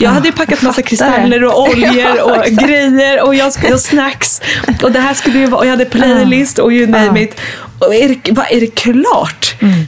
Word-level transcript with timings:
Jag 0.00 0.10
hade 0.10 0.32
packat 0.32 0.62
massa 0.62 0.82
kristaller 0.82 1.44
och 1.44 1.60
oljor 1.68 2.22
och 2.22 2.44
grejer 2.44 3.22
och 3.26 3.34
jag 3.34 3.52
skulle 3.52 3.72
ha 3.72 3.78
snacks. 3.78 4.40
Och 4.82 4.92
det 4.92 5.00
här 5.00 5.14
skulle 5.14 5.38
ju 5.38 5.46
vara, 5.46 5.58
och 5.58 5.66
jag 5.66 5.70
hade 5.70 5.84
playlist 5.84 6.58
och 6.58 6.72
you 6.72 6.86
name 6.86 7.22
it. 7.22 7.40
Och 7.78 7.94
är 7.94 8.08
det, 8.08 8.32
vad, 8.32 8.46
är 8.50 8.60
det 8.60 8.74
klart? 8.74 9.54
Mm. 9.60 9.86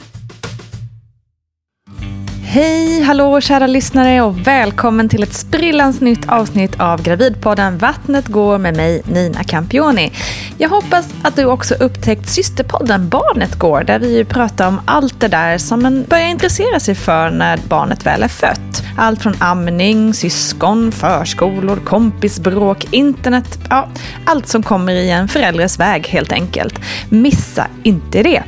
Hej, 2.55 3.03
hallå 3.03 3.41
kära 3.41 3.67
lyssnare 3.67 4.23
och 4.23 4.47
välkommen 4.47 5.09
till 5.09 5.23
ett 5.23 5.33
sprillans 5.33 6.01
nytt 6.01 6.29
avsnitt 6.29 6.81
av 6.81 7.03
Gravidpodden 7.03 7.79
Vattnet 7.79 8.29
går 8.29 8.59
med 8.59 8.77
mig 8.77 9.03
Nina 9.05 9.45
Campioni. 9.45 10.13
Jag 10.59 10.69
hoppas 10.69 11.09
att 11.23 11.37
du 11.37 11.45
också 11.45 11.75
upptäckt 11.75 12.29
systerpodden 12.29 13.09
Barnet 13.09 13.59
går 13.59 13.85
där 13.85 13.99
vi 13.99 14.25
pratar 14.25 14.69
om 14.69 14.81
allt 14.85 15.21
det 15.21 15.29
där 15.29 15.59
som 15.59 15.83
man 15.83 16.05
börjar 16.09 16.29
intressera 16.29 16.81
sig 16.81 16.95
för 16.95 17.31
när 17.31 17.59
barnet 17.69 18.07
väl 18.07 18.23
är 18.23 18.29
fött. 18.29 18.83
Allt 18.97 19.23
från 19.23 19.35
amning, 19.39 20.15
syskon, 20.15 20.93
förskolor, 20.93 21.77
kompisbråk, 21.77 22.87
internet, 22.91 23.59
ja, 23.71 23.89
allt 24.25 24.49
som 24.49 24.63
kommer 24.63 24.93
i 24.93 25.11
en 25.11 25.29
förälders 25.29 25.79
väg 25.79 26.07
helt 26.07 26.33
enkelt. 26.33 26.81
Missa 27.09 27.67
inte 27.83 28.23
det. 28.23 28.43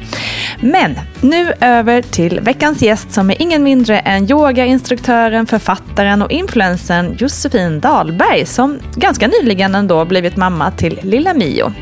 Men 0.60 0.98
nu 1.20 1.52
över 1.60 2.02
till 2.02 2.40
veckans 2.40 2.82
gäst 2.82 3.12
som 3.12 3.30
är 3.30 3.42
ingen 3.42 3.62
mindre 3.62 3.93
än 3.98 4.30
yogainstruktören, 4.30 5.46
författaren 5.46 6.22
och 6.22 6.30
influensen 6.30 7.16
Josefin 7.18 7.80
Dahlberg 7.80 8.46
som 8.46 8.78
ganska 8.96 9.28
nyligen 9.28 9.74
ändå 9.74 10.04
blivit 10.04 10.36
mamma 10.36 10.70
till 10.70 11.00
lilla 11.02 11.34
Mio. 11.34 11.72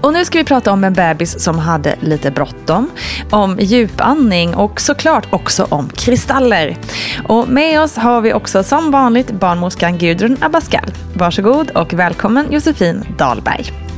Och 0.00 0.12
nu 0.12 0.24
ska 0.24 0.38
vi 0.38 0.44
prata 0.44 0.72
om 0.72 0.84
en 0.84 0.92
bebis 0.92 1.40
som 1.40 1.58
hade 1.58 1.94
lite 2.00 2.30
bråttom, 2.30 2.90
om 3.30 3.58
djupandning 3.60 4.54
och 4.54 4.80
såklart 4.80 5.26
också 5.30 5.66
om 5.68 5.88
kristaller. 5.88 6.76
Och 7.28 7.48
med 7.48 7.80
oss 7.80 7.96
har 7.96 8.20
vi 8.20 8.32
också 8.32 8.62
som 8.62 8.90
vanligt 8.90 9.30
barnmorskan 9.30 9.98
Gudrun 9.98 10.36
Abascal. 10.40 10.90
Varsågod 11.14 11.70
och 11.70 11.92
välkommen 11.92 12.52
Josefin 12.52 13.04
Dahlberg. 13.18 13.97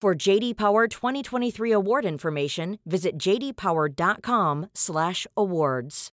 For 0.00 0.14
JD 0.14 0.56
Power 0.56 0.88
2023 0.88 1.72
award 1.72 2.06
information, 2.06 2.78
visit 2.86 3.18
jdpower.com/awards. 3.18 6.10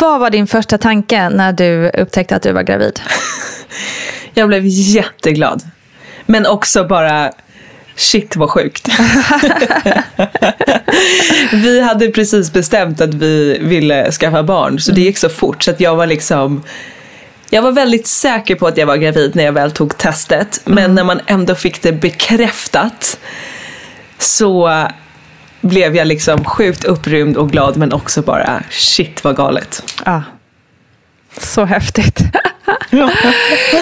Vad 0.00 0.20
var 0.20 0.30
din 0.30 0.46
första 0.46 0.78
tanke 0.78 1.28
när 1.28 1.52
du 1.52 1.90
upptäckte 1.90 2.36
att 2.36 2.42
du 2.42 2.52
var 2.52 2.62
gravid? 2.62 3.00
Jag 4.34 4.48
blev 4.48 4.62
jätteglad. 4.66 5.62
Men 6.26 6.46
också 6.46 6.84
bara, 6.84 7.32
shit 7.96 8.36
vad 8.36 8.50
sjukt. 8.50 8.88
vi 11.52 11.80
hade 11.80 12.08
precis 12.08 12.52
bestämt 12.52 13.00
att 13.00 13.14
vi 13.14 13.58
ville 13.60 14.12
skaffa 14.12 14.42
barn, 14.42 14.80
så 14.80 14.92
det 14.92 15.00
gick 15.00 15.18
så 15.18 15.28
fort. 15.28 15.62
Så 15.62 15.70
att 15.70 15.80
jag 15.80 15.96
var 15.96 16.06
liksom... 16.06 16.62
Jag 17.50 17.62
var 17.62 17.72
väldigt 17.72 18.06
säker 18.06 18.54
på 18.54 18.66
att 18.66 18.76
jag 18.76 18.86
var 18.86 18.96
gravid 18.96 19.36
när 19.36 19.44
jag 19.44 19.52
väl 19.52 19.70
tog 19.70 19.98
testet. 19.98 20.60
Men 20.64 20.94
när 20.94 21.04
man 21.04 21.20
ändå 21.26 21.54
fick 21.54 21.82
det 21.82 21.92
bekräftat 21.92 23.18
så 24.18 24.86
blev 25.60 25.96
jag 25.96 26.06
liksom 26.06 26.44
sjukt 26.44 26.84
upprymd 26.84 27.36
och 27.36 27.50
glad 27.50 27.76
men 27.76 27.92
också 27.92 28.22
bara 28.22 28.62
shit 28.70 29.24
vad 29.24 29.36
galet. 29.36 29.82
Ja. 30.04 30.22
Så 31.38 31.64
häftigt. 31.64 32.20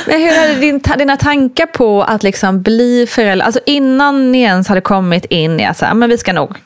Men 0.06 0.20
hur 0.20 0.40
hade 0.40 0.54
din, 0.54 0.80
dina 0.98 1.16
tankar 1.16 1.66
på 1.66 2.02
att 2.02 2.22
liksom 2.22 2.62
bli 2.62 3.06
förälder, 3.08 3.46
alltså 3.46 3.60
innan 3.66 4.32
ni 4.32 4.40
ens 4.40 4.68
hade 4.68 4.80
kommit 4.80 5.24
in 5.24 5.60
i 5.60 5.66
att 5.66 5.76
säga, 5.76 5.94
men 5.94 6.10
vi 6.10 6.18
ska 6.18 6.32
nog 6.32 6.56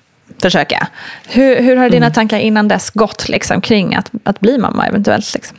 försöka. 0.43 0.87
Hur, 1.29 1.61
hur 1.62 1.76
har 1.76 1.91
dina 1.91 2.11
tankar 2.11 2.38
innan 2.38 2.69
dess 2.69 2.91
gått 2.91 3.29
liksom, 3.29 3.61
kring 3.61 3.94
att, 3.94 4.11
att 4.25 4.41
bli 4.41 4.59
mamma 4.59 4.87
eventuellt? 4.87 5.35
Liksom? 5.35 5.56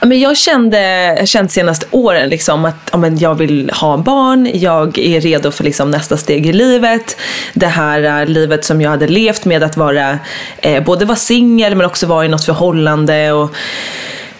Men 0.00 0.20
jag 0.20 0.36
kände, 0.36 1.22
kände 1.24 1.26
känt 1.26 1.52
senaste 1.52 1.86
åren 1.90 2.28
liksom 2.28 2.64
att 2.64 2.88
ja, 2.92 2.98
men 2.98 3.18
jag 3.18 3.34
vill 3.34 3.70
ha 3.70 3.96
barn, 3.96 4.50
jag 4.54 4.98
är 4.98 5.20
redo 5.20 5.50
för 5.50 5.64
liksom 5.64 5.90
nästa 5.90 6.16
steg 6.16 6.46
i 6.46 6.52
livet. 6.52 7.16
Det 7.54 7.66
här 7.66 8.22
uh, 8.22 8.28
livet 8.28 8.64
som 8.64 8.80
jag 8.80 8.90
hade 8.90 9.08
levt 9.08 9.44
med 9.44 9.62
att 9.62 9.76
vara, 9.76 10.18
eh, 10.58 10.82
både 10.82 11.04
vara 11.04 11.16
singel 11.16 11.74
men 11.74 11.86
också 11.86 12.06
vara 12.06 12.24
i 12.24 12.28
något 12.28 12.44
förhållande. 12.44 13.32
Och 13.32 13.54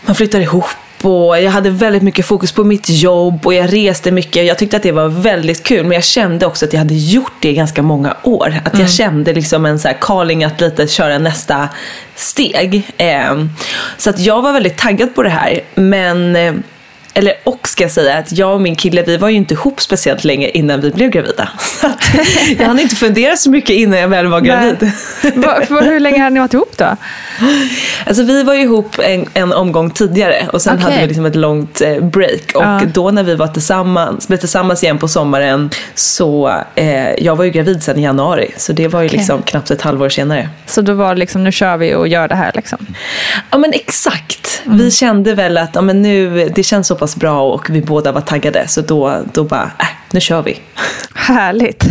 man 0.07 0.15
flyttar 0.15 0.41
ihop 0.41 0.65
och 1.05 1.41
jag 1.41 1.51
hade 1.51 1.71
väldigt 1.71 2.03
mycket 2.03 2.27
fokus 2.27 2.53
på 2.53 2.65
mitt 2.65 2.89
jobb 2.89 3.47
och 3.47 3.55
jag 3.55 3.73
reste 3.73 4.11
mycket. 4.11 4.47
Jag 4.47 4.59
tyckte 4.59 4.77
att 4.77 4.83
det 4.83 4.93
var 4.93 5.09
väldigt 5.09 5.63
kul 5.63 5.83
men 5.83 5.93
jag 5.93 6.05
kände 6.05 6.47
också 6.47 6.65
att 6.65 6.73
jag 6.73 6.81
hade 6.81 6.95
gjort 6.95 7.33
det 7.41 7.49
i 7.49 7.55
ganska 7.55 7.83
många 7.83 8.17
år. 8.23 8.55
Att 8.65 8.79
jag 8.79 8.91
kände 8.91 9.33
liksom 9.33 9.67
en 9.67 9.79
så 9.79 9.89
här 9.89 9.97
calling 10.01 10.45
att 10.45 10.61
lite 10.61 10.87
köra 10.87 11.19
nästa 11.19 11.69
steg. 12.15 12.83
Eh, 12.97 13.45
så 13.97 14.11
att 14.11 14.19
jag 14.19 14.43
var 14.43 14.53
väldigt 14.53 14.79
taggad 14.79 15.15
på 15.15 15.23
det 15.23 15.29
här. 15.29 15.61
Men 15.75 16.37
eh, 16.37 16.55
eller 17.15 17.35
och 17.45 17.69
ska 17.69 17.85
jag 17.85 17.91
säga 17.91 18.19
att 18.19 18.33
jag 18.33 18.55
och 18.55 18.61
min 18.61 18.77
kille 18.77 19.03
vi 19.03 19.17
var 19.17 19.29
ju 19.29 19.37
inte 19.37 19.55
ihop 19.55 19.81
speciellt 19.81 20.25
länge 20.25 20.49
innan 20.49 20.81
vi 20.81 20.91
blev 20.91 21.11
gravida. 21.11 21.49
Så 21.59 21.89
jag 22.59 22.67
hann 22.67 22.79
inte 22.81 22.97
fundera 22.97 23.37
så 23.37 23.51
mycket 23.51 23.77
innan 23.77 23.99
jag 23.99 24.09
väl 24.09 24.27
var 24.27 24.41
gravid. 24.41 24.93
Va, 25.35 25.61
för 25.69 25.83
hur 25.83 26.01
länge 26.01 26.19
hade 26.19 26.35
ni 26.35 26.41
varit 26.41 26.55
ihop 26.55 26.77
då? 26.77 26.97
Alltså 28.07 28.23
vi 28.23 28.43
var 28.43 28.55
ju 28.55 28.63
ihop 28.63 28.97
en, 29.03 29.27
en 29.35 29.53
omgång 29.53 29.91
tidigare 29.91 30.49
och 30.53 30.63
sen 30.63 30.75
Okej. 30.75 30.85
hade 30.85 31.01
vi 31.01 31.07
liksom 31.07 31.27
ett 31.27 31.37
långt 31.37 31.81
eh, 31.81 32.01
break. 32.05 32.53
Och 32.55 32.63
Ja. 32.63 32.81
då 32.95 33.11
när 33.11 33.23
vi 33.23 33.35
var 33.35 33.47
tillsammans, 33.49 34.29
blev 34.29 34.39
tillsammans 34.39 34.83
igen 34.83 34.99
på 34.99 35.09
sommaren 35.09 35.71
så 35.95 36.53
eh, 36.75 37.11
jag 37.11 37.37
var 37.37 37.45
ju 37.45 37.51
gravid 37.51 37.83
sen 37.83 37.99
i 37.99 38.03
januari. 38.03 38.51
Så 38.57 38.73
det 38.73 38.89
var 38.89 39.03
ju 39.03 39.09
liksom 39.09 39.43
knappt 39.43 39.71
ett 39.71 39.83
halvår 39.83 40.09
senare. 40.09 40.49
Så 40.67 40.83
då 40.83 40.95
var 40.95 41.15
det 41.15 41.21
liksom, 41.21 41.45
nu 41.45 41.53
kör 41.53 41.77
vi 41.77 41.95
och 41.95 42.09
gör 42.09 42.29
det 42.29 42.35
här 42.35 42.53
liksom. 42.55 42.87
Ja 43.51 43.59
men 43.59 43.73
exakt. 43.73 44.63
Mm. 44.67 44.79
Vi 44.79 44.91
kände 44.91 45.35
väl 45.35 45.59
att 45.59 45.71
ja, 45.75 45.81
men 45.81 46.03
nu, 46.03 46.49
det 46.55 46.63
känns 46.63 46.87
så 46.87 46.97
pass 47.01 47.17
bra 47.17 47.43
och 47.43 47.71
vi 47.71 47.81
båda 47.81 48.13
var 48.13 48.21
taggade. 48.21 48.69
Så 48.69 48.81
då, 48.81 49.23
då 49.33 49.45
bara, 49.45 49.63
äh, 49.63 49.87
nu 50.11 50.21
kör 50.21 50.43
vi. 50.43 50.61
Härligt. 51.15 51.85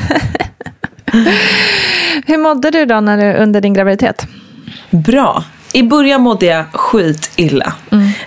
hur 2.26 2.38
mådde 2.38 2.72
du 2.72 2.86
då 2.86 3.00
när 3.00 3.18
du, 3.18 3.34
under 3.34 3.62
din 3.62 3.74
graviditet? 3.74 4.28
Bra. 4.90 5.44
I 5.74 5.84
början 5.84 6.22
mådde 6.22 6.46
jag 6.46 6.66
skit 6.74 7.32
illa. 7.36 7.74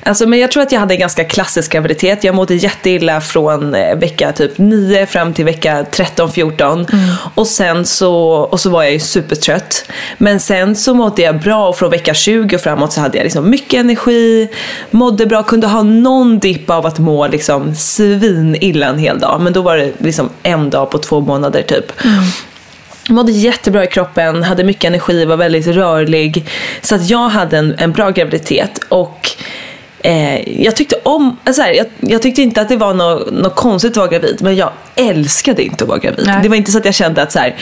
Alltså, 0.03 0.27
men 0.29 0.39
jag 0.39 0.51
tror 0.51 0.63
att 0.63 0.73
jag 0.73 0.81
hade 0.81 0.95
en 0.95 1.01
ganska 1.01 1.25
klassisk 1.25 1.73
graviditet. 1.73 2.25
Jag 2.25 2.35
mådde 2.35 2.55
jätteilla 2.55 3.21
från 3.21 3.75
eh, 3.75 3.97
vecka 3.97 4.33
typ 4.33 4.59
9 4.59 5.07
fram 5.07 5.33
till 5.33 5.45
vecka 5.45 5.87
13-14. 5.93 6.87
Och 7.35 7.47
sen 7.47 7.87
så, 7.87 8.15
och 8.25 8.61
så 8.61 8.71
var 8.71 8.83
jag 8.83 8.93
ju 8.93 9.01
supertrött. 9.01 9.85
Men 10.19 10.41
sen 10.41 10.77
så 10.77 10.95
mådde 10.95 11.23
jag 11.23 11.41
bra 11.41 11.69
och 11.69 11.79
från 11.79 11.91
vecka 11.91 12.15
20 12.15 12.57
och 12.57 12.63
framåt 12.63 12.93
så 12.93 13.01
hade 13.01 13.17
jag 13.19 13.25
liksom 13.25 13.51
mycket 13.51 13.81
energi. 13.81 14.49
Mådde 14.91 15.27
bra, 15.27 15.43
kunde 15.43 15.67
ha 15.67 15.83
någon 15.83 16.39
dipp 16.39 16.71
av 16.71 16.87
att 16.87 16.99
må 16.99 17.27
liksom 17.29 17.75
svinilla 17.75 18.87
en 18.87 18.99
hel 18.99 19.19
dag. 19.19 19.41
Men 19.41 19.53
då 19.53 19.63
var 19.63 19.77
det 19.77 19.93
liksom 19.99 20.31
en 20.43 20.71
dag 20.71 20.91
på 20.91 20.99
två 20.99 21.21
månader 21.21 21.63
typ. 21.63 21.93
Mådde 23.09 23.33
jättebra 23.33 23.85
i 23.85 23.87
kroppen, 23.87 24.43
hade 24.43 24.65
mycket 24.65 24.85
energi, 24.85 25.25
var 25.25 25.37
väldigt 25.37 25.67
rörlig. 25.67 26.47
Så 26.83 26.95
att 26.95 27.11
jag 27.11 27.29
hade 27.29 27.59
en, 27.59 27.75
en 27.79 27.93
bra 27.93 28.11
graviditet. 28.11 28.81
Och 28.89 29.31
eh, 30.03 30.63
jag 30.63 30.77
tyckte 30.77 30.97
om, 31.03 31.37
alltså 31.45 31.63
här, 31.63 31.73
jag, 31.73 31.87
jag 32.01 32.23
tyckte 32.23 32.43
inte 32.43 32.61
att 32.61 32.69
det 32.69 32.77
var 32.77 32.95
något, 32.95 33.33
något 33.33 33.57
konstigt 33.57 33.91
att 33.91 33.97
vara 33.97 34.09
gravid. 34.09 34.39
Men 34.43 34.57
jag 34.57 34.71
älskade 34.95 35.63
inte 35.63 35.85
att 35.85 35.89
vara 35.89 35.99
gravid. 35.99 36.25
Nej. 36.27 36.39
Det 36.43 36.49
var 36.49 36.57
inte 36.57 36.73
så 36.73 36.79
att 36.79 36.85
jag 36.85 36.95
kände 36.95 37.23
att 37.23 37.33
så 37.33 37.39
här, 37.39 37.57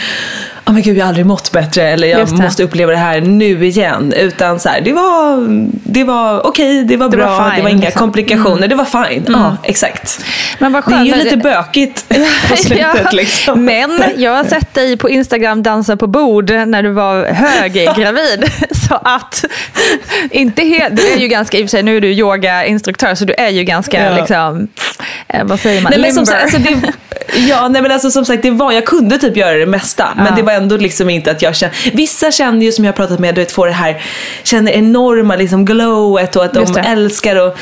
oh 0.66 0.72
men 0.72 0.82
gud 0.82 0.96
jag 0.96 1.04
har 1.04 1.08
aldrig 1.08 1.26
mått 1.26 1.52
bättre. 1.52 1.82
Eller 1.88 2.08
jag 2.08 2.28
det. 2.28 2.32
måste 2.42 2.62
uppleva 2.64 2.92
det 2.92 2.98
här 2.98 3.20
nu 3.20 3.66
igen. 3.66 4.12
Utan 4.12 4.60
så 4.60 4.68
här, 4.68 4.80
det 4.80 4.92
var, 4.92 5.46
det 5.92 6.04
var 6.04 6.46
okej, 6.46 6.84
det 6.84 6.96
var 6.96 7.08
Det 7.08 7.16
var 7.16 7.26
bra, 7.26 7.44
det 7.48 7.54
fine, 7.54 7.62
var 7.64 7.70
inga 7.70 7.80
liksom. 7.80 7.98
komplikationer. 8.00 8.68
Det 8.68 8.74
var 8.74 8.84
fine. 9.08 9.24
Ja, 9.28 9.56
exakt. 9.62 10.24
Men 10.58 10.72
vad 10.72 10.84
Det 10.84 10.90
är 10.92 10.96
skönt 10.96 11.08
ju 11.08 11.14
lite 11.14 11.36
bökigt 11.36 12.08
på 12.50 12.56
slutet 12.56 13.12
liksom. 13.12 13.64
Men 13.64 14.02
jag 14.16 14.36
har 14.36 14.44
sett 14.44 14.74
dig 14.74 14.96
på 14.96 15.10
Instagram 15.10 15.62
dansa 15.62 15.96
på 15.96 16.06
bord 16.06 16.50
när 16.50 16.82
du 16.82 16.90
var 16.90 17.24
höggravid. 17.24 18.44
Så 18.88 18.94
att, 19.02 19.44
inte 20.30 20.62
helt, 20.62 20.96
du 20.96 21.06
är 21.12 21.16
ju 21.16 21.28
ganska, 21.28 21.58
i 21.58 21.60
och 21.60 21.64
för 21.64 21.70
sig 21.70 21.82
nu 21.82 21.96
är 21.96 22.00
du 22.00 22.08
yogainstruktör 22.12 23.14
så 23.14 23.24
du 23.24 23.34
är 23.38 23.48
ju 23.48 23.64
ganska 23.64 24.04
Ja. 24.04 24.16
liksom, 24.16 24.68
eh, 25.28 25.44
vad 25.44 25.60
säger 25.60 25.82
man, 25.82 25.90
Nej, 25.90 26.00
men 26.00 26.12
som 26.12 26.24
limber. 26.24 26.46
sagt, 26.46 26.54
alltså 26.54 26.58
det, 26.58 26.92
ja, 27.48 27.68
nej, 27.68 27.82
men 27.82 27.92
alltså, 27.92 28.10
som 28.10 28.24
sagt, 28.24 28.42
det 28.42 28.50
var, 28.50 28.72
jag 28.72 28.86
kunde 28.86 29.18
typ 29.18 29.36
göra 29.36 29.56
det 29.56 29.66
mesta. 29.66 30.08
Ja. 30.16 30.22
Men 30.24 30.34
det 30.34 30.42
var 30.42 30.52
ändå 30.52 30.76
liksom 30.76 31.10
inte 31.10 31.30
att 31.30 31.42
jag 31.42 31.56
kände... 31.56 31.76
Vissa 31.92 32.30
känner 32.30 32.66
ju 32.66 32.72
som 32.72 32.84
jag 32.84 32.92
har 32.92 32.96
pratat 32.96 33.18
med, 33.18 33.34
du 33.34 33.40
vet, 33.40 33.52
får 33.52 33.66
det 33.66 33.72
här, 33.72 34.02
känner 34.42 34.72
enorma 34.72 35.36
liksom 35.36 35.64
glowet 35.64 36.36
och 36.36 36.44
att 36.44 36.56
Just 36.56 36.74
de 36.74 36.80
det. 36.82 36.88
älskar 36.88 37.46
och... 37.46 37.56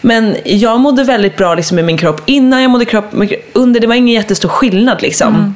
Men 0.00 0.36
jag 0.44 0.80
mådde 0.80 1.04
väldigt 1.04 1.36
bra 1.36 1.54
liksom, 1.54 1.78
i 1.78 1.82
min 1.82 1.98
kropp 1.98 2.22
innan 2.26 2.62
jag 2.62 2.70
mådde 2.70 2.84
kropp, 2.84 3.14
under. 3.52 3.80
Det 3.80 3.86
var 3.86 3.94
ingen 3.94 4.14
jättestor 4.14 4.48
skillnad 4.48 5.02
liksom. 5.02 5.34
Mm. 5.34 5.54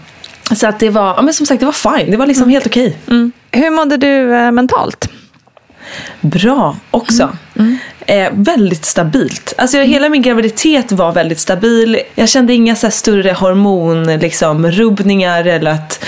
Så 0.56 0.66
att 0.66 0.78
det 0.78 0.90
var, 0.90 1.14
ja, 1.16 1.22
men 1.22 1.34
som 1.34 1.46
sagt, 1.46 1.60
det 1.60 1.66
var 1.66 1.98
fine. 1.98 2.10
Det 2.10 2.16
var 2.16 2.26
liksom 2.26 2.50
helt 2.50 2.66
okej. 2.66 2.96
Hur 3.52 3.70
mådde 3.70 3.96
du 3.96 4.34
eh, 4.34 4.50
mentalt? 4.50 5.10
Bra 6.20 6.76
också. 6.90 7.36
Eh, 8.06 8.28
väldigt 8.32 8.84
stabilt. 8.84 9.54
Alltså 9.58 9.78
hela 9.78 10.08
min 10.08 10.22
graviditet 10.22 10.92
var 10.92 11.12
väldigt 11.12 11.40
stabil. 11.40 11.98
Jag 12.14 12.28
kände 12.28 12.52
inga 12.54 12.76
så 12.76 12.90
större 12.90 13.32
hormon, 13.32 14.18
liksom, 14.18 14.70
rubbningar 14.70 15.44
eller 15.44 15.70
att 15.70 16.04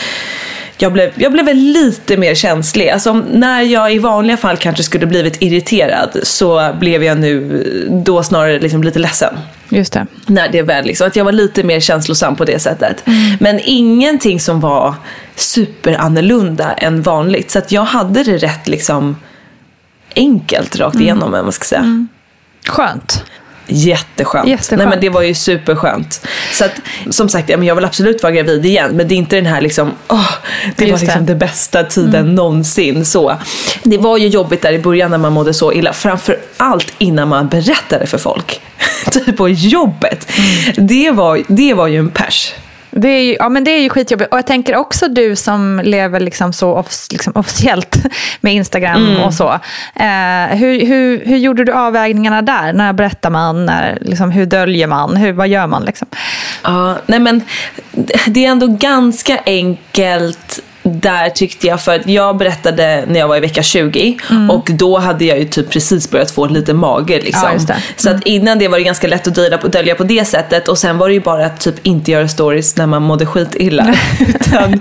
jag 0.78 0.92
blev, 0.92 1.10
jag 1.14 1.32
blev 1.32 1.54
lite 1.54 2.16
mer 2.16 2.34
känslig. 2.34 2.88
Alltså 2.88 3.12
när 3.12 3.62
jag 3.62 3.94
i 3.94 3.98
vanliga 3.98 4.36
fall 4.36 4.56
kanske 4.56 4.82
skulle 4.82 5.06
blivit 5.06 5.42
irriterad 5.42 6.18
så 6.22 6.74
blev 6.80 7.04
jag 7.04 7.18
nu 7.18 7.88
då 8.04 8.22
snarare 8.22 8.60
liksom 8.60 8.84
lite 8.84 8.98
ledsen. 8.98 9.34
Just 9.68 9.92
det. 9.92 10.06
När 10.26 10.48
det 10.48 10.62
väl 10.62 10.84
liksom, 10.84 11.06
att 11.06 11.16
jag 11.16 11.24
var 11.24 11.32
lite 11.32 11.62
mer 11.62 11.80
känslosam 11.80 12.36
på 12.36 12.44
det 12.44 12.58
sättet. 12.58 13.02
Men 13.40 13.60
ingenting 13.64 14.40
som 14.40 14.60
var 14.60 14.94
superannorlunda 15.36 16.72
än 16.72 17.02
vanligt. 17.02 17.50
Så 17.50 17.58
att 17.58 17.72
jag 17.72 17.82
hade 17.84 18.22
det 18.22 18.36
rätt 18.36 18.68
liksom 18.68 19.16
enkelt 20.16 20.76
rakt 20.76 21.00
igenom, 21.00 21.28
mm. 21.28 21.44
man 21.44 21.52
ska 21.52 21.64
säga. 21.64 22.06
Skönt. 22.66 23.24
Jätteskönt. 23.66 24.48
Jätteskönt. 24.48 24.78
Nej 24.78 24.88
men 24.88 25.00
det 25.00 25.08
var 25.08 25.22
ju 25.22 25.34
superskönt. 25.34 26.26
Så 26.52 26.64
att, 26.64 26.80
som 27.10 27.28
sagt, 27.28 27.48
jag 27.48 27.74
vill 27.74 27.84
absolut 27.84 28.22
vara 28.22 28.32
gravid 28.32 28.66
igen. 28.66 28.90
Men 28.96 29.08
det 29.08 29.14
är 29.14 29.16
inte 29.16 29.36
den 29.36 29.46
här 29.46 29.60
liksom, 29.60 29.92
åh, 30.08 30.30
det 30.76 30.84
var 30.84 30.90
Just 30.90 31.02
liksom 31.02 31.26
det. 31.26 31.32
det 31.32 31.38
bästa 31.38 31.84
tiden 31.84 32.34
någonsin. 32.34 33.04
Så. 33.04 33.36
Det 33.82 33.98
var 33.98 34.18
ju 34.18 34.28
jobbigt 34.28 34.62
där 34.62 34.72
i 34.72 34.78
början 34.78 35.10
när 35.10 35.18
man 35.18 35.32
mådde 35.32 35.54
så 35.54 35.72
illa. 35.72 35.92
Framför 35.92 36.38
allt 36.56 36.92
innan 36.98 37.28
man 37.28 37.48
berättade 37.48 38.06
för 38.06 38.18
folk. 38.18 38.60
typ 39.10 39.36
på 39.36 39.48
jobbet. 39.48 40.32
Det, 40.76 41.10
var, 41.10 41.42
det 41.48 41.74
var 41.74 41.86
ju 41.86 41.98
en 41.98 42.10
pers. 42.10 42.54
Det 42.94 43.08
är 43.08 43.22
ju, 43.22 43.36
ja, 43.38 43.48
men 43.48 43.64
det 43.64 43.70
är 43.70 43.80
ju 43.80 43.88
skitjobbigt. 43.88 44.32
Och 44.32 44.38
jag 44.38 44.46
tänker 44.46 44.76
också 44.76 45.08
du 45.08 45.36
som 45.36 45.80
lever 45.84 46.20
liksom 46.20 46.52
så 46.52 46.72
off, 46.74 47.06
liksom 47.10 47.32
officiellt 47.36 47.96
med 48.40 48.54
Instagram 48.54 49.06
Mm. 49.06 49.20
och 49.22 49.34
så. 49.34 49.48
Eh, 49.94 50.56
hur, 50.56 50.86
hur, 50.86 51.24
hur 51.26 51.36
gjorde 51.36 51.64
du 51.64 51.72
avvägningarna 51.72 52.42
där? 52.42 52.72
När 52.72 52.92
berättar 52.92 53.30
man? 53.30 53.66
När, 53.66 53.98
liksom, 54.00 54.30
hur 54.30 54.46
döljer 54.46 54.86
man? 54.86 55.16
Hur, 55.16 55.32
vad 55.32 55.48
gör 55.48 55.66
man? 55.66 55.84
Liksom? 55.84 56.08
Ja, 56.62 56.96
nej 57.06 57.18
men 57.18 57.40
det 58.26 58.44
är 58.46 58.50
ändå 58.50 58.66
ganska 58.66 59.38
enkelt 59.46 60.60
där 60.82 61.30
tyckte 61.30 61.66
jag 61.66 61.80
för 61.80 61.94
att 61.94 62.06
jag 62.06 62.36
berättade 62.36 63.04
när 63.08 63.20
jag 63.20 63.28
var 63.28 63.36
i 63.36 63.40
vecka 63.40 63.62
20 63.62 64.18
och 64.50 64.70
då 64.72 64.98
hade 64.98 65.24
jag 65.24 65.38
ju 65.38 65.44
typ 65.44 65.70
precis 65.70 66.10
börjat 66.10 66.30
få 66.30 66.46
lite 66.46 66.74
mage 66.74 67.20
liksom. 67.20 67.48
Ja, 67.52 67.64
det. 67.66 67.82
Så 67.96 68.10
att 68.10 68.26
innan 68.26 68.58
det 68.58 68.68
var 68.68 68.78
det 68.78 68.84
ganska 68.84 69.08
lätt 69.08 69.26
att 69.26 69.34
dölja 69.34 69.58
på, 69.58 69.68
dölja 69.68 69.94
på 69.94 70.04
det 70.04 70.24
sättet 70.24 70.68
och 70.68 70.78
sen 70.78 70.98
var 70.98 71.08
det 71.08 71.14
ju 71.14 71.20
bara 71.20 71.46
att 71.46 71.60
typ 71.60 71.86
inte 71.86 72.10
göra 72.10 72.28
stories 72.28 72.76
när 72.76 72.86
man 72.86 73.02
mådde 73.02 73.26
skit 73.26 73.54
illa. 73.54 73.94
Utan, 74.20 74.80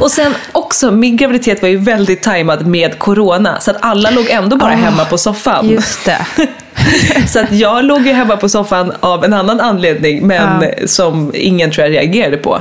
och 0.00 0.10
sen 0.10 0.34
också, 0.52 0.90
min 0.90 1.16
graviditet 1.16 1.62
var 1.62 1.68
ju 1.68 1.76
väldigt 1.76 2.22
tajmad 2.22 2.66
med 2.66 2.98
corona 2.98 3.60
så 3.60 3.70
att 3.70 3.76
alla 3.80 4.10
låg 4.10 4.30
ändå 4.30 4.56
bara 4.56 4.74
hemma 4.74 5.04
på 5.04 5.18
soffan. 5.18 5.68
Just 5.68 6.04
det. 6.04 6.26
Så 7.26 7.40
att 7.40 7.52
jag 7.52 7.84
låg 7.84 8.06
ju 8.06 8.12
hemma 8.12 8.36
på 8.36 8.48
soffan 8.48 8.92
av 9.00 9.24
en 9.24 9.32
annan 9.34 9.60
anledning 9.60 10.26
men 10.26 10.62
Ja. 10.62 10.86
som 10.86 11.30
ingen 11.34 11.70
tror 11.70 11.86
jag 11.86 11.94
reagerade 11.94 12.36
på. 12.36 12.60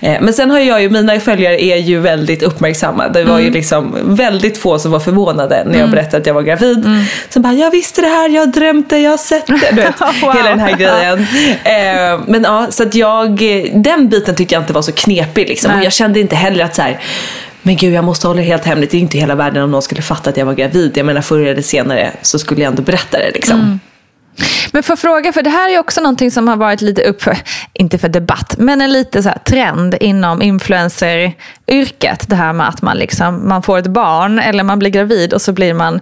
Eh, 0.00 0.16
Men 0.20 0.34
sen 0.34 0.50
har 0.50 0.58
jag 0.58 0.82
ju, 0.82 0.90
mina 0.90 1.20
följare 1.20 1.62
är 1.64 1.76
ju 1.76 1.98
väldigt 2.00 2.42
uppmärksamma. 2.42 3.08
Det 3.08 3.24
var 3.24 3.38
ju 3.38 3.42
Mm. 3.46 3.54
liksom 3.54 3.96
väldigt 4.02 4.58
få 4.58 4.78
som 4.78 4.90
var 4.92 5.00
förvånade 5.00 5.64
när 5.66 5.78
jag 5.78 5.90
berättade 5.90 6.16
att 6.16 6.26
jag 6.26 6.34
var 6.34 6.42
gravid. 6.42 6.86
Mm. 6.86 7.02
Som 7.28 7.42
bara, 7.42 7.52
jag 7.52 7.70
visste 7.70 8.00
det 8.00 8.06
här, 8.08 8.28
jag 8.28 8.42
har 8.42 8.46
drömt 8.46 8.90
det, 8.90 8.98
jag 8.98 9.10
har 9.10 9.18
sett 9.18 9.46
det. 9.46 9.60
Du 9.70 9.76
vet, 9.76 10.00
Wow. 10.22 10.32
hela 10.36 10.48
den 10.48 10.60
här 10.60 10.76
grejen. 10.76 11.18
Eh, 11.64 12.20
Men 12.26 12.42
ja, 12.42 12.66
så 12.70 12.82
att 12.82 12.94
jag, 12.94 13.38
den 13.74 14.08
biten 14.08 14.34
tyckte 14.34 14.54
jag 14.54 14.62
inte 14.62 14.72
var 14.72 14.82
så 14.82 14.92
knepig 14.92 15.48
liksom. 15.48 15.72
Och 15.78 15.84
jag 15.84 15.92
kände 15.92 16.20
inte 16.20 16.36
heller 16.36 16.64
att 16.64 16.74
så 16.74 16.82
här, 16.82 17.00
men 17.62 17.76
gud 17.76 17.92
jag 17.92 18.04
måste 18.04 18.26
hålla 18.26 18.40
det 18.40 18.46
helt 18.46 18.64
hemligt. 18.64 18.90
Det 18.90 18.96
är 18.96 19.00
inte 19.00 19.18
hela 19.18 19.34
världen 19.34 19.62
om 19.62 19.70
någon 19.70 19.82
skulle 19.82 20.02
fatta 20.02 20.30
att 20.30 20.36
jag 20.36 20.46
var 20.46 20.54
gravid. 20.54 20.96
Jag 20.96 21.06
menar 21.06 21.20
förr 21.20 21.40
eller 21.40 21.62
senare 21.62 22.12
så 22.22 22.38
skulle 22.38 22.62
jag 22.62 22.70
ändå 22.70 22.82
berätta 22.82 23.18
det 23.18 23.30
liksom. 23.30 23.60
Mm. 23.60 23.80
Men 24.72 24.82
för 24.82 24.96
fråga, 24.96 25.32
för 25.32 25.42
det 25.42 25.50
här 25.50 25.70
är 25.70 25.78
också 25.78 26.00
någonting 26.00 26.30
som 26.30 26.48
har 26.48 26.56
varit 26.56 26.80
lite 26.80 27.02
upp 27.02 27.22
för, 27.22 27.36
inte 27.72 27.98
för 27.98 28.08
debatt, 28.08 28.54
men 28.58 28.80
en 28.80 28.92
lite 28.92 29.22
så 29.22 29.30
trend 29.44 29.94
inom 30.00 30.42
influenceryrket. 30.42 32.28
Det 32.28 32.36
här 32.36 32.52
med 32.52 32.68
att 32.68 32.82
man, 32.82 32.96
liksom, 32.96 33.48
man 33.48 33.62
får 33.62 33.78
ett 33.78 33.86
barn 33.86 34.38
eller 34.38 34.62
man 34.62 34.78
blir 34.78 34.90
gravid 34.90 35.32
och 35.32 35.42
så 35.42 35.52
blir 35.52 35.74
man, 35.74 36.00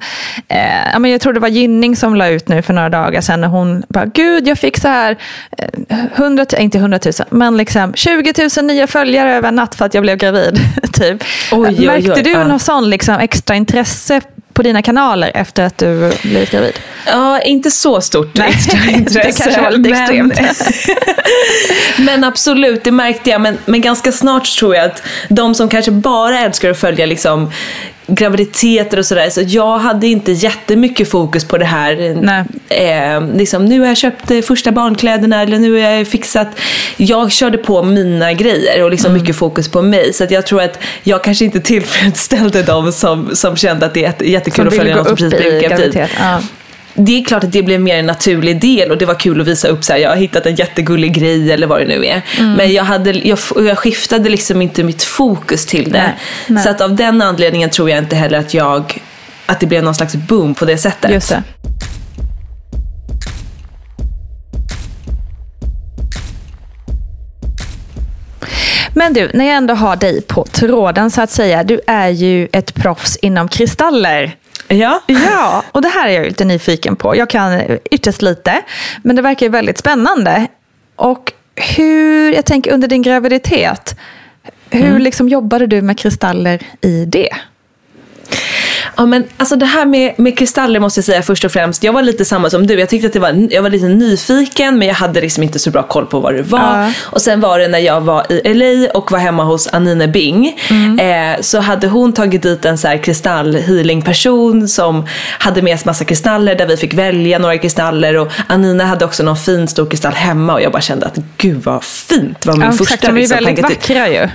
eh, 0.48 0.98
men 0.98 1.10
jag 1.10 1.20
tror 1.20 1.32
det 1.32 1.40
var 1.40 1.48
Gynning 1.48 1.96
som 1.96 2.14
la 2.14 2.28
ut 2.28 2.48
nu 2.48 2.62
för 2.62 2.72
några 2.72 2.88
dagar 2.88 3.20
sedan 3.20 3.40
när 3.40 3.48
hon 3.48 3.82
bara, 3.88 4.06
gud 4.06 4.48
jag 4.48 4.58
fick 4.58 4.76
så 4.76 4.88
här, 4.88 5.16
eh, 5.58 5.98
100, 6.14 6.46
inte 6.58 6.78
100 6.78 6.98
000, 7.04 7.12
men 7.30 7.56
liksom 7.56 7.94
20 7.94 8.48
000 8.56 8.64
nya 8.64 8.86
följare 8.86 9.32
över 9.32 9.48
en 9.48 9.56
natt 9.56 9.74
för 9.74 9.84
att 9.84 9.94
jag 9.94 10.02
blev 10.02 10.18
gravid. 10.18 10.60
typ. 10.92 11.24
Oj, 11.52 11.58
oj, 11.68 11.76
oj, 11.78 11.86
Märkte 11.86 12.22
du 12.22 12.44
någon 12.44 12.60
sån 12.60 12.90
liksom, 12.90 13.14
extra 13.14 13.56
intresse 13.56 14.20
på 14.52 14.62
dina 14.62 14.82
kanaler 14.82 15.32
efter 15.34 15.64
att 15.64 15.78
du 15.78 16.12
blivit 16.22 16.50
gravid? 16.50 16.72
Ja, 17.06 17.40
inte 17.40 17.70
så 17.70 18.00
stort 18.00 18.34
Nej, 18.34 18.48
extra 18.48 18.78
det 18.86 18.92
intresse. 18.92 19.42
kanske 19.42 19.60
var 19.62 19.70
lite 19.70 19.90
extremt. 19.90 20.40
men 21.98 22.24
absolut, 22.24 22.84
det 22.84 22.90
märkte 22.90 23.30
jag. 23.30 23.40
Men, 23.40 23.58
men 23.66 23.80
ganska 23.80 24.12
snart 24.12 24.44
tror 24.58 24.74
jag 24.76 24.84
att 24.84 25.02
de 25.28 25.54
som 25.54 25.68
kanske 25.68 25.90
bara 25.90 26.38
älskar 26.40 26.70
att 26.70 26.78
följa 26.80 27.06
liksom, 27.06 27.52
graviditeter 28.06 28.98
och 28.98 29.06
sådär. 29.06 29.30
Så 29.30 29.40
jag 29.46 29.78
hade 29.78 30.06
inte 30.06 30.32
jättemycket 30.32 31.10
fokus 31.10 31.44
på 31.44 31.58
det 31.58 31.64
här. 31.64 32.00
Eh, 32.68 33.22
liksom, 33.36 33.64
nu 33.64 33.80
har 33.80 33.86
jag 33.86 33.96
köpt 33.96 34.46
första 34.46 34.72
barnkläderna 34.72 35.42
eller 35.42 35.58
nu 35.58 35.72
har 35.72 35.78
jag 35.90 36.06
fixat. 36.08 36.48
Jag 36.96 37.32
körde 37.32 37.58
på 37.58 37.82
mina 37.82 38.32
grejer 38.32 38.82
och 38.84 38.90
liksom 38.90 39.10
Mm. 39.10 39.22
mycket 39.22 39.36
fokus 39.36 39.68
på 39.68 39.82
mig. 39.82 40.12
Så 40.12 40.26
jag 40.30 40.46
tror 40.46 40.62
att 40.62 40.78
jag 41.02 41.24
kanske 41.24 41.44
inte 41.44 41.60
tillfredsställde 41.60 42.62
dem 42.62 42.92
som, 42.92 43.30
som 43.36 43.56
kände 43.56 43.86
att 43.86 43.94
det 43.94 44.00
är 44.00 44.04
jätte- 44.04 44.30
jättekul 44.30 44.54
Som 44.56 44.68
att 44.68 44.74
följa 44.76 44.96
någon 44.96 45.04
som 45.04 45.16
precis 45.16 45.38
blivit 45.40 45.68
gravid. 45.68 46.06
Ja. 46.20 46.40
Det 46.94 47.20
är 47.20 47.24
klart 47.24 47.44
att 47.44 47.52
det 47.52 47.62
blev 47.62 47.80
mer 47.80 47.96
en 47.96 48.06
naturlig 48.06 48.60
del 48.60 48.90
och 48.90 48.98
det 48.98 49.06
var 49.06 49.14
kul 49.14 49.40
att 49.40 49.46
visa 49.46 49.68
upp 49.68 49.84
så 49.84 49.92
här, 49.92 50.00
jag 50.00 50.10
har 50.10 50.16
hittat 50.16 50.46
en 50.46 50.54
jättegullig 50.54 51.14
grej 51.14 51.52
eller 51.52 51.66
vad 51.66 51.80
det 51.80 51.86
nu 51.86 52.06
är. 52.06 52.22
Mm. 52.38 52.52
Men 52.52 52.72
jag, 52.72 52.84
hade, 52.84 53.10
jag, 53.10 53.38
jag 53.56 53.78
skiftade 53.78 54.28
liksom 54.28 54.62
inte 54.62 54.82
mitt 54.82 55.02
fokus 55.02 55.66
till 55.66 55.92
det. 55.92 56.02
Nej, 56.02 56.14
nej. 56.46 56.64
Så 56.64 56.70
att 56.70 56.80
av 56.80 56.96
den 56.96 57.22
anledningen 57.22 57.70
tror 57.70 57.90
jag 57.90 57.98
inte 57.98 58.16
heller 58.16 58.38
att 58.38 58.54
jag 58.54 59.02
att 59.46 59.60
det 59.60 59.66
blev 59.66 59.84
någon 59.84 59.94
slags 59.94 60.14
boom 60.14 60.54
på 60.54 60.64
det 60.64 60.78
sättet. 60.78 61.10
Just 61.10 61.28
det. 61.28 61.42
Men 68.94 69.12
du, 69.12 69.30
när 69.34 69.44
jag 69.44 69.56
ändå 69.56 69.74
har 69.74 69.96
dig 69.96 70.22
på 70.22 70.44
tråden 70.44 71.10
så 71.10 71.22
att 71.22 71.30
säga. 71.30 71.62
Du 71.62 71.80
är 71.86 72.08
ju 72.08 72.48
ett 72.52 72.74
proffs 72.74 73.16
inom 73.16 73.48
kristaller. 73.48 74.36
Ja. 74.72 75.02
Ja, 75.06 75.64
och 75.72 75.82
det 75.82 75.88
här 75.88 76.08
är 76.08 76.12
jag 76.12 76.26
lite 76.26 76.44
nyfiken 76.44 76.96
på. 76.96 77.16
Jag 77.16 77.30
kan 77.30 77.62
ytterst 77.90 78.22
lite, 78.22 78.62
men 79.02 79.16
det 79.16 79.22
verkar 79.22 79.46
ju 79.46 79.50
väldigt 79.50 79.78
spännande. 79.78 80.46
Och 80.96 81.32
hur, 81.76 82.32
jag 82.32 82.44
tänker 82.44 82.72
under 82.72 82.88
din 82.88 83.02
graviditet, 83.02 83.96
hur 84.70 84.98
liksom 84.98 85.28
jobbade 85.28 85.66
du 85.66 85.82
med 85.82 85.98
kristaller 85.98 86.62
i 86.80 87.04
det? 87.04 87.30
Ja, 88.96 89.06
men 89.06 89.24
alltså 89.36 89.56
det 89.56 89.66
här 89.66 89.86
med, 89.86 90.14
med 90.18 90.38
kristaller 90.38 90.80
måste 90.80 90.98
jag 90.98 91.04
säga 91.04 91.22
först 91.22 91.44
och 91.44 91.52
främst. 91.52 91.84
Jag 91.84 91.92
var 91.92 92.02
lite 92.02 92.24
samma 92.24 92.50
som 92.50 92.66
du. 92.66 92.80
Jag 92.80 92.88
tyckte 92.88 93.06
att 93.06 93.12
det 93.12 93.18
var, 93.18 93.48
jag 93.50 93.62
var 93.62 93.70
lite 93.70 93.88
nyfiken 93.88 94.78
men 94.78 94.88
jag 94.88 94.94
hade 94.94 95.20
liksom 95.20 95.42
inte 95.42 95.58
så 95.58 95.70
bra 95.70 95.82
koll 95.82 96.06
på 96.06 96.20
vad 96.20 96.34
det 96.34 96.42
var. 96.42 96.58
Ja. 96.58 96.92
Och 97.02 97.20
sen 97.22 97.40
var 97.40 97.58
det 97.58 97.68
när 97.68 97.78
jag 97.78 98.00
var 98.00 98.32
i 98.32 98.54
LA 98.54 98.90
och 98.92 99.12
var 99.12 99.18
hemma 99.18 99.44
hos 99.44 99.68
Anine 99.72 100.08
Bing. 100.08 100.58
Eh, 101.00 101.40
så 101.40 101.60
hade 101.60 101.88
hon 101.88 102.12
tagit 102.12 102.42
dit 102.42 102.64
en 102.64 102.78
så 102.78 102.88
här 102.88 102.96
kristallhealing 102.96 104.02
person 104.02 104.68
som 104.68 105.06
hade 105.38 105.62
med 105.62 105.78
sig 105.78 105.86
massa 105.86 106.04
kristaller 106.04 106.54
där 106.54 106.66
vi 106.66 106.76
fick 106.76 106.94
välja 106.94 107.38
några 107.38 107.58
kristaller. 107.58 108.16
Och 108.16 108.32
Anina 108.46 108.84
hade 108.84 109.04
också 109.04 109.22
någon 109.22 109.36
fin 109.36 109.68
stor 109.68 109.86
kristall 109.86 110.12
hemma 110.12 110.54
och 110.54 110.62
jag 110.62 110.72
bara 110.72 110.82
kände 110.82 111.06
att 111.06 111.18
gud 111.36 111.62
vad 111.64 111.84
fint. 111.84 112.40
Det 112.40 112.48
var 112.48 112.56
min 112.56 112.66
Ja, 112.66 112.72
första 112.72 112.84
exakt, 112.84 113.02
de 113.02 113.16
är 113.16 113.20
liksom, 113.20 113.44
väldigt 113.44 113.62
vackra 113.62 114.08
ju. 114.08 114.28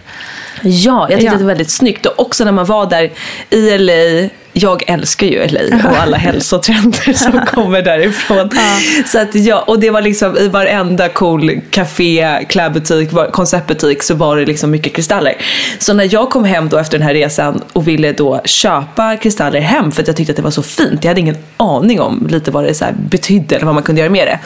Ja, 0.64 1.08
jag 1.10 1.10
tyckte 1.10 1.26
Ja. 1.26 1.32
att 1.32 1.38
det 1.40 1.44
var 1.44 1.52
väldigt 1.52 1.70
snyggt. 1.72 2.06
Och 2.06 2.20
också 2.20 2.44
när 2.46 2.52
man 2.52 2.66
var 2.66 2.86
där 2.90 3.12
i 3.50 3.78
LA. 3.78 4.30
Jag 4.58 4.84
älskar 4.88 5.28
ju 5.28 5.48
LA 5.48 5.90
och 5.90 5.98
alla 6.02 6.18
hälsotrender 6.18 7.14
som 7.14 7.46
kommer 7.54 7.82
därifrån. 7.82 8.50
Så 9.06 9.20
att 9.20 9.36
ja, 9.36 9.64
och 9.68 9.80
det 9.80 9.90
var 9.90 10.02
liksom 10.02 10.38
i 10.38 10.48
varenda 10.48 11.10
cool 11.10 11.62
café, 11.70 12.46
klädbutik, 12.50 13.10
konceptbutik 13.32 14.04
så 14.04 14.16
var 14.16 14.38
det 14.38 14.46
liksom 14.46 14.72
mycket 14.72 14.96
kristaller. 14.96 15.34
Så 15.80 15.94
när 15.94 16.14
jag 16.14 16.30
kom 16.30 16.44
hem 16.44 16.70
då 16.70 16.78
efter 16.78 16.98
den 16.98 17.08
här 17.08 17.14
resan 17.14 17.62
och 17.74 17.88
ville 17.88 18.12
då 18.12 18.42
köpa 18.46 19.18
kristaller 19.18 19.60
hem 19.60 19.92
för 19.92 20.02
att 20.02 20.08
jag 20.08 20.18
tyckte 20.18 20.32
att 20.32 20.38
det 20.38 20.44
var 20.44 20.52
så 20.52 20.64
fint. 20.64 21.04
Jag 21.04 21.10
hade 21.10 21.22
ingen 21.22 21.38
aning 21.58 22.02
om 22.02 22.28
lite 22.30 22.52
vad 22.52 22.64
det 22.64 22.74
så 22.74 22.86
här 22.86 22.94
betydde 23.10 23.56
eller 23.56 23.66
vad 23.66 23.76
man 23.76 23.84
kunde 23.84 24.02
göra 24.02 24.12
med 24.12 24.28
det. 24.28 24.40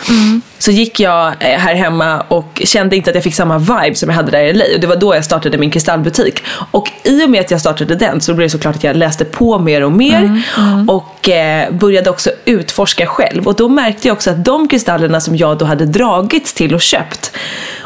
Så 0.57 0.71
gick 0.71 0.99
jag 0.99 1.27
eh, 1.27 1.59
här 1.59 1.75
hemma 1.75 2.21
och 2.21 2.61
kände 2.65 2.95
inte 2.95 3.09
att 3.09 3.15
jag 3.15 3.23
fick 3.23 3.35
samma 3.35 3.57
vibe 3.57 3.95
som 3.95 4.09
jag 4.09 4.15
hade 4.15 4.31
där 4.31 4.43
i 4.43 4.53
LA. 4.53 4.65
Och 4.73 4.79
det 4.79 4.87
var 4.87 4.95
då 4.95 5.15
jag 5.15 5.25
startade 5.25 5.57
min 5.57 5.71
kristallbutik. 5.71 6.43
Och 6.71 6.91
i 7.03 7.25
och 7.25 7.29
med 7.29 7.41
att 7.41 7.51
jag 7.51 7.59
startade 7.59 7.95
den 7.95 8.21
så 8.21 8.33
blev 8.33 8.45
det 8.45 8.49
såklart 8.49 8.75
att 8.75 8.83
jag 8.83 8.95
läste 8.95 9.25
på 9.25 9.59
mer 9.59 9.83
och 9.83 9.91
mer. 9.99 10.41
Och 10.87 11.29
eh, 11.29 11.71
började 11.71 12.09
också 12.09 12.29
utforska 12.45 13.05
själv. 13.05 13.47
Och 13.47 13.55
då 13.55 13.69
märkte 13.69 14.07
jag 14.07 14.15
också 14.15 14.29
att 14.29 14.45
de 14.45 14.67
kristallerna 14.67 15.21
som 15.21 15.35
jag 15.35 15.57
då 15.57 15.65
hade 15.65 15.85
dragits 15.85 16.53
till 16.53 16.75
och 16.75 16.81
köpt 16.81 17.31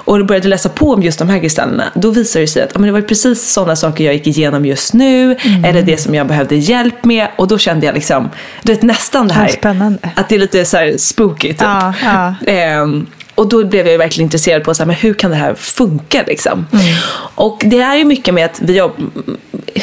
och 0.05 0.25
började 0.25 0.47
läsa 0.47 0.69
på 0.69 0.93
om 0.93 1.03
just 1.03 1.19
de 1.19 1.29
här 1.29 1.39
kristallerna, 1.39 1.83
då 1.93 2.11
visade 2.11 2.43
det 2.43 2.47
sig 2.47 2.63
att 2.63 2.69
ja, 2.73 2.79
men 2.79 2.87
det 2.87 2.93
var 2.93 3.01
precis 3.01 3.51
sådana 3.53 3.75
saker 3.75 4.03
jag 4.03 4.13
gick 4.13 4.27
igenom 4.27 4.65
just 4.65 4.93
nu, 4.93 5.37
eller 5.65 5.81
det 5.81 5.97
som 5.97 6.15
jag 6.15 6.27
behövde 6.27 6.55
hjälp 6.55 7.05
med. 7.05 7.27
Och 7.35 7.47
då 7.47 7.57
kände 7.57 7.85
jag 7.85 7.95
liksom, 7.95 8.29
du 8.61 8.73
vet 8.73 8.81
nästan 8.81 9.27
det 9.27 9.33
här, 9.33 9.47
spännande. 9.47 10.11
att 10.15 10.29
det 10.29 10.35
är 10.35 10.39
lite 10.39 10.65
så 10.65 10.77
här 10.77 10.97
spooky 10.97 11.47
typ. 11.47 11.61
Ja, 11.61 11.93
ja. 12.03 12.35
Ehm, 12.51 13.07
och 13.35 13.47
då 13.47 13.65
blev 13.65 13.85
jag 13.85 13.91
ju 13.91 13.97
verkligen 13.97 14.25
intresserad 14.25 14.63
på 14.63 14.73
så 14.73 14.83
här, 14.83 14.87
men 14.87 14.95
hur 14.95 15.13
kan 15.13 15.31
det 15.31 15.37
här 15.37 15.53
funka 15.55 16.23
liksom. 16.27 16.67
Mm. 16.73 16.85
Och 17.35 17.61
det 17.65 17.79
är 17.79 17.95
ju 17.95 18.05
mycket 18.05 18.33
med 18.33 18.45
att 18.45 18.59
vi, 18.61 18.77
jobb- 18.77 19.11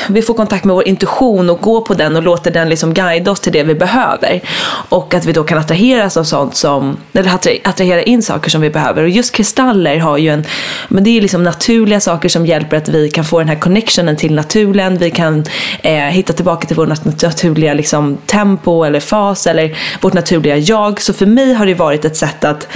vi 0.08 0.22
får 0.22 0.34
kontakt 0.34 0.64
med 0.64 0.74
vår 0.74 0.88
intuition 0.88 1.50
och 1.50 1.60
går 1.60 1.80
på 1.80 1.94
den 1.94 2.16
och 2.16 2.22
låter 2.22 2.50
den 2.50 2.68
liksom 2.68 2.94
guida 2.94 3.30
oss 3.30 3.40
till 3.40 3.52
det 3.52 3.62
vi 3.62 3.74
behöver. 3.74 4.40
Och 4.88 5.14
att 5.14 5.24
vi 5.24 5.32
då 5.32 5.44
kan 5.44 5.58
attraheras 5.58 6.16
av 6.16 6.24
sånt 6.24 6.56
som, 6.56 6.96
eller 7.12 7.30
attra- 7.30 7.60
attrahera 7.64 8.02
in 8.02 8.22
saker 8.22 8.50
som 8.50 8.60
vi 8.60 8.70
behöver. 8.70 9.02
Och 9.02 9.08
just 9.08 9.34
kristaller 9.34 9.98
har 9.98 10.18
ju 10.18 10.28
en, 10.28 10.44
men 10.88 11.04
det 11.04 11.10
är 11.16 11.20
liksom 11.20 11.42
naturliga 11.42 12.00
saker 12.00 12.28
som 12.28 12.46
hjälper 12.46 12.76
att 12.76 12.88
vi 12.88 13.10
kan 13.10 13.24
få 13.24 13.38
den 13.38 13.48
här 13.48 13.56
connectionen 13.56 14.16
till 14.16 14.34
naturen. 14.34 14.98
Vi 14.98 15.10
kan 15.10 15.44
eh, 15.82 15.94
hitta 15.94 16.32
tillbaka 16.32 16.66
till 16.66 16.76
vår 16.76 16.86
nat- 16.86 17.24
naturliga 17.26 17.74
liksom, 17.74 18.16
tempo 18.26 18.84
eller 18.84 19.00
fas 19.00 19.46
eller 19.46 19.78
vårt 20.00 20.12
naturliga 20.12 20.56
jag. 20.56 21.00
Så 21.02 21.12
för 21.12 21.26
mig 21.26 21.52
har 21.54 21.66
det 21.66 21.74
varit 21.74 22.04
ett 22.04 22.16
sätt 22.16 22.44
att 22.44 22.68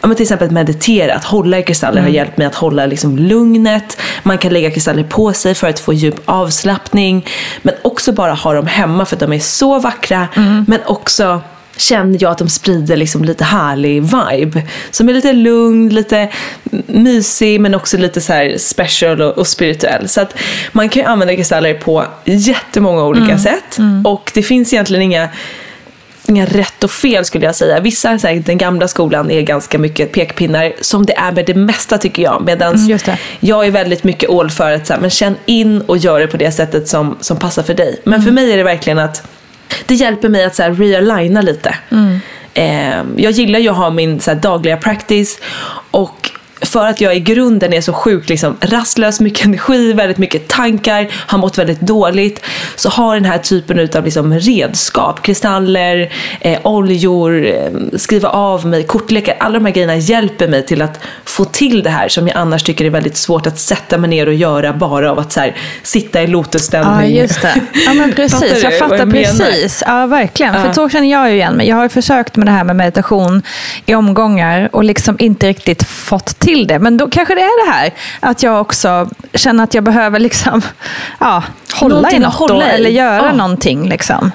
ja, 0.00 0.08
men 0.08 0.16
till 0.20 0.24
exempel 0.24 0.50
meditera, 0.50 1.14
att 1.14 1.24
hålla 1.24 1.58
i 1.58 1.62
kristaller 1.62 2.00
har 2.00 2.08
hjälpt 2.08 2.38
mig 2.38 2.46
att 2.46 2.54
hålla 2.54 2.86
liksom, 2.86 3.18
lugnet. 3.18 4.00
Man 4.22 4.38
kan 4.38 4.52
lägga 4.52 4.70
kristaller 4.70 5.02
på 5.02 5.32
sig 5.32 5.54
för 5.54 5.68
att 5.68 5.80
få 5.80 5.92
djup 5.92 6.14
avslappning. 6.24 7.26
Men 7.62 7.74
också 7.82 8.12
bara 8.12 8.34
ha 8.34 8.54
dem 8.54 8.66
hemma 8.66 9.06
för 9.06 9.16
att 9.16 9.20
de 9.20 9.32
är 9.32 9.38
så 9.38 9.78
vackra. 9.78 10.28
Men 10.66 10.80
också 10.86 11.40
känner 11.76 12.18
jag 12.22 12.30
att 12.30 12.38
de 12.38 12.48
sprider 12.48 12.96
liksom 12.96 13.24
lite 13.24 13.44
härlig 13.44 14.02
vibe. 14.02 14.62
Som 14.90 15.08
är 15.08 15.12
lite 15.12 15.32
lugn, 15.32 15.88
lite 15.88 16.28
mysig 16.86 17.60
men 17.60 17.74
också 17.74 17.96
lite 17.98 18.20
så 18.20 18.32
här 18.32 18.58
special 18.58 19.20
och, 19.20 19.38
och 19.38 19.46
spirituell. 19.46 20.08
Så 20.08 20.20
att 20.20 20.34
man 20.72 20.88
kan 20.88 21.02
ju 21.02 21.08
använda 21.08 21.36
kristaller 21.36 21.74
på 21.74 22.04
jättemånga 22.24 23.04
olika 23.04 23.38
sätt. 23.38 23.78
Och 24.04 24.30
det 24.34 24.42
finns 24.42 24.72
egentligen 24.72 25.02
inga 25.02 25.28
inga 26.30 26.46
rätt 26.46 26.84
och 26.84 26.90
fel 26.90 27.24
skulle 27.24 27.46
jag 27.46 27.54
säga. 27.56 27.80
Vissa, 27.80 28.18
så 28.18 28.26
här, 28.26 28.34
den 28.34 28.58
gamla 28.58 28.88
skolan 28.88 29.30
är 29.30 29.40
ganska 29.40 29.78
mycket 29.78 30.12
pekpinnar 30.12 30.72
som 30.80 31.06
det 31.06 31.16
är 31.16 31.32
med 31.32 31.46
det 31.46 31.54
mesta 31.54 31.98
tycker 31.98 32.22
jag. 32.22 32.42
Medan 32.46 32.74
Mm, 33.08 33.18
jag 33.40 33.66
är 33.66 33.70
väldigt 33.70 34.04
mycket 34.04 34.30
all 34.30 34.50
för 34.50 34.72
att 34.72 34.86
så 34.86 34.92
här, 34.92 35.00
men 35.00 35.10
känn 35.10 35.36
in 35.46 35.80
och 35.80 35.98
gör 35.98 36.20
det 36.20 36.26
på 36.26 36.36
det 36.36 36.52
sättet 36.52 36.88
som, 36.88 37.16
som 37.20 37.36
passar 37.36 37.62
för 37.62 37.74
dig. 37.74 38.00
Men 38.04 38.22
för 38.22 38.30
mig 38.30 38.52
är 38.52 38.56
det 38.56 38.62
verkligen 38.62 38.98
att 38.98 39.22
det 39.86 39.94
hjälper 39.94 40.28
mig 40.28 40.44
att 40.44 40.54
så 40.54 40.62
här, 40.62 40.72
realigna 40.72 41.42
lite. 41.42 41.74
Eh, 42.54 43.02
jag 43.16 43.32
gillar 43.32 43.58
ju 43.58 43.68
att 43.68 43.76
ha 43.76 43.90
min 43.90 44.20
så 44.20 44.30
här, 44.30 44.38
dagliga 44.38 44.76
practice 44.76 45.38
och 45.90 46.30
för 46.62 46.86
att 46.86 47.00
jag 47.00 47.16
i 47.16 47.20
grunden 47.20 47.72
är 47.72 47.80
så 47.80 47.92
sjukt 47.92 48.28
liksom, 48.28 48.56
rastlös, 48.60 49.20
mycket 49.20 49.46
energi, 49.46 49.92
väldigt 49.92 50.18
mycket 50.18 50.48
tankar, 50.48 51.08
har 51.12 51.38
mått 51.38 51.58
väldigt 51.58 51.80
dåligt. 51.80 52.40
Så 52.76 52.88
har 52.88 53.14
den 53.14 53.24
här 53.24 53.38
typen 53.38 53.88
av 53.96 54.04
liksom, 54.04 54.34
redskap, 54.34 55.22
kristaller, 55.22 56.12
eh, 56.40 56.58
oljor, 56.64 57.46
eh, 57.46 57.70
skriva 57.96 58.28
av 58.28 58.66
mig, 58.66 58.82
kortlekar. 58.84 59.36
Alla 59.40 59.54
de 59.58 59.64
här 59.64 59.72
grejerna 59.72 59.96
hjälper 59.96 60.48
mig 60.48 60.66
till 60.66 60.82
att 60.82 61.00
få 61.24 61.44
till 61.44 61.82
det 61.82 61.90
här 61.90 62.08
som 62.08 62.28
jag 62.28 62.36
annars 62.36 62.62
tycker 62.62 62.84
är 62.84 62.90
väldigt 62.90 63.16
svårt 63.16 63.46
att 63.46 63.58
sätta 63.58 63.98
mig 63.98 64.10
ner 64.10 64.26
och 64.26 64.34
göra 64.34 64.72
bara 64.72 65.10
av 65.10 65.18
att 65.18 65.36
här, 65.36 65.56
sitta 65.82 66.22
i 66.22 66.24
Ja, 66.24 66.30
lotusställning. 66.30 67.16
just 67.16 67.42
det. 67.42 67.54
Ja, 67.86 67.94
men 67.94 68.12
precis. 68.16 68.62
Jag 68.62 68.78
fattar 68.78 68.96
jag 68.96 69.08
menar? 69.08 69.24
precis. 69.24 69.82
Ja, 69.86 70.06
verkligen. 70.06 70.52
För 70.54 70.66
Ja. 70.66 70.72
så 70.74 70.88
känner 70.88 71.10
jag 71.10 71.30
ju 71.30 71.36
igen 71.36 71.54
mig. 71.54 71.68
Jag 71.68 71.76
har 71.76 71.88
försökt 71.88 72.36
med 72.36 72.46
det 72.46 72.50
här 72.52 72.64
med 72.64 72.76
meditation 72.76 73.42
i 73.86 73.94
omgångar 73.94 74.68
och 74.72 74.84
liksom 74.84 75.16
inte 75.18 75.48
riktigt 75.48 75.82
fått 75.84 76.38
till 76.38 76.49
det. 76.54 76.78
Men 76.78 76.96
då 76.96 77.08
kanske 77.08 77.34
det 77.34 77.40
är 77.40 77.66
det 77.66 77.72
här 77.72 77.90
att 78.20 78.42
jag 78.42 78.60
också 78.60 79.08
känner 79.34 79.64
att 79.64 79.74
jag 79.74 79.84
behöver 79.84 80.18
liksom, 80.18 80.62
ja, 81.20 81.42
hålla 81.74 81.94
Någonting 81.94 82.18
i 82.18 82.22
något 82.22 82.48
då, 82.48 82.62
i. 82.62 82.64
eller 82.64 82.90
göra 82.90 83.26
Ja. 83.26 83.32
någonting. 83.32 83.88
Liksom. 83.88 84.32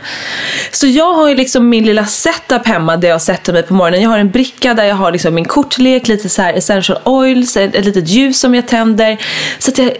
Så 0.72 0.88
jag 0.88 1.14
har 1.14 1.30
ju 1.30 1.36
liksom 1.36 1.70
min 1.70 1.86
lilla 1.86 2.06
setup 2.06 2.68
hemma 2.68 2.98
där 2.98 3.08
jag 3.08 3.22
sätter 3.22 3.54
mig 3.54 3.64
på 3.64 3.74
morgonen. 3.74 4.02
Jag 4.02 4.10
har 4.10 4.18
en 4.18 4.32
bricka 4.32 4.74
där 4.74 4.84
jag 4.84 4.96
har 4.96 5.12
liksom 5.12 5.34
min 5.36 5.46
kortlek, 5.46 6.08
lite 6.08 6.30
så 6.30 6.42
här 6.42 6.54
essential 6.54 7.00
oils, 7.04 7.58
ett, 7.58 7.76
ett 7.76 7.86
litet 7.86 8.08
ljus 8.10 8.40
som 8.40 8.56
jag 8.56 8.68
tänder. 8.68 9.18
Så 9.60 9.72
att 9.72 9.78
jag, 9.78 9.92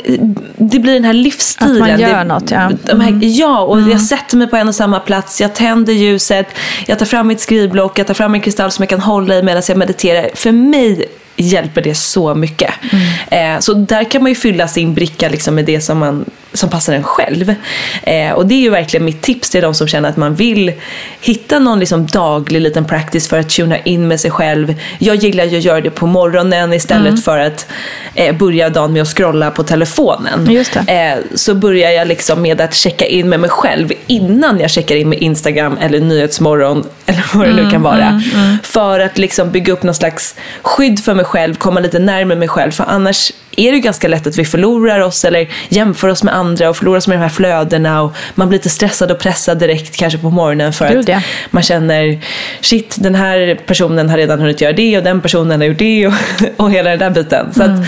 det 0.58 0.80
blir 0.80 0.94
den 0.94 1.04
här 1.04 1.14
livsstilen. 1.14 1.74
Att 1.74 1.80
man 1.90 2.00
gör 2.00 2.18
det, 2.18 2.24
något, 2.24 2.52
ja. 2.52 2.58
Mm. 2.62 2.78
De 2.84 3.02
här, 3.02 3.20
ja, 3.22 3.60
och 3.60 3.82
jag 3.82 4.02
sätter 4.02 4.38
mig 4.38 4.48
på 4.48 4.56
en 4.56 4.68
och 4.68 4.76
samma 4.76 5.00
plats. 5.00 5.42
Jag 5.42 5.54
tänder 5.54 5.94
ljuset, 5.94 6.48
jag 6.86 7.00
tar 7.00 7.06
fram 7.06 7.28
mitt 7.28 7.40
skrivblock, 7.42 8.00
jag 8.00 8.08
tar 8.08 8.14
fram 8.14 8.34
en 8.36 8.42
kristall 8.42 8.72
som 8.72 8.84
jag 8.84 8.90
kan 8.90 9.02
hålla 9.02 9.36
i 9.36 9.44
medan 9.44 9.64
jag 9.68 9.78
mediterar. 9.78 10.30
För 10.36 10.52
mig 10.52 11.06
hjälper 11.36 11.82
det 11.82 11.96
så 11.96 12.36
mycket. 12.36 12.74
Mm. 12.92 13.56
Eh, 13.56 13.60
så 13.60 13.74
där 13.74 14.04
kan 14.04 14.24
man 14.24 14.32
ju 14.32 14.36
fylla 14.36 14.68
sin 14.68 14.94
bricka 14.94 15.30
liksom 15.30 15.56
med 15.56 15.66
det 15.66 15.82
som, 15.82 15.98
man, 15.98 16.26
som 16.56 16.70
passar 16.70 16.94
en 16.94 17.04
själv. 17.04 17.56
Eh, 18.04 18.32
och 18.32 18.46
det 18.46 18.54
är 18.56 18.60
ju 18.60 18.70
verkligen 18.70 19.06
mitt 19.06 19.22
tips 19.22 19.50
till 19.50 19.62
de 19.62 19.74
som 19.74 19.88
känner 19.88 20.10
att 20.10 20.18
man 20.18 20.36
vill 20.36 20.74
hitta 21.22 21.60
någon 21.60 21.80
liksom 21.80 22.06
daglig 22.08 22.62
liten 22.62 22.86
practice 22.86 23.28
för 23.30 23.40
att 23.40 23.50
tuna 23.50 23.78
in 23.80 24.08
med 24.08 24.20
sig 24.20 24.32
själv. 24.32 24.76
Jag 25.00 25.16
gillar 25.16 25.44
ju 25.46 25.58
att 25.58 25.64
göra 25.64 25.82
det 25.82 25.90
på 25.90 26.08
morgonen 26.08 26.74
istället 26.74 27.06
Mm. 27.06 27.22
för 27.22 27.38
att 27.40 27.68
eh, 28.16 28.36
börja 28.36 28.70
dagen 28.70 28.94
med 28.94 29.02
att 29.02 29.08
scrolla 29.08 29.52
på 29.52 29.64
telefonen. 29.64 30.46
Eh, 30.88 31.18
så 31.36 31.56
börjar 31.56 31.92
jag 31.92 32.08
liksom 32.08 32.42
med 32.42 32.62
att 32.62 32.76
checka 32.76 33.06
in 33.06 33.30
med 33.30 33.40
mig 33.40 33.50
själv 33.50 33.92
innan 34.08 34.60
jag 34.60 34.72
checkar 34.72 34.96
in 34.96 35.10
med 35.10 35.20
Instagram 35.20 35.78
eller 35.82 36.00
Nyhetsmorgon 36.00 36.84
eller 37.06 37.24
vad 37.34 37.48
det 37.48 37.54
nu 37.54 37.70
kan 37.72 37.82
vara. 37.82 38.22
För 38.64 39.00
att 39.00 39.18
liksom 39.18 39.52
bygga 39.52 39.74
upp 39.74 39.84
någon 39.84 39.96
slags 39.96 40.36
skydd 40.62 41.00
för 41.00 41.14
mig 41.14 41.26
själv, 41.26 41.56
komma 41.56 41.80
lite 41.80 42.00
närmare 42.00 42.38
mig 42.38 42.48
själv. 42.48 42.72
För 42.72 42.84
annars 42.88 43.32
är 43.56 43.72
det 43.72 43.80
ganska 43.80 44.08
lätt 44.08 44.28
att 44.28 44.38
vi 44.38 44.46
förlorar 44.46 45.00
oss 45.00 45.26
eller 45.26 45.48
jämför 45.70 46.08
oss 46.08 46.24
med 46.24 46.36
andra 46.36 46.70
och 46.70 46.78
förlorar 46.78 46.98
oss 46.98 47.08
med 47.08 47.18
de 47.18 47.22
här 47.22 47.30
flödena 47.30 48.02
och 48.02 48.16
man 48.36 48.50
blir 48.50 48.60
lite 48.60 48.70
stressad 48.70 49.12
och 49.12 49.20
pressad 49.20 49.60
direkt 49.60 49.96
kanske 49.96 50.20
på 50.20 50.30
morgonen 50.30 50.74
för 50.74 50.90
Gud, 50.90 51.00
att 51.00 51.08
ja. 51.10 51.22
man 51.52 51.64
känner 51.64 52.20
shit 52.62 52.96
den 53.00 53.16
här 53.16 53.60
personen 53.66 54.10
har 54.10 54.18
redan 54.18 54.40
hunnit 54.40 54.62
göra 54.62 54.74
det 54.74 54.98
och 54.98 55.04
den 55.04 55.22
personen 55.22 55.62
har 55.62 55.68
gjort 55.68 55.80
det 55.80 56.08
och, 56.08 56.14
och 56.58 56.72
hela 56.72 56.90
den 56.90 57.00
där 57.00 57.10
biten. 57.10 57.54
Så 57.54 57.64
Mm. 57.64 57.82
att 57.82 57.88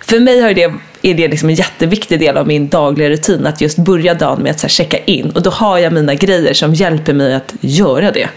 för 0.00 0.20
mig 0.20 0.40
har 0.40 0.54
det, 0.54 0.72
är 1.02 1.14
det 1.14 1.28
liksom 1.28 1.48
en 1.48 1.54
jätteviktig 1.54 2.20
del 2.20 2.36
av 2.36 2.46
min 2.46 2.68
dagliga 2.68 3.08
rutin 3.10 3.46
att 3.46 3.60
just 3.60 3.78
börja 3.78 4.14
dagen 4.14 4.42
med 4.42 4.50
att 4.50 4.60
så 4.60 4.68
checka 4.68 4.98
in 4.98 5.30
och 5.30 5.42
då 5.42 5.50
har 5.50 5.78
jag 5.78 5.92
mina 5.92 6.14
grejer 6.14 6.54
som 6.54 6.74
hjälper 6.74 7.12
mig 7.12 7.34
att 7.34 7.54
göra 7.60 8.10
det. 8.10 8.28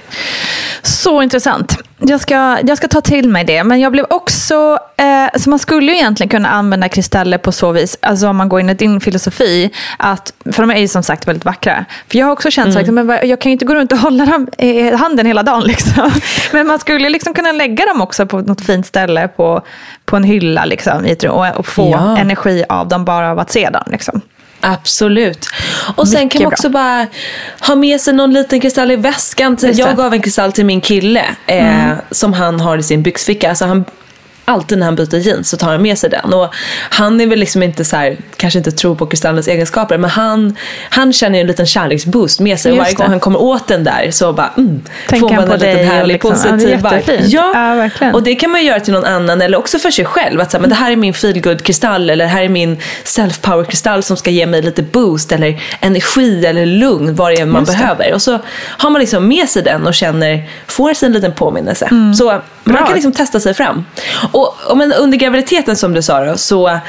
Så 0.81 1.21
intressant. 1.21 1.77
Jag 1.99 2.19
ska, 2.21 2.57
jag 2.67 2.77
ska 2.77 2.87
ta 2.87 3.01
till 3.01 3.29
mig 3.29 3.43
det. 3.43 3.63
Men 3.63 3.79
jag 3.79 3.91
blev 3.91 4.05
också... 4.09 4.77
Eh, 4.97 5.39
så 5.39 5.49
man 5.49 5.59
skulle 5.59 5.91
ju 5.91 5.97
egentligen 5.97 6.29
kunna 6.29 6.49
använda 6.49 6.89
kristaller 6.89 7.37
på 7.37 7.51
så 7.51 7.71
vis, 7.71 7.97
alltså 8.01 8.27
om 8.27 8.35
man 8.37 8.49
går 8.49 8.59
in 8.59 8.69
i 8.69 8.73
din 8.73 9.01
filosofi, 9.01 9.71
att, 9.97 10.33
för 10.51 10.63
de 10.63 10.71
är 10.71 10.77
ju 10.77 10.87
som 10.87 11.03
sagt 11.03 11.27
väldigt 11.27 11.45
vackra. 11.45 11.85
För 12.11 12.17
jag 12.17 12.25
har 12.25 12.31
också 12.33 12.51
känt 12.51 12.87
men 12.91 13.07
vad- 13.07 13.25
jag 13.25 13.41
kan 13.41 13.49
ju 13.49 13.53
inte 13.53 13.65
gå 13.65 13.75
runt 13.75 13.91
och 13.91 13.97
hålla 13.97 14.25
dem 14.25 14.47
i 14.57 14.91
handen 14.91 15.25
hela 15.25 15.43
dagen. 15.43 15.63
Liksom. 15.67 16.11
Men 16.53 16.67
man 16.67 16.79
skulle 16.79 17.09
liksom 17.09 17.33
kunna 17.33 17.51
lägga 17.51 17.85
dem 17.85 18.01
också 18.01 18.25
på 18.25 18.39
något 18.41 18.61
fint 18.65 18.85
ställe 18.85 19.27
på, 19.27 19.61
på 20.05 20.15
en 20.15 20.23
hylla 20.23 20.65
liksom, 20.65 21.05
och, 21.29 21.47
och 21.57 21.67
få 21.67 21.91
Ja. 21.91 22.17
energi 22.17 22.54
av 22.63 22.87
dem 22.87 23.05
bara 23.05 23.31
av 23.31 23.39
att 23.39 23.51
se 23.51 23.69
dem. 23.69 23.83
Liksom. 23.87 24.21
Absolut. 24.61 25.47
Och 25.95 26.07
sen 26.07 26.23
Mycket 26.23 26.31
kan 26.33 26.43
man 26.43 26.49
bra. 26.49 26.55
också 26.55 26.69
bara 26.69 27.07
ha 27.67 27.75
med 27.75 28.01
sig 28.01 28.13
någon 28.13 28.33
liten 28.33 28.59
kristall 28.59 28.91
i 28.91 28.95
väskan. 28.95 29.57
Mm. 29.63 29.75
Jag 29.75 29.97
gav 29.97 30.13
en 30.13 30.21
kristall 30.21 30.51
till 30.51 30.65
min 30.65 30.81
kille 30.81 31.25
eh, 31.47 31.91
som 32.11 32.33
han 32.33 32.59
har 32.59 32.77
i 32.77 32.83
sin 32.83 33.03
byxficka. 33.03 33.49
Alltså 33.49 33.65
han, 33.65 33.85
alltid 34.45 34.77
när 34.77 34.85
han 34.85 34.95
byter 34.95 35.15
jeans 35.15 35.49
så 35.49 35.57
tar 35.57 35.71
han 35.71 35.81
med 35.81 35.97
sig 35.97 36.09
den. 36.09 36.33
Och 36.33 36.55
han 36.89 37.21
är 37.21 37.27
väl 37.27 37.39
liksom 37.39 37.63
inte 37.63 37.85
så 37.85 37.95
här, 37.95 38.17
kanske 38.37 38.59
inte 38.59 38.71
tror 38.71 38.95
på 38.95 39.05
kristallens 39.05 39.47
egenskaper 39.47 39.97
men 39.97 40.09
han, 40.09 40.55
han 40.89 41.13
känner 41.13 41.37
ju 41.37 41.41
en 41.41 41.47
liten 41.47 41.65
kärleksboost 41.65 42.39
med 42.39 42.59
sig. 42.59 42.71
Och 42.71 42.77
varje 42.77 42.93
gång 42.93 43.05
det. 43.05 43.09
han 43.09 43.19
kommer 43.19 43.41
åt 43.41 43.67
den 43.67 43.83
där 43.83 44.11
så 44.11 44.33
bara 44.33 44.51
mm, 44.57 44.81
får 45.09 45.29
man 45.29 45.51
en 45.51 45.59
liten 45.59 45.87
härlig 45.87 46.13
liksom, 46.13 46.31
ja, 46.31 46.51
det 46.51 46.51
positiv 46.51 46.77
vibe. 46.77 46.95
jättefint. 46.95 47.33
Ja, 47.33 47.55
Ja, 47.99 48.13
och 48.13 48.23
det 48.23 48.35
kan 48.35 48.51
man 48.51 48.65
göra 48.65 48.79
till 48.79 48.93
någon 48.93 49.05
annan 49.05 49.41
eller 49.41 49.57
också 49.57 49.79
för 49.79 49.91
sig 49.91 50.05
själv. 50.05 50.41
Att 50.41 50.51
säga, 50.51 50.61
men 50.61 50.69
det 50.69 50.75
här 50.75 50.91
är 50.91 50.95
min 50.95 51.13
feelgood 51.13 51.63
kristall 51.63 52.09
eller 52.09 52.25
det 52.25 52.31
här 52.31 52.43
är 52.43 52.49
min 52.49 52.77
self-power 53.03 53.65
kristall 53.65 54.03
som 54.03 54.17
ska 54.17 54.29
ge 54.29 54.45
mig 54.45 54.61
lite 54.61 54.83
boost 54.83 55.31
eller 55.31 55.61
energi 55.79 56.45
eller 56.45 56.65
lugn 56.65 57.15
vad 57.15 57.31
det 57.31 57.41
är 57.41 57.45
man 57.45 57.61
Just 57.61 57.71
det. 57.71 57.77
behöver. 57.77 58.13
Och 58.13 58.21
så 58.21 58.39
har 58.63 58.89
man 58.89 58.99
liksom 59.01 59.27
med 59.27 59.49
sig 59.49 59.63
den 59.63 59.87
och 59.87 59.93
känner, 59.93 60.49
får 60.67 60.93
sig 60.93 61.05
en 61.07 61.13
liten 61.13 61.31
påminnelse. 61.31 61.89
Så 62.17 62.41
man 62.73 62.85
kan 62.85 62.93
liksom 62.93 63.11
testa 63.11 63.39
sig 63.39 63.53
fram. 63.53 63.85
Och, 64.31 64.55
och 64.67 64.77
men 64.77 64.93
under 64.93 65.17
graviditeten 65.17 65.75
som 65.75 65.93
du 65.93 66.01
sa 66.01 66.25
då, 66.25 66.37
så, 66.37 66.79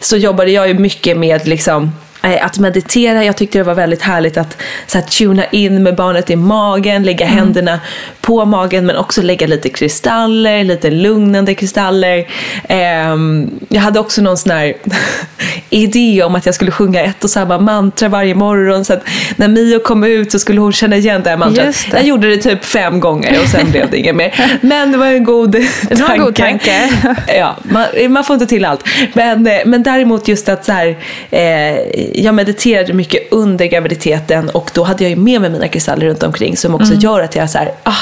så 0.00 0.16
jobbade 0.16 0.50
jag 0.50 0.68
ju 0.68 0.74
mycket 0.74 1.16
med 1.16 1.48
liksom 1.48 1.92
att 2.20 2.58
meditera, 2.58 3.24
jag 3.24 3.36
tyckte 3.36 3.58
det 3.58 3.64
var 3.64 3.74
väldigt 3.74 4.02
härligt 4.02 4.36
att 4.36 4.56
så 4.86 4.98
här, 4.98 5.04
tuna 5.04 5.44
in 5.44 5.82
med 5.82 5.96
barnet 5.96 6.30
i 6.30 6.36
magen, 6.36 7.02
lägga 7.02 7.26
Mm. 7.26 7.38
händerna 7.38 7.80
på 8.20 8.44
magen 8.44 8.86
men 8.86 8.96
också 8.96 9.22
lägga 9.22 9.46
lite 9.46 9.68
kristaller, 9.68 10.64
lite 10.64 10.90
lugnande 10.90 11.54
kristaller. 11.54 12.26
Ehm, 12.68 13.50
jag 13.68 13.80
hade 13.80 14.00
också 14.00 14.22
någon 14.22 14.36
sån 14.36 14.52
här 14.52 14.74
idé 15.70 16.22
om 16.22 16.34
att 16.34 16.46
jag 16.46 16.54
skulle 16.54 16.70
sjunga 16.70 17.02
ett 17.02 17.24
och 17.24 17.30
samma 17.30 17.58
mantra 17.58 18.08
varje 18.08 18.34
morgon 18.34 18.84
så 18.84 18.92
att 18.92 19.02
när 19.36 19.48
Mio 19.48 19.78
kom 19.78 20.04
ut 20.04 20.32
så 20.32 20.38
skulle 20.38 20.60
hon 20.60 20.72
känna 20.72 20.96
igen 20.96 21.20
det 21.24 21.30
här 21.30 21.36
mantrat. 21.36 21.86
Det. 21.90 21.96
Jag 21.96 22.06
gjorde 22.06 22.30
det 22.30 22.36
typ 22.36 22.64
fem 22.64 23.00
gånger 23.00 23.40
och 23.42 23.48
sen 23.48 23.70
blev 23.70 23.90
det 23.90 23.96
inget 23.98 24.16
mer. 24.16 24.58
Men 24.60 24.92
det 24.92 24.98
var 24.98 25.06
en 25.06 25.24
god 25.24 25.52
tanke. 25.88 26.02
var 26.02 26.10
en 26.14 26.20
god 26.20 26.34
tanke. 26.34 26.90
ja, 27.38 27.56
man, 27.62 27.86
man 28.08 28.24
får 28.24 28.34
inte 28.34 28.46
till 28.46 28.64
allt. 28.64 28.84
Men, 29.12 29.46
eh, 29.46 29.58
men 29.66 29.82
däremot 29.82 30.28
just 30.28 30.48
att 30.48 30.64
så 30.64 30.72
här, 30.72 30.88
eh, 31.30 31.76
jag 32.14 32.34
mediterade 32.34 32.92
mycket 32.92 33.32
under 33.32 33.66
graviditeten 33.66 34.50
och 34.50 34.70
då 34.74 34.84
hade 34.84 35.04
jag 35.04 35.10
ju 35.10 35.16
med 35.16 35.40
mig 35.40 35.50
mina 35.50 35.68
kristaller 35.68 36.06
runt 36.06 36.22
omkring 36.22 36.56
som 36.56 36.74
också 36.74 36.94
gör 36.94 37.20
att 37.20 37.36
jag 37.36 37.50
så 37.50 37.58
här, 37.58 37.72
ah, 37.82 37.92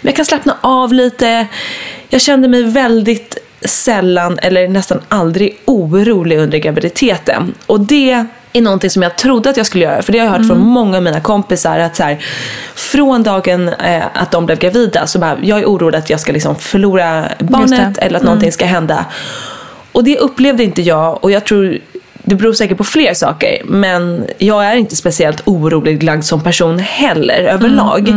men 0.00 0.08
jag 0.08 0.16
kan 0.16 0.24
slappna 0.24 0.56
av 0.60 0.92
lite. 0.92 1.46
Jag 2.08 2.20
kände 2.20 2.48
mig 2.48 2.62
väldigt 2.62 3.38
sällan 3.64 4.38
eller 4.42 4.68
nästan 4.68 5.00
aldrig 5.08 5.58
orolig 5.64 6.38
under 6.38 6.58
graviditeten. 6.58 7.54
Och 7.66 7.80
det 7.80 8.26
är 8.52 8.60
någonting 8.60 8.90
som 8.90 9.02
jag 9.02 9.18
trodde 9.18 9.50
att 9.50 9.56
jag 9.56 9.66
skulle 9.66 9.84
göra. 9.84 10.02
För 10.02 10.12
det 10.12 10.18
har 10.18 10.26
jag 10.26 10.32
hört 10.32 10.46
från 10.46 10.60
många 10.60 10.96
av 10.96 11.02
mina 11.02 11.20
kompisar. 11.20 11.78
att 11.78 11.96
så 11.96 12.02
här, 12.02 12.24
Från 12.74 13.22
dagen 13.22 13.68
eh, 13.68 14.02
att 14.14 14.30
de 14.30 14.46
blev 14.46 14.58
gravida 14.58 15.06
så 15.06 15.18
bara, 15.18 15.38
jag 15.42 15.58
är 15.58 15.64
orolig 15.64 15.98
att 15.98 16.10
jag 16.10 16.20
ska 16.20 16.32
liksom 16.32 16.56
förlora 16.56 17.28
barnet 17.38 17.98
eller 17.98 18.18
att 18.18 18.24
någonting 18.24 18.52
ska 18.52 18.64
hända. 18.64 19.04
Och 19.92 20.04
det 20.04 20.18
upplevde 20.18 20.64
inte 20.64 20.82
jag 20.82 21.24
och 21.24 21.30
jag 21.30 21.44
tror 21.44 21.78
det 22.22 22.34
beror 22.34 22.52
säkert 22.52 22.78
på 22.78 22.84
fler 22.84 23.14
saker 23.14 23.62
men 23.64 24.26
jag 24.38 24.64
är 24.64 24.76
inte 24.76 24.96
speciellt 24.96 25.42
orolig 25.44 26.02
lagd 26.02 26.24
som 26.24 26.40
person 26.42 26.78
heller 26.78 27.44
överlag. 27.44 28.08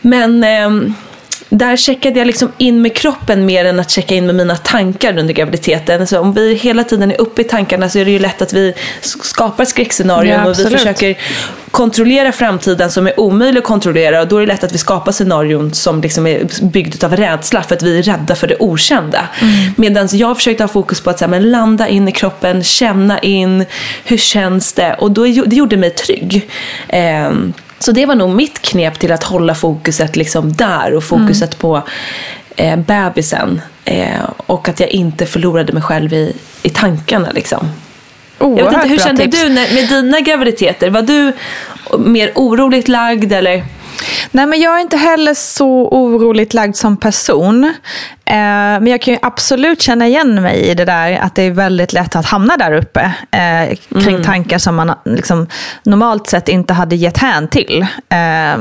Men 0.00 0.44
ehm, 0.44 0.94
där 1.48 1.76
checkade 1.76 2.18
jag 2.18 2.26
liksom 2.26 2.52
in 2.58 2.82
med 2.82 2.96
kroppen 2.96 3.46
mer 3.46 3.64
än 3.64 3.80
att 3.80 3.90
checka 3.90 4.14
in 4.14 4.26
med 4.26 4.34
mina 4.34 4.56
tankar 4.56 5.18
under 5.18 5.34
graviditeten. 5.34 6.06
Så 6.06 6.20
om 6.20 6.32
vi 6.32 6.54
hela 6.54 6.84
tiden 6.84 7.10
är 7.10 7.20
uppe 7.20 7.40
i 7.40 7.44
tankarna 7.44 7.88
så 7.88 7.98
är 7.98 8.04
det 8.04 8.10
ju 8.10 8.18
lätt 8.18 8.42
att 8.42 8.52
vi 8.52 8.74
skapar 9.00 9.64
skräckscenarion 9.64 10.32
Ja, 10.32 10.50
och 10.50 10.58
vi 10.58 10.64
försöker 10.64 11.18
kontrollera 11.70 12.32
framtiden 12.32 12.90
som 12.90 13.06
är 13.06 13.20
omöjlig 13.20 13.58
att 13.58 13.64
kontrollera 13.64 14.20
och 14.20 14.28
då 14.28 14.36
är 14.36 14.40
det 14.40 14.46
lätt 14.46 14.64
att 14.64 14.72
vi 14.72 14.78
skapar 14.78 15.12
scenarion 15.12 15.74
som 15.74 16.00
liksom 16.00 16.26
är 16.26 16.64
byggd 16.64 17.04
av 17.04 17.16
rädsla 17.16 17.62
för 17.62 17.74
att 17.74 17.82
vi 17.82 17.98
är 17.98 18.02
rädda 18.02 18.34
för 18.34 18.46
det 18.46 18.56
okända. 18.60 19.28
Medan 19.76 20.08
jag 20.12 20.36
försökte 20.36 20.62
ha 20.62 20.68
fokus 20.68 21.00
på 21.00 21.10
att 21.10 21.18
så 21.18 21.24
här, 21.24 21.30
men 21.30 21.50
landa 21.50 21.88
in 21.88 22.08
i 22.08 22.12
kroppen, 22.12 22.64
känna 22.64 23.18
in, 23.18 23.64
hur 24.04 24.16
känns 24.16 24.72
det? 24.72 24.94
Och 24.94 25.10
då, 25.10 25.24
det 25.24 25.56
gjorde 25.56 25.76
mig 25.76 25.90
trygg. 25.90 26.50
Ehm, 26.88 27.52
så 27.78 27.92
det 27.92 28.06
var 28.06 28.14
nog 28.14 28.34
mitt 28.34 28.62
knep 28.62 28.98
till 28.98 29.12
att 29.12 29.24
hålla 29.24 29.54
fokuset 29.54 30.16
liksom 30.16 30.52
där 30.52 30.94
och 30.94 31.04
fokuset 31.04 31.58
på 31.58 31.82
eh, 32.56 32.76
bebisen. 32.76 33.60
Eh, 33.84 34.30
och 34.36 34.68
att 34.68 34.80
jag 34.80 34.88
inte 34.88 35.26
förlorade 35.26 35.72
mig 35.72 35.82
själv 35.82 36.12
i, 36.12 36.36
i 36.62 36.70
tankarna 36.70 37.30
liksom. 37.30 37.70
Jag 38.38 38.48
vet 38.48 38.72
inte, 38.72 38.88
hur 38.88 38.98
kände 38.98 39.22
tips. 39.22 39.42
du 39.42 39.48
när, 39.48 39.74
med 39.74 39.88
dina 39.88 40.20
graviditeter? 40.20 40.90
Var 40.90 41.02
du 41.02 41.32
mer 41.98 42.32
oroligt 42.34 42.88
lagd 42.88 43.32
eller? 43.32 43.64
Nej, 44.30 44.46
men 44.46 44.60
jag 44.60 44.76
är 44.76 44.80
inte 44.80 44.96
heller 44.96 45.34
så 45.34 45.88
oroligt 45.88 46.54
lagd 46.54 46.76
som 46.76 46.96
person. 46.96 47.64
Eh, 48.24 48.34
men 48.34 48.86
jag 48.86 49.02
kan 49.02 49.14
ju 49.14 49.20
absolut 49.22 49.82
känna 49.82 50.06
igen 50.06 50.42
mig 50.42 50.56
i 50.60 50.74
det 50.74 50.84
där 50.84 51.18
att 51.22 51.34
det 51.34 51.42
är 51.42 51.50
väldigt 51.50 51.92
lätt 51.92 52.16
att 52.16 52.26
hamna 52.26 52.56
där 52.56 52.72
uppe 52.72 53.12
eh, 53.30 53.76
kring 54.02 54.22
tankar 54.22 54.58
som 54.58 54.76
man 54.76 54.92
liksom, 55.04 55.46
normalt 55.82 56.26
sett 56.28 56.48
inte 56.48 56.74
hade 56.74 56.96
gett 56.96 57.18
hän 57.18 57.48
till. 57.48 57.86
Eh, 58.08 58.56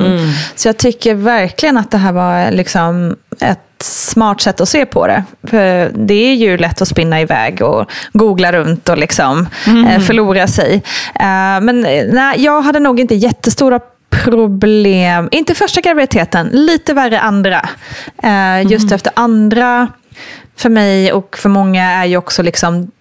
Så 0.56 0.68
jag 0.68 0.78
tycker 0.78 1.14
verkligen 1.14 1.78
att 1.78 1.92
det 1.92 1.98
här 1.98 2.12
var 2.12 2.52
liksom 2.52 3.16
ett 3.40 3.60
smart 3.84 4.42
sätt 4.42 4.62
att 4.62 4.70
se 4.70 4.86
på 4.86 5.08
det. 5.08 5.24
För 5.44 5.92
det 5.96 6.14
är 6.14 6.34
ju 6.36 6.58
lätt 6.58 6.82
att 6.82 6.88
spinna 6.88 7.22
iväg 7.22 7.62
och 7.62 7.92
googla 8.14 8.52
runt 8.52 8.90
och 8.90 8.98
liksom, 8.98 9.48
eh, 9.88 10.00
förlora 10.00 10.48
sig. 10.48 10.74
Eh, 11.16 11.62
men 11.62 11.86
eh, 11.86 12.06
nej, 12.14 12.44
jag 12.44 12.62
hade 12.62 12.80
nog 12.80 13.00
inte 13.00 13.16
jättestora 13.16 13.80
problem, 14.10 15.30
inte 15.32 15.56
första 15.56 15.82
graviditeten, 15.82 16.48
lite 16.48 16.94
värre 16.94 17.20
andra. 17.20 17.70
Eh, 18.24 18.72
just 18.72 18.92
efter 18.92 19.12
andra, 19.16 19.88
för 20.56 20.70
mig 20.70 21.12
och 21.14 21.38
för 21.38 21.50
många 21.50 21.84
är 21.92 22.06
ju 22.06 22.18
också 22.18 22.44
liksom 22.44 22.92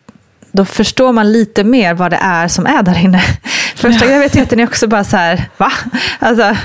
då 0.53 0.65
förstår 0.65 1.13
man 1.13 1.33
lite 1.33 1.65
mer 1.65 1.95
vad 1.95 2.11
det 2.11 2.19
är 2.23 2.49
som 2.49 2.67
är 2.67 2.83
där 2.83 2.99
inne. 2.99 3.21
Första 3.77 4.07
graviditeten 4.07 4.61
är 4.61 4.65
också 4.67 4.87
bara 4.89 5.05
så 5.05 5.17
här, 5.17 5.45
va? 5.57 5.73
Alltså, 6.19 6.57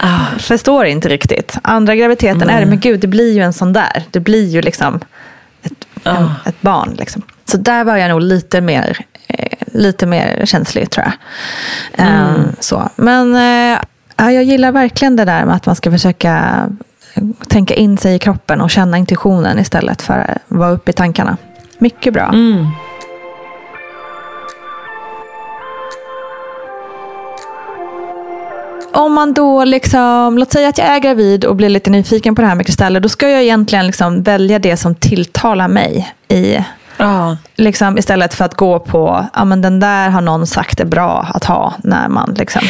Ah. 0.00 0.18
förstår 0.38 0.86
inte 0.86 1.08
riktigt. 1.08 1.58
Andra 1.62 1.96
graviditeten 1.96 2.50
är 2.50 2.60
det, 2.60 2.66
men 2.66 2.80
gud, 2.80 3.00
det 3.00 3.06
blir 3.06 3.32
ju 3.32 3.42
en 3.42 3.52
sån 3.52 3.72
där. 3.72 4.02
Det 4.10 4.20
blir 4.20 4.46
ju 4.48 4.62
liksom 4.62 5.00
ett, 5.62 5.86
en, 6.04 6.16
Ah. 6.16 6.30
ett 6.46 6.60
barn. 6.62 6.94
Liksom. 6.98 7.22
Så 7.44 7.56
där 7.56 7.84
var 7.84 7.96
jag 7.96 8.08
nog 8.08 8.20
lite 8.22 8.60
mer, 8.60 8.98
eh, 9.28 9.57
lite 9.72 10.06
mer 10.06 10.42
känslig, 10.46 10.90
tror 10.90 11.06
jag. 11.06 11.14
Eh, 12.06 12.34
så. 12.60 12.88
Men 12.96 13.34
eh, 13.34 13.78
ja, 14.16 14.32
jag 14.32 14.44
gillar 14.44 14.72
verkligen 14.72 15.16
det 15.16 15.24
där 15.24 15.44
med 15.44 15.56
att 15.56 15.66
man 15.66 15.76
ska 15.76 15.90
försöka 15.90 16.64
tänka 17.48 17.74
in 17.74 17.98
sig 17.98 18.14
i 18.14 18.18
kroppen 18.18 18.60
och 18.60 18.70
känna 18.70 18.98
intuitionen 18.98 19.58
istället 19.58 20.02
för 20.02 20.18
att 20.18 20.38
vara 20.48 20.70
uppe 20.70 20.90
i 20.90 20.94
tankarna. 20.94 21.36
Mycket 21.78 22.12
bra. 22.12 22.32
Om 28.92 29.12
man 29.12 29.34
då 29.34 29.64
liksom, 29.64 30.38
låt 30.38 30.52
säga 30.52 30.68
att 30.68 30.78
jag 30.78 30.86
är 30.86 30.98
gravid 30.98 31.44
och 31.44 31.56
blir 31.56 31.68
lite 31.68 31.90
nyfiken 31.90 32.34
på 32.34 32.42
det 32.42 32.48
här 32.48 32.54
med 32.54 32.66
kristaller, 32.66 33.00
då 33.00 33.08
ska 33.08 33.28
jag 33.28 33.42
egentligen 33.42 33.86
liksom 33.86 34.22
välja 34.22 34.58
det 34.58 34.76
som 34.76 34.94
tilltalar 34.94 35.68
mig 35.68 36.14
i, 36.28 36.58
Ja. 36.98 37.36
liksom, 37.56 37.98
istället 37.98 38.34
för 38.34 38.44
att 38.44 38.54
gå 38.54 38.78
på, 38.78 39.26
ja 39.34 39.44
men 39.44 39.62
den 39.62 39.80
där 39.80 40.10
har 40.10 40.20
någon 40.20 40.46
sagt 40.46 40.80
är 40.80 40.84
bra 40.84 41.26
att 41.34 41.44
ha 41.44 41.74
när 41.84 42.08
man 42.08 42.34
liksom. 42.38 42.62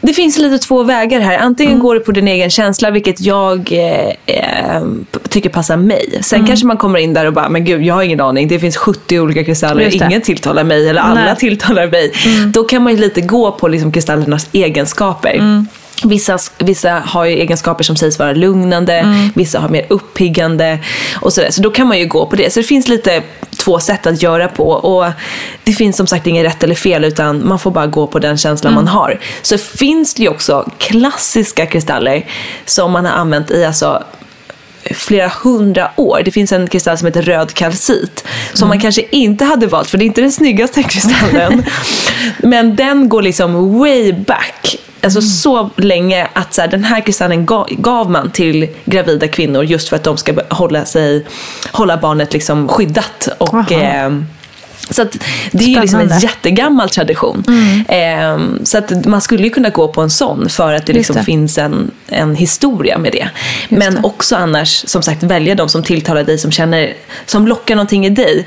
Det 0.00 0.12
finns 0.12 0.38
lite 0.38 0.58
två 0.58 0.82
vägar 0.82 1.20
här. 1.20 1.38
Antingen 1.38 1.78
går 1.78 1.94
du 1.94 2.00
på 2.00 2.12
din 2.12 2.28
egen 2.28 2.50
känsla, 2.50 2.90
vilket 2.90 3.20
jag 3.20 3.72
eh, 3.72 4.36
eh, 4.36 4.82
tycker 5.28 5.50
passar 5.50 5.76
mig. 5.76 6.18
Sen 6.22 6.46
kanske 6.46 6.66
man 6.66 6.76
kommer 6.76 6.98
in 6.98 7.14
där 7.14 7.26
och 7.26 7.32
bara, 7.32 7.48
men 7.48 7.64
gud, 7.64 7.82
jag 7.82 7.94
har 7.94 8.02
ingen 8.02 8.20
aning. 8.20 8.48
Det 8.48 8.58
finns 8.58 8.76
70 8.76 9.20
olika 9.20 9.44
kristaller, 9.44 10.04
ingen 10.04 10.20
tilltalar 10.20 10.64
mig 10.64 10.88
eller 10.88 11.00
alla 11.00 11.24
Nej. 11.24 11.36
tilltalar 11.36 11.90
mig. 11.90 12.12
Då 12.46 12.64
kan 12.64 12.82
man 12.82 12.92
ju 12.92 12.98
lite 12.98 13.20
gå 13.20 13.52
på 13.52 13.68
liksom 13.68 13.92
kristallernas 13.92 14.48
egenskaper. 14.52 15.64
Vissa, 16.04 16.38
vissa 16.58 17.02
har 17.06 17.24
ju 17.24 17.36
egenskaper 17.36 17.84
som 17.84 17.96
sägs 17.96 18.18
vara 18.18 18.32
lugnande, 18.32 19.30
vissa 19.34 19.60
har 19.60 19.68
mer 19.68 19.86
uppiggande 19.88 20.78
och 21.20 21.32
sådär. 21.32 21.50
Så 21.50 21.62
då 21.62 21.70
kan 21.70 21.86
man 21.86 21.98
ju 21.98 22.06
gå 22.06 22.26
på 22.26 22.36
det. 22.36 22.52
Så 22.52 22.60
det 22.60 22.64
finns 22.64 22.88
lite 22.88 23.22
två 23.68 23.80
sätt 23.80 24.06
att 24.06 24.22
göra 24.22 24.48
på. 24.48 24.70
Och 24.70 25.12
det 25.64 25.72
finns 25.72 25.96
som 25.96 26.06
sagt 26.06 26.26
inget 26.26 26.46
rätt 26.46 26.62
eller 26.62 26.74
fel 26.74 27.04
utan 27.04 27.48
man 27.48 27.58
får 27.58 27.70
bara 27.70 27.86
gå 27.86 28.06
på 28.06 28.18
den 28.18 28.38
känslan 28.38 28.74
man 28.74 28.88
har. 28.88 29.20
Så 29.42 29.58
finns 29.58 30.14
det 30.14 30.22
ju 30.22 30.28
också 30.28 30.70
klassiska 30.78 31.66
kristaller 31.66 32.26
som 32.64 32.92
man 32.92 33.06
har 33.06 33.12
använt 33.12 33.50
i 33.50 33.64
alltså 33.64 34.04
flera 34.94 35.28
hundra 35.28 35.90
år. 35.96 36.22
Det 36.24 36.30
finns 36.30 36.52
en 36.52 36.66
kristall 36.66 36.98
som 36.98 37.06
heter 37.06 37.22
röd 37.22 37.54
kalcit 37.54 38.24
som 38.52 38.68
man 38.68 38.80
kanske 38.80 39.02
inte 39.10 39.44
hade 39.44 39.66
valt 39.66 39.90
för 39.90 39.98
det 39.98 40.04
är 40.04 40.06
inte 40.06 40.20
den 40.20 40.32
snyggaste 40.32 40.82
kristallen. 40.92 41.64
Men 42.38 42.76
den 42.76 43.08
går 43.08 43.22
liksom 43.22 43.78
way 43.78 44.12
back. 44.12 44.87
Alltså 45.02 45.22
så 45.22 45.70
länge 45.76 46.28
att 46.32 46.54
så 46.54 46.60
här, 46.60 46.68
den 46.68 46.84
här 46.84 47.00
kristallen 47.00 47.46
gav, 47.46 47.66
gav 47.70 48.10
man 48.10 48.30
till 48.30 48.68
gravida 48.84 49.28
kvinnor 49.28 49.64
just 49.64 49.88
för 49.88 49.96
att 49.96 50.04
de 50.04 50.16
ska 50.16 50.34
hålla, 50.50 50.84
sig, 50.84 51.26
hålla 51.72 51.96
barnet 51.96 52.32
liksom 52.32 52.68
skyddat. 52.68 53.28
Och, 53.38 53.54
Aha. 53.54 53.70
eh, 53.70 54.10
så 54.90 55.02
att 55.02 55.16
det 55.52 55.64
är 55.64 55.68
ju 55.68 55.80
liksom 55.80 56.00
en 56.00 56.18
jättegammal 56.18 56.88
tradition. 56.88 57.44
Ehm, 57.88 58.60
så 58.64 58.78
att 58.78 59.06
man 59.06 59.20
skulle 59.20 59.42
ju 59.42 59.50
kunna 59.50 59.68
gå 59.68 59.88
på 59.88 60.00
en 60.00 60.10
sån 60.10 60.48
för 60.48 60.72
att 60.72 60.86
det 60.86 60.92
Just 60.92 60.98
liksom 60.98 61.16
det. 61.16 61.24
finns 61.24 61.58
en, 61.58 61.90
en 62.08 62.34
historia 62.34 62.98
med 62.98 63.12
det. 63.12 63.28
Men 63.68 63.94
det. 63.94 64.00
också 64.02 64.36
annars, 64.36 64.88
som 64.88 65.02
sagt, 65.02 65.22
välja 65.22 65.54
de 65.54 65.68
som 65.68 65.82
tilltalar 65.82 66.24
dig, 66.24 66.38
som 66.38 66.50
känner, 66.50 66.94
som 67.26 67.46
lockar 67.46 67.74
någonting 67.74 68.06
i 68.06 68.10
dig. 68.10 68.46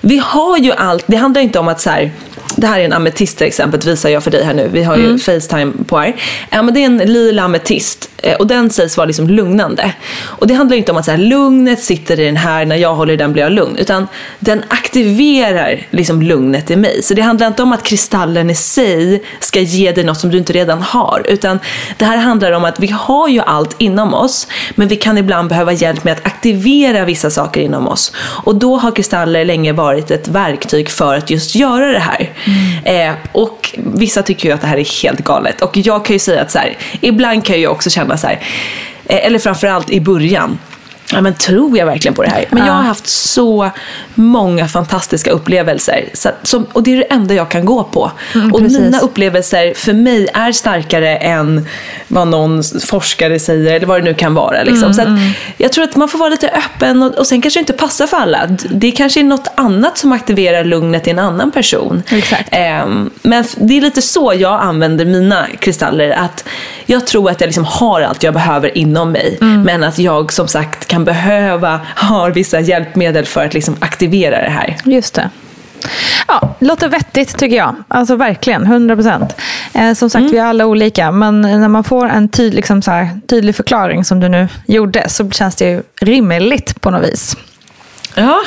Vi 0.00 0.18
har 0.24 0.58
ju 0.58 0.72
allt, 0.72 1.04
det 1.06 1.16
handlar 1.16 1.40
inte 1.40 1.58
om 1.58 1.68
att 1.68 1.80
så 1.80 1.90
här, 1.90 2.12
det 2.56 2.66
här 2.66 2.80
är 2.80 2.84
en 2.84 2.92
ametist 2.92 3.38
till 3.38 3.46
exempel, 3.46 3.80
visar 3.80 4.08
jag 4.08 4.24
för 4.24 4.30
dig 4.30 4.44
här 4.44 4.54
nu. 4.54 4.68
Vi 4.72 4.82
har 4.82 4.96
ju 4.96 5.18
Facetime 5.18 5.72
på 5.86 5.98
här. 5.98 6.16
Ja, 6.50 6.62
men 6.62 6.74
det 6.74 6.80
är 6.80 6.86
en 6.86 6.98
lila 6.98 7.42
ametist 7.42 8.10
eh, 8.16 8.36
och 8.36 8.46
den 8.46 8.70
sägs 8.70 8.96
vara 8.96 9.06
liksom 9.06 9.28
lugnande. 9.28 9.92
Och 10.22 10.46
det 10.46 10.54
handlar 10.54 10.76
inte 10.76 10.92
om 10.92 10.98
att 10.98 11.04
så 11.04 11.10
här, 11.10 11.18
lugnet 11.18 11.82
sitter 11.82 12.20
i 12.20 12.24
den 12.24 12.36
här, 12.36 12.64
när 12.64 12.76
jag 12.76 12.94
håller 12.94 13.14
i 13.14 13.16
den 13.16 13.32
blir 13.32 13.42
jag 13.42 13.52
lugn. 13.52 13.76
Utan 13.76 14.08
den 14.38 14.64
aktiverar 14.68 15.86
liksom 15.90 16.22
lugnet 16.22 16.70
i 16.70 16.76
mig. 16.76 17.02
Så 17.02 17.14
det 17.14 17.22
handlar 17.22 17.46
inte 17.46 17.62
om 17.62 17.72
att 17.72 17.82
kristallen 17.82 18.50
i 18.50 18.54
sig 18.54 19.22
ska 19.40 19.60
ge 19.60 19.92
dig 19.92 20.04
något 20.04 20.18
som 20.18 20.30
du 20.30 20.38
inte 20.38 20.52
redan 20.52 20.82
har. 20.82 21.22
Utan 21.28 21.58
det 21.98 22.04
här 22.04 22.16
handlar 22.16 22.52
om 22.52 22.64
att 22.64 22.80
vi 22.80 22.86
har 22.86 23.28
ju 23.28 23.40
allt 23.40 23.76
inom 23.78 24.14
oss. 24.14 24.46
Men 24.74 24.88
vi 24.88 24.96
kan 24.96 25.18
ibland 25.18 25.48
behöva 25.48 25.72
hjälp 25.72 26.04
med 26.04 26.12
att 26.12 26.26
aktivera 26.26 27.04
vissa 27.04 27.30
saker 27.30 27.60
inom 27.60 27.88
oss. 27.88 28.12
Och 28.44 28.54
då 28.54 28.76
har 28.76 28.90
kristaller 28.90 29.44
länge 29.44 29.72
varit 29.72 30.10
ett 30.10 30.28
verktyg 30.28 30.90
för 30.90 31.14
att 31.14 31.30
just 31.30 31.54
göra 31.54 31.92
det 31.92 31.98
här. 31.98 32.30
Mm. 32.44 33.10
Eh, 33.10 33.14
och 33.32 33.74
vissa 33.76 34.22
tycker 34.22 34.48
ju 34.48 34.54
att 34.54 34.60
det 34.60 34.66
här 34.66 34.78
är 34.78 35.02
helt 35.02 35.24
galet. 35.24 35.62
Och 35.62 35.76
jag 35.76 36.04
kan 36.04 36.14
ju 36.14 36.20
säga 36.20 36.42
att 36.42 36.50
så 36.50 36.58
här, 36.58 36.76
ibland 37.00 37.44
kan 37.44 37.60
jag 37.60 37.72
också 37.72 37.90
känna 37.90 38.16
så 38.16 38.26
här, 38.26 38.40
eh, 39.06 39.26
eller 39.26 39.38
framförallt 39.38 39.90
i 39.90 40.00
början, 40.00 40.58
Ja, 41.12 41.20
men 41.20 41.34
tror 41.34 41.78
jag 41.78 41.86
verkligen 41.86 42.14
på 42.14 42.22
det 42.22 42.30
här? 42.30 42.44
Men 42.50 42.66
jag 42.66 42.72
har 42.72 42.82
haft 42.82 43.06
så 43.06 43.70
många 44.14 44.68
fantastiska 44.68 45.30
upplevelser. 45.30 46.08
Så, 46.12 46.28
som, 46.42 46.66
och 46.72 46.82
det 46.82 46.92
är 46.92 46.96
det 46.96 47.02
enda 47.02 47.34
jag 47.34 47.48
kan 47.48 47.64
gå 47.64 47.84
på. 47.84 48.10
och 48.52 48.60
precis. 48.60 48.78
mina 48.78 49.00
upplevelser 49.00 49.74
för 49.74 49.92
mig 49.92 50.28
är 50.34 50.52
starkare 50.52 51.16
än 51.16 51.66
vad 52.08 52.28
någon 52.28 52.62
forskare 52.86 53.38
säger 53.38 53.74
eller 53.74 53.86
vad 53.86 54.00
det 54.00 54.04
nu 54.04 54.14
kan 54.14 54.34
vara. 54.34 54.62
Liksom. 54.62 54.94
så 54.94 55.02
att 55.02 55.08
jag 55.56 55.72
tror 55.72 55.84
att 55.84 55.96
man 55.96 56.08
får 56.08 56.18
vara 56.18 56.28
lite 56.28 56.48
öppen 56.48 57.02
och, 57.02 57.14
och 57.14 57.26
sen 57.26 57.42
kanske 57.42 57.58
det 57.58 57.62
inte 57.62 57.72
passar 57.72 58.06
för 58.06 58.16
alla. 58.16 58.48
Det 58.70 58.90
kanske 58.90 59.20
är 59.20 59.24
något 59.24 59.48
annat 59.54 59.98
som 59.98 60.12
aktiverar 60.12 60.64
lugnet 60.64 61.06
i 61.06 61.10
en 61.10 61.18
annan 61.18 61.50
person. 61.50 62.02
Ehm, 62.50 63.10
men 63.22 63.44
det 63.56 63.76
är 63.78 63.80
lite 63.80 64.02
så 64.02 64.34
jag 64.36 64.60
använder 64.60 65.04
mina 65.04 65.46
kristaller. 65.58 66.10
Att 66.10 66.44
jag 66.86 67.06
tror 67.06 67.30
att 67.30 67.40
jag 67.40 67.48
liksom 67.48 67.64
har 67.64 68.00
allt 68.00 68.22
jag 68.22 68.34
behöver 68.34 68.78
inom 68.78 69.12
mig. 69.12 69.38
Men 69.64 69.84
att 69.84 69.98
jag 69.98 70.32
som 70.32 70.48
sagt 70.48 70.86
kan 70.86 70.99
behöva 71.04 71.80
ha 71.96 72.28
vissa 72.28 72.60
hjälpmedel 72.60 73.26
för 73.26 73.46
att 73.46 73.54
liksom 73.54 73.76
aktivera 73.80 74.42
det 74.42 74.50
här. 74.50 74.76
Just 74.84 75.14
det. 75.14 75.30
Ja, 76.28 76.54
låter 76.58 76.88
vettigt 76.88 77.38
tycker 77.38 77.56
jag. 77.56 77.74
Alltså 77.88 78.16
verkligen, 78.16 78.62
100 78.64 78.96
procent. 78.96 79.36
Eh, 79.72 79.92
som 79.94 80.10
sagt, 80.10 80.30
vi 80.30 80.38
är 80.38 80.44
alla 80.44 80.66
olika. 80.66 81.12
Men 81.12 81.40
när 81.40 81.68
man 81.68 81.84
får 81.84 82.08
en 82.08 82.28
tydlig, 82.28 82.56
liksom 82.56 82.82
så 82.82 82.90
här, 82.90 83.20
tydlig 83.26 83.56
förklaring 83.56 84.04
som 84.04 84.20
du 84.20 84.28
nu 84.28 84.48
gjorde 84.66 85.08
så 85.08 85.30
känns 85.30 85.56
det 85.56 85.70
ju 85.70 85.82
rimligt 86.00 86.80
på 86.80 86.90
något 86.90 87.04
vis 87.04 87.36
Ja, 88.14 88.38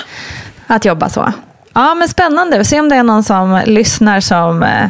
att 0.68 0.86
jobba 0.86 1.10
så. 1.10 1.34
Ja, 1.74 1.96
men 1.96 2.08
spännande. 2.08 2.58
Vi 2.58 2.64
ser 2.66 2.80
om 2.80 2.90
det 2.90 2.96
är 2.96 3.04
någon 3.04 3.24
som 3.24 3.62
lyssnar 3.66 4.20
som, 4.20 4.64
eh, 4.64 4.90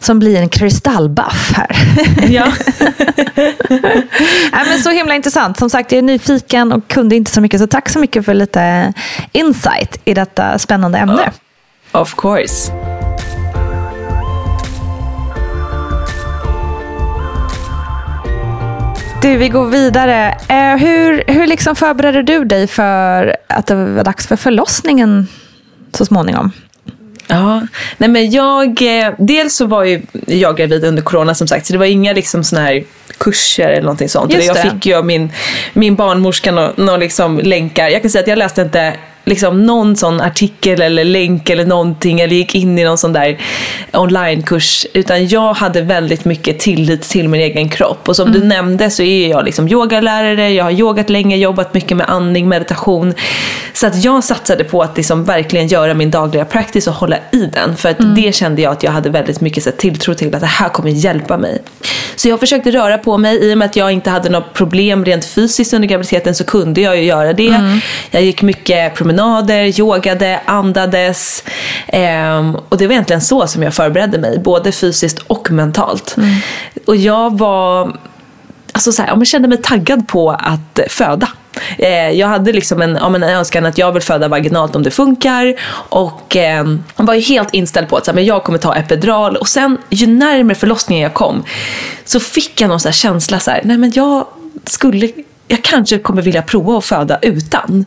som 0.00 0.18
blir 0.18 0.40
en 0.40 0.48
kristallbuff 0.48 1.52
här. 1.56 1.76
ja. 2.28 2.46
Nej, 4.52 4.64
men 4.68 4.78
så 4.82 4.90
himla 4.90 5.14
intressant. 5.14 5.58
Som 5.58 5.70
sagt, 5.70 5.92
jag 5.92 5.98
är 5.98 6.02
nyfiken 6.02 6.72
och 6.72 6.88
kunde 6.88 7.16
inte 7.16 7.30
så 7.30 7.40
mycket. 7.40 7.60
Så 7.60 7.66
tack 7.66 7.88
så 7.88 7.98
mycket 7.98 8.24
för 8.24 8.34
lite 8.34 8.92
insight 9.32 10.00
i 10.04 10.14
detta 10.14 10.58
spännande 10.58 10.98
ämne. 10.98 11.30
of 11.92 12.14
course. 12.16 12.72
Du, 19.22 19.36
vi 19.36 19.48
går 19.48 19.66
vidare. 19.66 20.38
Eh, 20.48 20.76
hur 20.76 21.24
hur 21.26 21.46
liksom 21.46 21.76
förbereder 21.76 22.22
du 22.22 22.44
dig 22.44 22.66
för 22.66 23.36
att 23.48 23.66
det 23.66 23.74
var 23.74 24.04
dags 24.04 24.26
för 24.26 24.36
förlossningen 24.36 25.26
så 25.96 26.04
småningom? 26.04 26.52
Ja, 27.28 27.66
nej 27.98 28.08
men 28.10 28.30
jag, 28.30 28.82
eh, 28.82 29.12
dels 29.18 29.56
så 29.56 29.66
var 29.66 29.84
ju 29.84 30.02
jag 30.26 30.56
gravid 30.56 30.84
under 30.84 31.02
corona 31.02 31.34
som 31.34 31.46
sagt, 31.48 31.66
så 31.66 31.72
det 31.72 31.78
var 31.78 31.86
inga 31.86 32.12
liksom 32.12 32.44
såna 32.44 32.62
här 32.62 32.84
kurser 33.18 33.68
eller 33.68 33.82
någonting 33.82 34.08
sånt. 34.08 34.32
Just 34.32 34.46
jag 34.46 34.56
det. 34.56 34.62
fick 34.62 34.86
ju 34.86 34.94
av 34.94 35.06
min, 35.06 35.32
min 35.72 35.94
barnmorska 35.94 36.52
några 36.52 36.72
nå 36.76 36.96
liksom 36.96 37.38
länkar. 37.38 37.88
Jag 37.88 38.02
kan 38.02 38.10
säga 38.10 38.22
att 38.22 38.28
jag 38.28 38.38
läste 38.38 38.62
inte 38.62 38.96
liksom 39.26 39.66
någon 39.66 39.96
sån 39.96 40.20
artikel 40.20 40.82
eller 40.82 41.04
länk 41.04 41.50
eller 41.50 41.64
någonting 41.64 42.20
eller 42.20 42.36
gick 42.36 42.54
in 42.54 42.78
i 42.78 42.84
någon 42.84 42.98
sån 42.98 43.12
där 43.12 43.38
onlinekurs 43.92 44.86
utan 44.94 45.28
jag 45.28 45.54
hade 45.54 45.80
väldigt 45.82 46.24
mycket 46.24 46.58
tillit 46.58 47.02
till 47.02 47.28
min 47.28 47.40
egen 47.40 47.68
kropp 47.68 48.08
och 48.08 48.16
som 48.16 48.28
Mm. 48.28 48.40
du 48.40 48.46
nämnde 48.46 48.90
så 48.90 49.02
är 49.02 49.28
jag 49.28 49.44
liksom 49.44 49.68
yogalärare, 49.68 50.50
jag 50.50 50.64
har 50.64 50.70
yogat 50.70 51.10
länge, 51.10 51.36
jobbat 51.36 51.74
mycket 51.74 51.96
med 51.96 52.10
andning, 52.10 52.48
meditation 52.48 53.14
så 53.72 53.86
att 53.86 54.04
jag 54.04 54.24
satsade 54.24 54.64
på 54.64 54.82
att 54.82 54.96
liksom 54.96 55.24
verkligen 55.24 55.66
göra 55.66 55.94
min 55.94 56.10
dagliga 56.10 56.44
practice 56.44 56.86
och 56.86 56.94
hålla 56.94 57.16
i 57.32 57.50
den 57.52 57.76
för 57.76 57.88
att 57.88 58.00
Mm. 58.00 58.14
det 58.14 58.34
kände 58.34 58.62
jag 58.62 58.72
att 58.72 58.82
jag 58.82 58.92
hade 58.92 59.10
väldigt 59.10 59.40
mycket 59.40 59.62
så 59.64 59.70
tilltro 59.70 60.14
till 60.14 60.34
att 60.34 60.40
det 60.40 60.46
här 60.46 60.68
kommer 60.68 60.90
hjälpa 60.90 61.36
mig. 61.38 61.62
Så 62.16 62.28
jag 62.28 62.40
försökte 62.40 62.70
röra 62.70 62.98
på 62.98 63.18
mig 63.18 63.36
i 63.50 63.54
och 63.54 63.58
med 63.58 63.66
att 63.66 63.76
jag 63.76 63.92
inte 63.92 64.10
hade 64.10 64.28
något 64.28 64.54
problem 64.54 65.04
rent 65.04 65.24
fysiskt 65.24 65.72
under 65.74 65.88
graviditeten 65.88 66.34
så 66.34 66.44
kunde 66.44 66.80
jag 66.80 66.96
ju 66.96 67.02
göra 67.04 67.32
det. 67.32 67.48
Mm. 67.48 67.78
Jag 68.10 68.22
gick 68.22 68.42
mycket 68.42 68.94
promenader, 68.94 69.15
yogade, 69.78 70.40
andades 70.44 71.44
ehm, 71.86 72.56
och 72.68 72.76
det 72.78 72.86
var 72.86 72.92
egentligen 72.92 73.22
så 73.22 73.46
som 73.46 73.62
jag 73.62 73.74
förberedde 73.74 74.18
mig, 74.18 74.38
både 74.38 74.72
fysiskt 74.72 75.18
och 75.18 75.50
mentalt. 75.50 76.16
Och 76.86 76.96
jag 76.96 77.38
var 77.38 77.96
alltså 78.72 78.92
så 78.92 79.02
här, 79.02 79.08
ja, 79.08 79.16
men 79.16 79.26
kände 79.26 79.48
mig 79.48 79.62
taggad 79.62 80.08
på 80.08 80.30
att 80.30 80.80
föda. 80.88 81.28
Eh, 81.78 82.10
jag 82.10 82.28
hade 82.28 82.52
liksom 82.52 82.82
en, 82.82 82.98
ja, 83.00 83.14
en 83.14 83.22
önskan 83.22 83.66
att 83.66 83.78
jag 83.78 83.92
vill 83.92 84.02
föda 84.02 84.28
vaginalt 84.28 84.76
om 84.76 84.82
det 84.82 84.90
funkar. 84.90 85.54
Och 85.88 86.36
eh, 86.36 86.64
var 86.96 87.14
ju 87.14 87.20
helt 87.20 87.54
inställd 87.54 87.88
på 87.88 87.96
att 87.96 88.04
så 88.04 88.10
här, 88.10 88.14
men 88.14 88.24
jag 88.24 88.44
kommer 88.44 88.58
ta 88.58 88.74
epidural. 88.74 89.36
Och 89.36 89.48
sen 89.48 89.78
ju 89.90 90.06
närmare 90.06 90.54
förlossningen 90.54 91.02
jag 91.02 91.14
kom 91.14 91.44
så 92.04 92.20
fick 92.20 92.60
jag 92.60 92.68
någon 92.68 92.80
så 92.80 92.88
här 92.88 92.92
känsla 92.92 93.40
så 93.40 93.50
här, 93.50 93.60
nej 93.64 93.78
men 93.78 93.92
jag 93.94 94.26
skulle 94.64 95.12
jag 95.48 95.62
kanske 95.62 95.98
kommer 95.98 96.22
vilja 96.22 96.42
prova 96.42 96.78
att 96.78 96.84
föda 96.84 97.18
utan. 97.22 97.84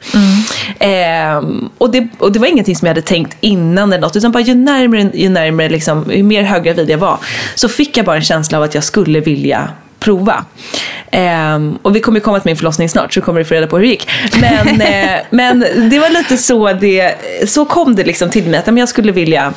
Eh, 0.79 1.43
och, 1.77 1.91
det, 1.91 2.07
och 2.17 2.31
det 2.31 2.39
var 2.39 2.47
ingenting 2.47 2.75
som 2.75 2.85
jag 2.85 2.95
hade 2.95 3.07
tänkt 3.07 3.37
innan 3.41 3.93
eller 3.93 4.01
något. 4.01 4.15
Utan 4.15 4.31
bara 4.31 4.43
ju 4.43 4.55
närmare, 4.55 5.11
ju 5.13 5.29
närmare 5.29 5.69
liksom, 5.69 6.11
ju 6.11 6.23
mer 6.23 6.43
höggravid 6.43 6.89
jag 6.89 6.97
var. 6.97 7.17
Så 7.55 7.69
fick 7.69 7.97
jag 7.97 8.05
bara 8.05 8.15
en 8.15 8.21
känsla 8.21 8.57
av 8.57 8.63
att 8.63 8.75
jag 8.75 8.83
skulle 8.83 9.19
vilja 9.19 9.69
prova. 9.99 10.45
Eh, 11.11 11.59
och 11.81 11.95
vi 11.95 11.99
kommer 11.99 12.19
komma 12.19 12.39
till 12.39 12.49
min 12.49 12.57
förlossning 12.57 12.89
snart 12.89 13.13
så 13.13 13.21
kommer 13.21 13.39
du 13.39 13.45
få 13.45 13.53
reda 13.53 13.67
på 13.67 13.77
hur 13.77 13.83
det 13.83 13.89
gick. 13.89 14.09
Men, 14.41 14.81
eh, 14.81 15.19
men 15.29 15.59
det 15.89 15.99
var 15.99 16.09
lite 16.09 16.37
så 16.37 16.73
det, 16.73 17.15
så 17.47 17.65
kom 17.65 17.95
det 17.95 18.03
liksom 18.03 18.29
till 18.29 18.49
mig 18.49 18.59
att 18.59 18.77
jag 18.77 18.89
skulle 18.89 19.11
vilja 19.11 19.53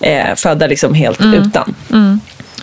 eh, 0.00 0.34
föda 0.36 0.66
liksom 0.66 0.94
helt 0.94 1.20
utan. 1.20 1.74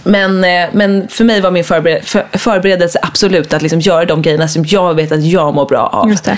Men, 0.08 0.44
eh, 0.44 0.70
men 0.74 1.08
för 1.08 1.24
mig 1.24 1.42
var 1.42 1.52
min 1.52 1.64
förbered, 1.64 2.04
för, 2.04 2.26
förberedelse 2.38 3.00
absolut 3.02 3.54
att 3.54 3.62
liksom 3.62 3.80
göra 3.80 4.06
de 4.06 4.22
grejerna 4.22 4.48
som 4.48 4.66
jag 4.68 4.94
vet 4.94 5.12
att 5.12 5.26
jag 5.26 5.54
mår 5.56 5.66
bra 5.66 5.88
av. 5.88 6.10
Just 6.10 6.24
det. 6.24 6.38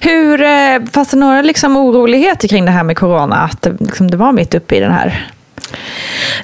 Hur, 0.00 0.42
eh, 0.42 0.90
fanns 0.92 1.10
det 1.10 1.16
några 1.16 1.42
liksom 1.42 1.76
oroligheter 1.76 2.48
kring 2.48 2.64
det 2.64 2.70
här 2.70 2.82
med 2.82 2.96
corona? 2.96 3.36
Att 3.36 3.62
det, 3.62 3.76
liksom, 3.80 4.10
det 4.10 4.16
var 4.16 4.32
mitt 4.32 4.54
uppe 4.54 4.76
i 4.76 4.80
den 4.80 4.92
här... 4.92 5.28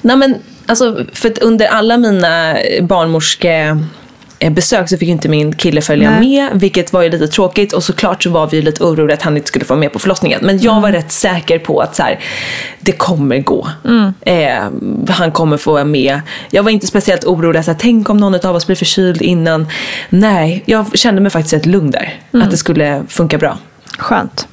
Nej, 0.02 0.16
men, 0.16 0.34
alltså, 0.66 1.04
för 1.12 1.32
under 1.42 1.66
alla 1.66 1.96
mina 1.96 2.56
barnmorske 2.82 3.78
besök 4.48 4.88
så 4.88 4.98
fick 4.98 5.08
inte 5.08 5.28
min 5.28 5.56
kille 5.56 5.80
följa 5.80 6.10
Nej. 6.10 6.20
med, 6.20 6.60
vilket 6.60 6.92
var 6.92 7.02
ju 7.02 7.10
lite 7.10 7.28
tråkigt 7.28 7.72
och 7.72 7.84
såklart 7.84 8.22
så 8.22 8.30
var 8.30 8.46
vi 8.46 8.62
lite 8.62 8.84
oroliga 8.84 9.16
att 9.16 9.22
han 9.22 9.36
inte 9.36 9.48
skulle 9.48 9.64
få 9.64 9.76
med 9.76 9.92
på 9.92 9.98
förlossningen. 9.98 10.40
Men 10.42 10.58
jag 10.58 10.80
var 10.80 10.92
rätt 10.92 11.12
säker 11.12 11.58
på 11.58 11.80
att 11.80 11.96
så 11.96 12.02
här, 12.02 12.20
det 12.80 12.92
kommer 12.92 13.38
gå. 13.38 13.68
Eh, 14.20 14.68
han 15.08 15.32
kommer 15.32 15.56
få 15.56 15.72
vara 15.72 15.84
med. 15.84 16.20
Jag 16.50 16.62
var 16.62 16.70
inte 16.70 16.86
speciellt 16.86 17.24
orolig, 17.24 17.64
så 17.64 17.70
här, 17.70 17.78
tänk 17.80 18.10
om 18.10 18.16
någon 18.16 18.46
av 18.46 18.56
oss 18.56 18.66
blir 18.66 18.76
förkyld 18.76 19.22
innan. 19.22 19.68
Nej, 20.08 20.62
jag 20.66 20.98
kände 20.98 21.20
mig 21.20 21.30
faktiskt 21.30 21.54
rätt 21.54 21.66
lugn 21.66 21.90
där. 21.90 22.20
Att 22.32 22.50
det 22.50 22.56
skulle 22.56 23.02
funka 23.08 23.38
bra. 23.38 23.58
Skönt. 23.98 24.48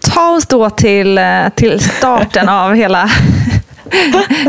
Ta 0.00 0.30
oss 0.30 0.46
då 0.46 0.70
till, 0.70 1.18
eh, 1.18 1.48
till 1.54 1.80
starten 1.80 2.48
av 2.48 2.74
hela, 2.74 3.10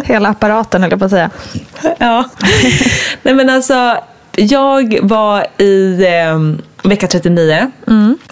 hela 0.04 0.30
apparaten, 0.30 0.82
höll 0.82 0.92
jag 0.92 1.00
på 1.00 1.06
att 1.06 1.12
säga. 1.12 1.30
Ja. 1.98 2.30
Nej 3.22 3.34
men 3.34 3.50
alltså, 3.50 3.98
jag 4.36 5.00
var 5.02 5.48
i 5.58 6.06
eh, 6.06 6.40
vecka 6.90 7.08
39 7.08 7.72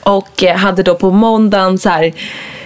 och 0.03 0.43
eh, 0.43 0.55
hade 0.55 0.83
då 0.83 0.95
på 0.95 1.11
måndagen 1.11 1.79
så 1.79 1.89
här 1.89 2.13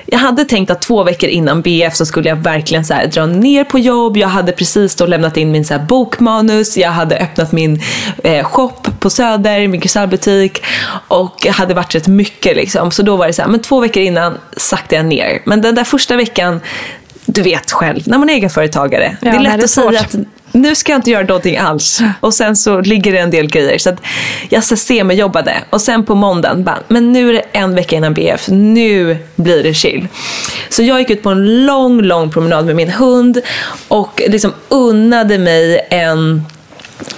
jag 0.07 0.19
hade 0.19 0.45
tänkt 0.45 0.71
att 0.71 0.81
två 0.81 1.03
veckor 1.03 1.29
innan 1.29 1.61
BF 1.61 1.95
så 1.95 2.05
skulle 2.05 2.29
jag 2.29 2.35
verkligen 2.35 2.85
så 2.85 2.93
här 2.93 3.07
dra 3.07 3.25
ner 3.25 3.63
på 3.63 3.79
jobb. 3.79 4.17
Jag 4.17 4.27
hade 4.27 4.51
precis 4.51 4.95
då 4.95 5.05
lämnat 5.05 5.37
in 5.37 5.51
min 5.51 5.65
så 5.65 5.73
här 5.73 5.81
bokmanus. 5.81 6.77
Jag 6.77 6.91
hade 6.91 7.17
öppnat 7.17 7.51
min 7.51 7.81
eh, 8.23 8.45
shop 8.45 8.73
på 8.99 9.09
Söder, 9.09 9.67
min 9.67 9.81
kristallbutik. 9.81 10.63
Och 11.07 11.35
jag 11.45 11.53
hade 11.53 11.73
varit 11.73 11.95
rätt 11.95 12.07
mycket 12.07 12.55
liksom. 12.55 12.91
Så 12.91 13.01
då 13.01 13.15
var 13.15 13.27
det 13.27 13.33
så 13.33 13.41
här, 13.41 13.49
men 13.49 13.61
två 13.61 13.79
veckor 13.79 14.03
innan 14.03 14.37
saktade 14.57 14.95
jag 14.95 15.05
ner. 15.05 15.41
Men 15.45 15.61
den 15.61 15.75
där 15.75 15.83
första 15.83 16.15
veckan, 16.15 16.61
du 17.25 17.41
vet 17.41 17.71
själv, 17.71 18.01
när 18.05 18.17
man 18.17 18.29
är 18.29 18.33
egenföretagare. 18.33 19.17
Ja, 19.21 19.31
det 19.31 19.37
är 19.37 19.41
lätt 19.41 19.53
det 19.53 19.59
är 19.59 19.63
att 19.63 19.69
säga 19.69 19.99
att 19.99 20.15
nu 20.55 20.75
ska 20.75 20.91
jag 20.91 20.99
inte 20.99 21.11
göra 21.11 21.23
någonting 21.23 21.57
alls. 21.57 22.01
Och 22.19 22.33
sen 22.33 22.55
så 22.55 22.81
ligger 22.81 23.11
det 23.11 23.17
en 23.17 23.31
del 23.31 23.47
grejer. 23.47 23.77
Så 23.77 23.89
att 23.89 24.01
jag 24.49 24.63
så 24.63 24.75
semi-jobbade. 24.75 25.53
Och 25.69 25.81
sen 25.81 26.05
på 26.05 26.15
måndagen 26.15 26.63
bara, 26.63 26.79
men 26.87 27.13
nu 27.13 27.29
är 27.29 27.33
det 27.33 27.43
en 27.51 27.75
vecka 27.75 27.95
innan 27.95 28.13
BF. 28.13 28.47
Nu 28.47 29.17
blir 29.35 29.63
det 29.63 29.73
chill. 29.73 30.07
Så 30.69 30.83
jag 30.83 30.99
gick 30.99 31.09
ut 31.09 31.23
på 31.23 31.29
en 31.29 31.65
lång, 31.65 32.01
lång 32.01 32.31
promenad 32.31 32.65
med 32.65 32.75
min 32.75 32.89
hund. 32.89 33.41
Och 33.87 34.21
liksom 34.27 34.53
unnade 34.69 35.37
mig 35.37 35.87
en 35.89 36.43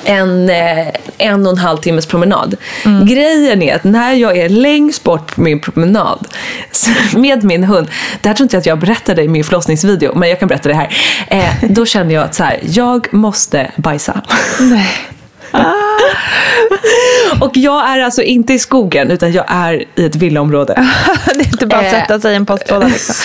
en, 0.05 0.49
eh, 0.49 0.87
en 1.17 1.45
och 1.45 1.51
en 1.51 1.57
halv 1.57 1.77
timmes 1.77 2.05
promenad. 2.05 2.55
Grejen 3.03 3.61
är 3.61 3.75
att 3.75 3.83
när 3.83 4.13
jag 4.13 4.37
är 4.37 4.49
längst 4.49 5.03
bort 5.03 5.35
på 5.35 5.41
min 5.41 5.59
promenad 5.59 6.27
med 7.15 7.43
min 7.43 7.63
hund, 7.63 7.87
det 8.21 8.29
här 8.29 8.35
tror 8.35 8.45
inte 8.45 8.55
jag 8.55 8.61
att 8.61 8.65
jag 8.65 8.79
berättade 8.79 9.23
i 9.23 9.27
min 9.27 9.43
förlossningsvideo, 9.43 10.15
men 10.15 10.29
jag 10.29 10.39
kan 10.39 10.47
berätta 10.47 10.69
det 10.69 10.75
här. 10.75 10.97
Eh, 11.27 11.69
då 11.69 11.85
känner 11.85 12.13
jag 12.13 12.23
att 12.23 12.35
så 12.35 12.43
här, 12.43 12.59
jag 12.63 13.13
måste 13.13 13.71
bajsa. 13.75 14.21
Nej. 14.59 15.16
Och 17.41 17.51
jag 17.57 17.89
är 17.89 17.99
alltså 17.99 18.21
inte 18.21 18.53
i 18.53 18.59
skogen, 18.59 19.11
utan 19.11 19.31
jag 19.31 19.45
är 19.47 19.83
i 19.95 20.05
ett 20.05 20.15
villaområde. 20.15 20.73
det 21.25 21.39
är 21.39 21.45
inte 21.47 21.65
bara 21.67 21.79
att 21.79 21.85
Eh. 21.85 21.91
sätta 21.91 22.19
sig 22.19 22.33
i 22.33 22.35
en 22.35 22.45
postlåda. 22.45 22.87
Liksom. 22.87 23.15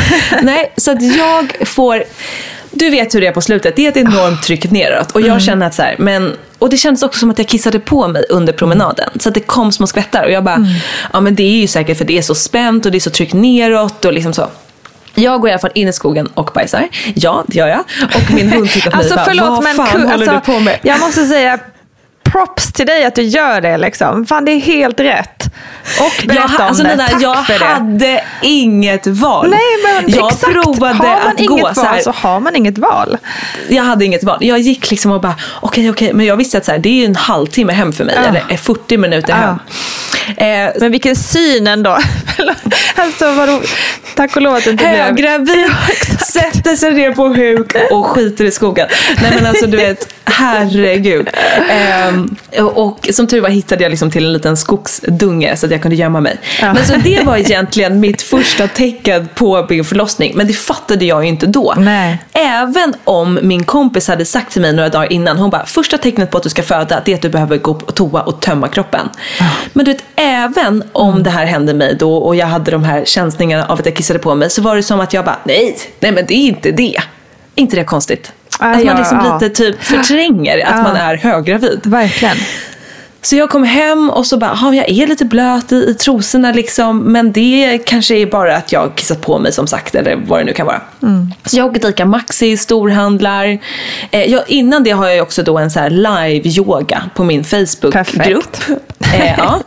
Nej, 0.42 0.72
så 0.76 0.90
att 0.90 1.02
jag 1.16 1.68
får... 1.68 2.04
Du 2.70 2.90
vet 2.90 3.14
hur 3.14 3.20
det 3.20 3.26
är 3.26 3.32
på 3.32 3.40
slutet. 3.40 3.76
Det 3.76 3.84
är 3.86 3.88
ett 3.88 3.96
enormt 3.96 4.42
tryck 4.42 4.70
neråt. 4.70 5.10
Och 5.10 5.20
jag 5.20 5.42
känner 5.42 5.66
att 5.66 5.74
så 5.74 5.82
här, 5.82 5.94
men... 5.98 6.36
Och 6.58 6.70
det 6.70 6.76
kändes 6.76 7.02
också 7.02 7.20
som 7.20 7.30
att 7.30 7.38
jag 7.38 7.48
kissade 7.48 7.80
på 7.80 8.08
mig 8.08 8.24
under 8.30 8.52
promenaden. 8.52 9.10
Så 9.20 9.28
att 9.28 9.34
det 9.34 9.40
kom 9.40 9.72
små 9.72 9.86
skvättar. 9.86 10.24
Och 10.24 10.30
jag 10.30 10.44
bara, 10.44 10.66
ja 11.12 11.20
men 11.20 11.34
det 11.34 11.42
är 11.42 11.60
ju 11.60 11.66
säkert 11.66 11.98
för 11.98 12.04
det 12.04 12.18
är 12.18 12.22
så 12.22 12.34
spänt 12.34 12.86
och 12.86 12.92
det 12.92 12.98
är 12.98 13.00
så 13.00 13.10
tryck 13.10 13.32
neråt 13.32 14.04
och 14.04 14.12
liksom 14.12 14.32
så. 14.32 14.48
Jag 15.14 15.40
går 15.40 15.48
i 15.50 15.52
alla 15.52 15.60
fall 15.60 15.70
in 15.74 15.88
i 15.88 15.92
skogen 15.92 16.26
och 16.26 16.50
bajsar. 16.54 16.88
Ja, 17.14 17.44
det 17.46 17.56
gör 17.58 17.68
jag. 17.68 17.80
Och 18.14 18.34
min 18.34 18.48
hund 18.52 18.70
tittar 18.70 18.90
på 18.90 18.96
Alltså 18.96 19.14
mig 19.14 19.22
och 19.22 19.26
bara, 19.26 19.46
förlåt 19.46 19.48
vad 19.50 19.62
men 19.64 19.76
fan 19.76 20.00
håller 20.02 20.12
alltså, 20.12 20.52
du 20.52 20.54
på 20.54 20.60
med? 20.60 20.78
jag 20.82 21.00
måste 21.00 21.26
säga 21.26 21.58
props 22.32 22.72
till 22.72 22.86
dig 22.86 23.04
att 23.04 23.14
du 23.14 23.22
gör 23.22 23.60
det. 23.60 23.76
Liksom. 23.76 24.26
Fan, 24.26 24.44
det 24.44 24.52
är 24.52 24.60
helt 24.60 25.00
rätt. 25.00 25.41
Och 26.00 26.26
berätta 26.26 26.42
jag, 26.52 26.60
om 26.60 26.66
alltså, 26.66 26.82
det. 26.82 26.90
Nina, 26.90 27.08
Tack 27.08 27.22
jag 27.22 27.46
för 27.46 27.58
det. 27.58 27.64
hade 27.64 28.24
inget 28.42 29.06
val. 29.06 29.50
Nej, 29.50 29.60
men 29.84 30.10
jag 30.14 30.32
exakt. 30.32 30.52
provade 30.52 30.94
har 30.94 31.04
man 31.04 31.28
att 31.28 31.40
inget 31.40 31.50
gå 31.50 31.56
val 31.62 31.74
så 31.74 31.84
här. 31.84 32.00
så 32.00 32.10
har 32.10 32.40
man 32.40 32.56
inget 32.56 32.78
val. 32.78 33.18
Jag 33.68 33.82
hade 33.82 34.04
inget 34.04 34.24
val. 34.24 34.38
Jag 34.40 34.58
gick 34.58 34.90
liksom 34.90 35.12
och 35.12 35.20
bara, 35.20 35.34
okej, 35.60 35.90
okej. 35.90 36.12
Men 36.12 36.26
jag 36.26 36.36
visste 36.36 36.58
att 36.58 36.64
så 36.64 36.72
här, 36.72 36.78
det 36.78 37.02
är 37.02 37.06
en 37.06 37.16
halvtimme 37.16 37.72
hem 37.72 37.92
för 37.92 38.04
mig. 38.04 38.14
Ja. 38.16 38.28
Eller 38.28 38.56
40 38.56 38.96
minuter 38.96 39.28
Ja. 39.28 39.36
hem. 39.36 39.58
Eh, 40.36 40.72
Men 40.80 40.92
vilken 40.92 41.16
syn 41.16 41.66
ändå. 41.66 41.90
alltså, 42.96 43.32
vadå? 43.32 43.60
Tack 44.16 44.36
och 44.36 44.42
lov 44.42 44.54
att 44.54 44.64
det 44.64 44.70
inte 44.70 44.84
blev... 44.84 44.96
Höggravid, 45.04 45.66
sätter 46.26 46.76
sig 46.76 46.92
ner 46.94 47.12
på 47.12 47.28
huk 47.28 47.74
och 47.90 48.06
skiter 48.06 48.44
i 48.44 48.50
skogen. 48.50 48.88
Nej 49.22 49.32
men 49.34 49.46
alltså 49.46 49.66
du 49.66 49.76
vet, 49.76 50.14
herregud. 50.24 51.28
Ehm, 51.70 52.36
och, 52.58 52.86
och 52.86 53.08
som 53.12 53.26
tur 53.26 53.40
var 53.40 53.48
hittade 53.48 53.82
jag 53.82 53.90
liksom 53.90 54.10
till 54.10 54.24
en 54.24 54.32
liten 54.32 54.56
skogsdunge 54.56 55.41
så 55.56 55.66
att 55.66 55.72
jag 55.72 55.82
kunde 55.82 55.96
gömma 55.96 56.20
mig. 56.20 56.36
Ja. 56.60 56.72
Men 56.72 56.84
så 56.84 56.96
det 57.04 57.22
var 57.26 57.36
egentligen 57.50 58.00
mitt 58.00 58.22
första 58.22 58.68
tecken 58.68 59.28
på 59.34 59.66
min 59.70 59.84
förlossning. 59.84 60.32
Men 60.36 60.46
det 60.46 60.52
fattade 60.52 61.04
jag 61.04 61.22
ju 61.22 61.28
inte 61.28 61.46
då. 61.46 61.74
Nej. 61.78 62.18
Även 62.32 62.94
om 63.04 63.38
min 63.42 63.64
kompis 63.64 64.08
hade 64.08 64.24
sagt 64.24 64.52
till 64.52 64.62
mig 64.62 64.72
några 64.72 64.88
dagar 64.88 65.12
innan, 65.12 65.38
hon 65.38 65.50
bara, 65.50 65.66
första 65.66 65.98
tecknet 65.98 66.30
på 66.30 66.36
att 66.36 66.42
du 66.42 66.48
ska 66.48 66.62
föda 66.62 67.02
det 67.04 67.12
är 67.12 67.16
att 67.16 67.22
du 67.22 67.28
behöver 67.28 67.56
gå 67.58 67.74
på 67.74 67.92
toa 67.92 68.22
och 68.22 68.40
tömma 68.40 68.68
kroppen. 68.68 69.08
Men 69.72 69.84
du 69.84 69.92
vet, 69.92 70.04
även 70.16 70.82
om 70.92 71.22
det 71.22 71.30
här 71.30 71.46
hände 71.46 71.74
mig 71.74 71.96
då 71.98 72.16
och 72.16 72.36
jag 72.36 72.46
hade 72.46 72.70
de 72.70 72.84
här 72.84 73.04
känslingarna 73.04 73.64
av 73.66 73.78
att 73.78 73.86
jag 73.86 73.96
kissade 73.96 74.18
på 74.18 74.34
mig 74.34 74.50
så 74.50 74.62
var 74.62 74.76
det 74.76 74.82
som 74.82 75.00
att 75.00 75.12
jag 75.12 75.24
bara, 75.24 75.38
nej, 75.44 75.78
nej 76.00 76.12
men 76.12 76.26
det 76.26 76.34
är 76.34 76.46
inte 76.48 76.70
det. 76.70 76.96
inte 77.54 77.76
det 77.76 77.84
konstigt? 77.84 78.32
Ja, 78.60 78.66
att 78.66 78.76
man 78.76 78.86
ja, 78.86 78.98
liksom 78.98 79.18
ja. 79.24 79.38
lite 79.38 79.54
typ 79.54 79.82
förtränger 79.82 80.58
att 80.66 80.76
Ja. 80.76 80.82
man 80.82 80.96
är 80.96 81.16
höggravid. 81.16 81.80
Verkligen. 81.84 82.36
Så 83.24 83.36
jag 83.36 83.50
kom 83.50 83.64
hem 83.64 84.10
och 84.10 84.26
så 84.26 84.36
bara, 84.38 84.58
"Ja, 84.62 84.74
jag 84.74 84.88
är 84.90 85.06
lite 85.06 85.24
blöt 85.24 85.72
i, 85.72 85.76
i 85.76 85.94
trosorna 85.94 86.52
liksom. 86.52 86.98
Men 87.12 87.32
det 87.32 87.78
kanske 87.86 88.16
är 88.16 88.26
bara 88.26 88.56
att 88.56 88.72
jag 88.72 88.94
kissat 88.94 89.20
på 89.20 89.38
mig 89.38 89.52
som 89.52 89.66
sagt. 89.66 89.94
Eller 89.94 90.16
vad 90.26 90.40
det 90.40 90.44
nu 90.44 90.52
kan 90.52 90.66
vara. 90.66 90.80
Så 91.44 91.56
jag 91.56 91.66
åker 91.66 91.80
till 91.80 91.90
Ica 91.90 92.04
Maxi, 92.04 92.56
storhandlar. 92.56 93.58
Eh, 94.10 94.22
jag, 94.30 94.42
innan 94.50 94.84
det 94.84 94.90
har 94.90 95.08
jag 95.08 95.22
också 95.22 95.42
då 95.42 95.58
en 95.58 95.70
så 95.70 95.80
här 95.80 95.90
live-yoga 95.90 97.02
på 97.14 97.24
min 97.24 97.44
Facebook-grupp. 97.44 98.56
Eh, 99.14 99.34
ja. 99.38 99.62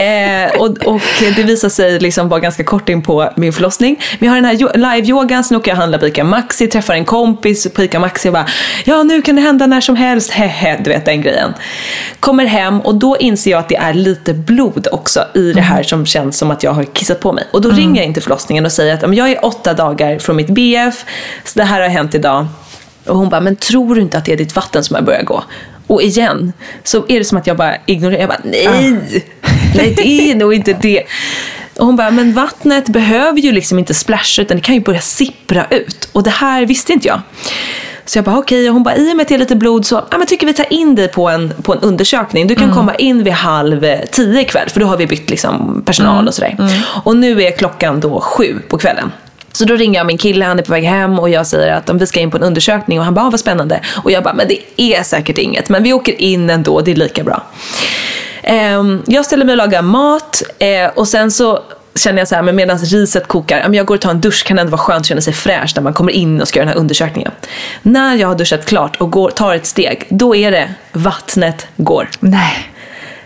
eh, 0.00 0.60
och, 0.60 0.86
och 0.94 1.02
det 1.36 1.42
visar 1.42 1.68
sig 1.68 2.00
liksom 2.00 2.28
vara 2.28 2.40
ganska 2.40 2.64
kort 2.64 2.88
in 2.88 3.02
på 3.02 3.32
min 3.36 3.52
förlossning. 3.52 4.00
Men 4.18 4.26
jag 4.26 4.32
har 4.32 4.36
den 4.36 4.44
här 4.44 4.76
live-yogan, 4.78 5.44
sen 5.44 5.56
åker 5.56 5.70
jag 5.70 5.76
och 5.76 5.80
handlar 5.80 5.98
på 5.98 6.06
Ica 6.06 6.24
Maxi, 6.24 6.66
träffar 6.66 6.94
en 6.94 7.04
kompis 7.04 7.72
på 7.74 7.82
Ica 7.82 7.98
Maxi 7.98 8.28
och 8.28 8.32
bara 8.32 8.46
Ja, 8.84 9.02
nu 9.02 9.22
kan 9.22 9.36
det 9.36 9.42
hända 9.42 9.66
när 9.66 9.80
som 9.80 9.96
helst, 9.96 10.30
hehe, 10.30 10.80
du 10.84 10.90
vet 10.90 11.04
den 11.04 11.22
grejen. 11.22 11.54
Kommer 12.20 12.44
hem 12.44 12.80
och 12.80 12.94
då 12.94 13.16
inser 13.16 13.50
jag 13.50 13.60
att 13.60 13.68
det 13.68 13.76
är 13.76 13.94
lite 13.94 14.34
blod 14.34 14.86
också 14.92 15.24
i 15.34 15.52
det 15.52 15.60
här 15.60 15.82
som 15.82 16.06
känns 16.06 16.38
som 16.38 16.50
att 16.50 16.62
jag 16.62 16.72
har 16.72 16.84
kissat 16.84 17.20
på 17.20 17.32
mig. 17.32 17.44
Och 17.52 17.60
då 17.60 17.70
ringer 17.70 18.00
jag 18.00 18.06
in 18.06 18.14
till 18.14 18.22
förlossningen 18.22 18.64
och 18.64 18.72
säger 18.72 18.94
att 18.94 19.16
jag 19.16 19.30
är 19.30 19.44
åtta 19.44 19.74
dagar 19.74 20.18
från 20.18 20.36
mitt 20.36 20.50
BF, 20.50 21.04
så 21.44 21.58
det 21.58 21.64
här 21.64 21.80
har 21.80 21.88
hänt 21.88 22.14
idag. 22.14 22.46
Och 23.06 23.16
hon 23.16 23.28
bara, 23.28 23.40
men 23.40 23.56
tror 23.56 23.94
du 23.94 24.00
inte 24.00 24.18
att 24.18 24.24
det 24.24 24.32
är 24.32 24.36
ditt 24.36 24.56
vatten 24.56 24.84
som 24.84 24.94
har 24.96 25.02
börjat 25.02 25.24
gå? 25.24 25.44
Och 25.90 26.02
igen 26.02 26.52
så 26.84 27.04
är 27.08 27.18
det 27.18 27.24
som 27.24 27.38
att 27.38 27.46
jag 27.46 27.56
bara 27.56 27.76
ignorerar. 27.86 28.20
Jag 28.20 28.28
bara, 28.28 28.40
nej, 28.44 29.24
nej 29.74 29.94
det 29.96 30.30
är 30.30 30.34
nog 30.34 30.54
inte 30.54 30.72
det. 30.72 31.02
Och 31.78 31.86
hon 31.86 31.96
bara, 31.96 32.10
men 32.10 32.32
vattnet 32.32 32.88
behöver 32.88 33.40
ju 33.40 33.52
liksom 33.52 33.78
inte 33.78 33.94
splasha 33.94 34.42
utan 34.42 34.56
det 34.56 34.62
kan 34.62 34.74
ju 34.74 34.80
börja 34.80 35.00
sippra 35.00 35.66
ut. 35.70 36.08
Och 36.12 36.22
det 36.22 36.30
här 36.30 36.66
visste 36.66 36.92
inte 36.92 37.08
jag. 37.08 37.20
Så 38.04 38.18
jag 38.18 38.24
bara 38.24 38.38
okej, 38.38 38.68
och 38.68 38.74
hon 38.74 38.82
bara 38.82 38.96
i 38.96 39.12
och 39.12 39.16
med 39.16 39.22
att 39.22 39.28
det 39.28 39.34
är 39.34 39.38
lite 39.38 39.56
blod 39.56 39.86
så 39.86 40.04
ja, 40.10 40.18
men 40.18 40.26
tycker 40.26 40.46
vi 40.46 40.52
tar 40.54 40.72
in 40.72 40.94
dig 40.94 41.08
på 41.08 41.28
en, 41.28 41.52
på 41.62 41.72
en 41.72 41.80
undersökning. 41.80 42.46
Du 42.46 42.54
kan 42.54 42.74
komma 42.74 42.94
in 42.94 43.24
vid 43.24 43.32
halv 43.32 43.84
eh, 43.84 44.00
tio 44.10 44.40
ikväll 44.40 44.68
för 44.68 44.80
då 44.80 44.86
har 44.86 44.96
vi 44.96 45.06
bytt 45.06 45.30
liksom, 45.30 45.82
personal 45.86 46.28
och 46.28 46.34
sådär. 46.34 46.56
Och 47.04 47.16
nu 47.16 47.42
är 47.42 47.50
klockan 47.50 48.00
då 48.00 48.20
sju 48.20 48.58
på 48.68 48.78
kvällen. 48.78 49.12
Så 49.52 49.64
då 49.64 49.76
ringer 49.76 50.00
jag 50.00 50.06
min 50.06 50.18
kille, 50.18 50.44
han 50.44 50.58
är 50.58 50.62
på 50.62 50.72
väg 50.72 50.84
hem 50.84 51.18
och 51.18 51.30
jag 51.30 51.46
säger 51.46 51.72
att 51.72 51.90
om 51.90 51.98
vi 51.98 52.06
ska 52.06 52.20
in 52.20 52.30
på 52.30 52.36
en 52.36 52.42
undersökning 52.42 52.98
och 52.98 53.04
han 53.04 53.14
bara, 53.14 53.26
ah, 53.26 53.30
vad 53.30 53.40
spännande. 53.40 53.80
Och 54.04 54.10
jag 54.10 54.22
bara, 54.22 54.34
men 54.34 54.48
det 54.48 54.82
är 54.82 55.02
säkert 55.02 55.38
inget, 55.38 55.68
men 55.68 55.82
vi 55.82 55.92
åker 55.92 56.20
in 56.20 56.50
ändå, 56.50 56.80
det 56.80 56.90
är 56.90 56.96
lika 56.96 57.24
bra. 57.24 57.42
Ehm, 58.42 59.02
jag 59.06 59.24
ställer 59.24 59.44
mig 59.44 59.52
och 59.52 59.56
lagar 59.56 59.82
mat 59.82 60.42
eh, 60.58 60.86
och 60.94 61.08
sen 61.08 61.30
så 61.30 61.62
känner 61.94 62.18
jag 62.18 62.28
så 62.28 62.34
här, 62.34 62.42
men 62.42 62.56
medan 62.56 62.78
riset 62.78 63.28
kokar, 63.28 63.74
jag 63.74 63.86
går 63.86 63.94
och 63.94 64.00
tar 64.00 64.10
en 64.10 64.20
dusch, 64.20 64.44
kan 64.44 64.58
ändå 64.58 64.70
vara 64.70 64.80
skönt 64.80 65.00
att 65.00 65.06
känna 65.06 65.20
sig 65.20 65.32
fräsch 65.32 65.72
när 65.76 65.82
man 65.82 65.92
kommer 65.92 66.12
in 66.12 66.40
och 66.40 66.48
ska 66.48 66.58
göra 66.58 66.66
den 66.66 66.74
här 66.74 66.80
undersökningen. 66.80 67.32
När 67.82 68.16
jag 68.16 68.28
har 68.28 68.34
duschat 68.34 68.66
klart 68.66 68.96
och 68.96 69.10
går, 69.10 69.30
tar 69.30 69.54
ett 69.54 69.66
steg, 69.66 70.06
då 70.08 70.36
är 70.36 70.50
det 70.50 70.74
vattnet 70.92 71.66
går. 71.76 72.08
Nej. 72.20 72.70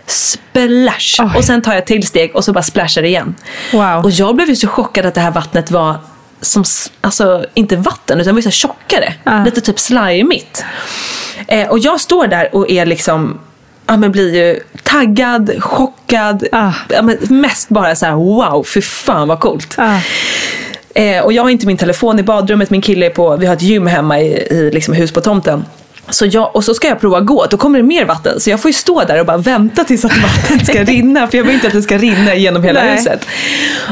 Splash! 0.07 1.19
Oj. 1.19 1.37
Och 1.37 1.43
sen 1.43 1.61
tar 1.61 1.71
jag 1.71 1.79
ett 1.79 1.85
till 1.85 2.07
steg 2.07 2.35
och 2.35 2.43
så 2.43 2.53
bara 2.53 2.63
splashar 2.63 3.01
det 3.01 3.07
igen. 3.07 3.35
Wow. 3.73 4.03
Och 4.03 4.11
jag 4.11 4.35
blev 4.35 4.49
ju 4.49 4.55
så 4.55 4.67
chockad 4.67 5.05
att 5.05 5.13
det 5.13 5.21
här 5.21 5.31
vattnet 5.31 5.71
var 5.71 5.95
som, 6.45 6.63
alltså 7.01 7.45
inte 7.53 7.75
vatten 7.75 8.19
utan 8.19 8.35
det 8.35 8.41
var 8.41 8.41
så 8.41 8.51
tjockare. 8.51 9.13
Ja. 9.23 9.43
Lite 9.45 9.61
typ 9.61 9.79
slimigt. 9.79 10.65
Eh, 11.47 11.67
och 11.67 11.79
jag 11.79 12.01
står 12.01 12.27
där 12.27 12.55
och 12.55 12.69
är 12.71 12.85
liksom, 12.85 13.39
ja 13.87 13.97
men 13.97 14.11
blir 14.11 14.35
ju 14.35 14.59
taggad, 14.83 15.63
chockad. 15.63 16.47
Ah. 16.51 16.73
Ja, 16.89 17.01
men 17.01 17.17
mest 17.29 17.69
bara 17.69 17.95
så 17.95 18.05
här: 18.05 18.13
wow, 18.13 18.63
för 18.63 18.81
fan 18.81 19.27
vad 19.27 19.39
coolt. 19.39 19.75
Ah. 19.77 19.99
Eh, 20.95 21.23
och 21.23 21.33
jag 21.33 21.43
har 21.43 21.49
inte 21.49 21.67
min 21.67 21.77
telefon 21.77 22.19
i 22.19 22.23
badrummet, 22.23 22.69
min 22.69 22.81
kille 22.81 23.05
är 23.05 23.09
på, 23.09 23.37
vi 23.37 23.45
har 23.45 23.53
ett 23.53 23.61
gym 23.61 23.87
hemma 23.87 24.19
i, 24.19 24.47
i 24.51 24.71
liksom 24.73 24.93
hus 24.93 25.11
på 25.11 25.21
tomten. 25.21 25.65
Så 26.09 26.25
jag, 26.25 26.55
och 26.55 26.63
så 26.63 26.73
ska 26.73 26.87
jag 26.87 26.99
prova 26.99 27.17
att 27.17 27.25
gå, 27.25 27.45
då 27.49 27.57
kommer 27.57 27.79
det 27.79 27.85
mer 27.85 28.05
vatten. 28.05 28.39
Så 28.39 28.49
jag 28.49 28.61
får 28.61 28.69
ju 28.69 28.73
stå 28.73 29.03
där 29.03 29.19
och 29.19 29.25
bara 29.25 29.37
vänta 29.37 29.83
tills 29.83 30.05
att 30.05 30.17
vattnet 30.17 30.67
ska 30.67 30.83
rinna. 30.83 31.27
För 31.27 31.37
jag 31.37 31.45
vill 31.45 31.53
inte 31.55 31.67
att 31.67 31.73
det 31.73 31.81
ska 31.81 31.97
rinna 31.97 32.35
genom 32.35 32.63
hela 32.63 32.83
Nej. 32.83 32.91
huset. 32.95 33.27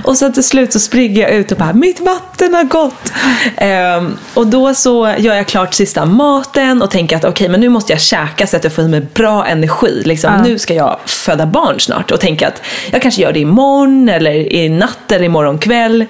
Och 0.04 0.17
så 0.17 0.32
till 0.32 0.43
slut 0.43 0.73
så 0.73 0.80
springer 0.80 1.21
jag 1.21 1.32
ut 1.32 1.52
och 1.52 1.58
bara, 1.58 1.73
mitt 1.73 1.99
vatten 1.99 2.54
har 2.54 2.63
gått. 2.63 3.13
Ehm, 3.58 4.17
och 4.34 4.47
då 4.47 4.73
så 4.73 5.13
gör 5.17 5.36
jag 5.36 5.47
klart 5.47 5.73
sista 5.73 6.06
maten 6.06 6.82
och 6.82 6.91
tänker 6.91 7.15
att 7.15 7.23
okej, 7.23 7.49
men 7.49 7.60
nu 7.60 7.69
måste 7.69 7.93
jag 7.93 8.02
käka 8.02 8.47
så 8.47 8.58
att 8.58 8.63
jag 8.63 8.73
får 8.73 8.84
i 8.84 8.88
mig 8.88 9.02
bra 9.13 9.45
energi. 9.45 10.02
Liksom, 10.06 10.34
Ja. 10.34 10.43
Nu 10.43 10.60
ska 10.60 10.73
jag 10.73 10.99
föda 11.06 11.45
barn 11.45 11.80
snart 11.80 12.12
och 12.12 12.19
tänka 12.19 12.47
att 12.47 12.62
jag 12.91 13.02
kanske 13.02 13.21
gör 13.21 13.34
det 13.34 13.39
imorgon 13.39 14.10
eller 14.10 14.54
i 14.54 14.69
natt 14.69 15.12
eller 15.12 15.26
imorgon 15.26 15.58
kväll. 15.58 16.06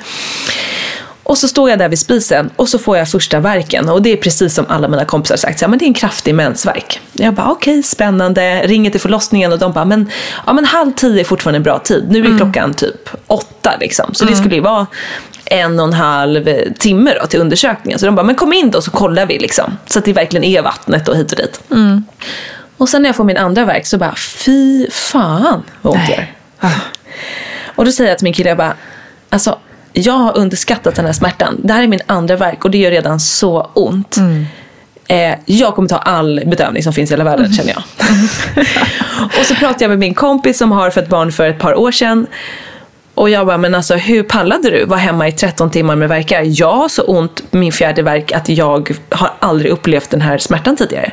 Och 1.23 1.37
så 1.37 1.47
står 1.47 1.69
jag 1.69 1.79
där 1.79 1.89
vid 1.89 1.99
spisen 1.99 2.49
och 2.55 2.69
så 2.69 2.79
får 2.79 2.97
jag 2.97 3.09
första 3.09 3.39
verken 3.39 3.89
och 3.89 4.01
det 4.01 4.13
är 4.13 4.17
precis 4.17 4.55
som 4.55 4.65
alla 4.69 4.87
mina 4.87 5.05
kompisar 5.05 5.35
sagt, 5.35 5.59
så 5.59 5.65
här, 5.65 5.69
men 5.69 5.79
det 5.79 5.85
är 5.85 5.87
en 5.87 5.93
kraftig 5.93 6.35
mensvärk. 6.35 6.99
Jag 7.13 7.33
bara 7.33 7.51
okej, 7.51 7.83
spännande, 7.83 8.61
ringer 8.67 8.91
till 8.91 9.01
förlossningen 9.01 9.51
och 9.51 9.59
de 9.59 9.71
bara, 9.71 9.85
men, 9.85 10.09
ja, 10.45 10.53
men 10.53 10.65
halv 10.65 10.91
tio 10.91 11.19
är 11.19 11.23
fortfarande 11.23 11.57
en 11.57 11.63
bra 11.63 11.79
tid. 11.79 12.05
Nu 12.09 12.33
är 12.33 12.37
klockan 12.37 12.73
typ 12.73 13.09
åtta 13.27 13.73
liksom, 13.79 14.13
så 14.13 14.25
det 14.25 14.35
skulle 14.35 14.55
ju 14.55 14.61
vara 14.61 14.87
en 15.45 15.79
och 15.79 15.87
en 15.87 15.93
halv 15.93 16.49
timme 16.79 17.13
då 17.21 17.27
till 17.27 17.39
undersökningen. 17.39 17.99
Så 17.99 18.05
de 18.05 18.15
bara, 18.15 18.25
men 18.25 18.35
kom 18.35 18.53
in 18.53 18.71
då 18.71 18.81
så 18.81 18.91
kollar 18.91 19.25
vi 19.25 19.39
liksom. 19.39 19.77
Så 19.85 19.99
att 19.99 20.05
det 20.05 20.13
verkligen 20.13 20.43
är 20.43 20.61
vattnet 20.61 21.07
och 21.07 21.17
hit 21.17 21.31
och 21.31 21.37
dit. 21.37 21.61
Och 22.77 22.89
sen 22.89 23.01
när 23.01 23.09
jag 23.09 23.15
får 23.15 23.23
min 23.23 23.37
andra 23.37 23.65
verk 23.65 23.85
så 23.85 23.97
bara, 23.97 24.15
fy 24.15 24.89
fan 24.91 25.63
vad 25.81 25.93
ont 25.93 26.07
det. 26.07 26.27
Och 27.75 27.85
då 27.85 27.91
säger 27.91 28.09
jag 28.09 28.17
till 28.17 28.25
min 28.25 28.33
kille, 28.33 28.49
jag 28.49 28.57
bara, 28.57 28.73
alltså 29.29 29.59
jag 29.93 30.13
har 30.13 30.37
underskattat 30.37 30.95
den 30.95 31.05
här 31.05 31.13
smärtan. 31.13 31.61
Det 31.63 31.73
här 31.73 31.83
är 31.83 31.87
min 31.87 32.01
andra 32.05 32.35
verk 32.35 32.65
och 32.65 32.71
det 32.71 32.77
gör 32.77 32.91
redan 32.91 33.19
så 33.19 33.69
ont. 33.73 34.17
Eh, 35.07 35.35
jag 35.45 35.75
kommer 35.75 35.89
ta 35.89 35.97
all 35.97 36.41
bedövning 36.45 36.83
som 36.83 36.93
finns 36.93 37.11
i 37.11 37.13
hela 37.13 37.23
världen 37.23 37.53
känner 37.53 37.73
jag. 37.73 37.83
och 39.39 39.45
så 39.45 39.55
pratade 39.55 39.83
jag 39.83 39.89
med 39.89 39.99
min 39.99 40.13
kompis 40.13 40.57
som 40.57 40.71
har 40.71 40.89
fött 40.89 41.09
barn 41.09 41.31
för 41.31 41.49
ett 41.49 41.59
par 41.59 41.75
år 41.75 41.91
sedan. 41.91 42.27
Och 43.15 43.29
jag 43.29 43.45
bara, 43.45 43.57
men 43.57 43.75
alltså 43.75 43.95
hur 43.95 44.23
pallade 44.23 44.69
du 44.69 44.85
vara 44.85 44.99
hemma 44.99 45.27
i 45.27 45.31
13 45.31 45.71
timmar 45.71 45.95
med 45.95 46.09
verkar? 46.09 46.43
Jag 46.45 46.73
har 46.73 46.89
så 46.89 47.03
ont 47.03 47.43
min 47.51 47.71
fjärde 47.71 48.01
verk 48.01 48.31
att 48.31 48.49
jag 48.49 48.97
har 49.09 49.31
aldrig 49.39 49.71
upplevt 49.71 50.09
den 50.09 50.21
här 50.21 50.37
smärtan 50.37 50.75
tidigare. 50.75 51.11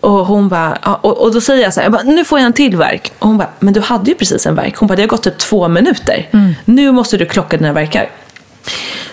Och 0.00 0.26
hon 0.26 0.48
bara, 0.48 0.72
och, 1.00 1.18
och 1.22 1.32
då 1.34 1.40
säger 1.40 1.62
jag 1.62 1.74
så 1.74 1.80
här, 1.80 1.84
jag 1.84 1.92
bara, 1.92 2.02
nu 2.02 2.24
får 2.24 2.38
jag 2.38 2.46
en 2.46 2.52
till 2.52 2.76
verk. 2.76 3.12
Och 3.18 3.28
hon 3.28 3.38
bara, 3.38 3.48
men 3.58 3.74
du 3.74 3.80
hade 3.80 4.10
ju 4.10 4.16
precis 4.16 4.46
en 4.46 4.54
verk. 4.54 4.76
Hon 4.76 4.86
bara, 4.88 4.96
det 4.96 5.02
har 5.02 5.08
gått 5.08 5.22
typ 5.22 5.38
två 5.38 5.68
minuter. 5.68 6.28
Nu 6.64 6.92
måste 6.92 7.16
du 7.16 7.26
klocka 7.26 7.56
dina 7.56 7.72
verkar. 7.72 8.10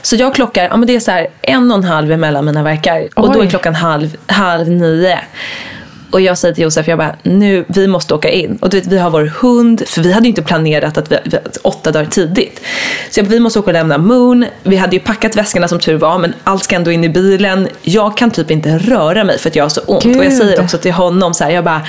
Så 0.01 0.15
jag 0.15 0.35
klockar, 0.35 0.63
ja 0.63 0.77
men 0.77 0.87
det 0.87 0.95
är 0.95 0.99
så 0.99 1.11
här 1.11 1.27
en 1.41 1.71
och 1.71 1.77
en 1.77 1.83
halv 1.83 2.11
emellan 2.11 2.45
mina 2.45 2.63
verkar. 2.63 3.07
Och 3.15 3.33
då 3.33 3.41
är 3.41 3.49
klockan 3.49 3.75
halv, 3.75 4.17
halv 4.27 4.69
nio. 4.69 5.19
Och 6.13 6.21
jag 6.21 6.37
säger 6.37 6.55
till 6.55 6.63
Josef, 6.63 6.87
jag 6.87 6.97
bara, 6.97 7.15
nu, 7.23 7.65
vi 7.67 7.87
måste 7.87 8.13
åka 8.13 8.29
in. 8.29 8.57
Och 8.61 8.69
du 8.69 8.79
vet, 8.79 8.87
vi 8.87 8.97
har 8.97 9.09
vår 9.09 9.31
hund, 9.41 9.83
för 9.87 10.01
vi 10.01 10.11
hade 10.11 10.25
ju 10.25 10.29
inte 10.29 10.41
planerat 10.41 10.97
att 10.97 11.11
vi, 11.11 11.17
vi, 11.25 11.37
åtta 11.61 11.91
dagar 11.91 12.05
tidigt. 12.05 12.61
Så 13.09 13.19
jag 13.19 13.25
bara, 13.25 13.29
vi 13.29 13.39
måste 13.39 13.59
åka 13.59 13.69
och 13.69 13.73
lämna 13.73 13.97
Moon. 13.97 14.45
Vi 14.63 14.75
hade 14.75 14.95
ju 14.95 14.99
packat 14.99 15.35
väskorna 15.35 15.67
som 15.67 15.79
tur 15.79 15.97
var, 15.97 16.17
men 16.19 16.33
allt 16.43 16.63
ska 16.63 16.75
ändå 16.75 16.91
in 16.91 17.03
i 17.03 17.09
bilen. 17.09 17.67
Jag 17.81 18.17
kan 18.17 18.31
typ 18.31 18.51
inte 18.51 18.77
röra 18.77 19.23
mig 19.23 19.39
för 19.39 19.49
att 19.49 19.55
jag 19.55 19.63
har 19.63 19.69
så 19.69 19.81
ont. 19.81 20.05
Och 20.05 20.11
jag 20.11 20.23
Gud. 20.23 20.37
säger 20.37 20.61
också 20.61 20.77
till 20.77 20.91
honom 20.91 21.33
så 21.33 21.43
här, 21.43 21.51
jag 21.51 21.63
bara, 21.63 21.81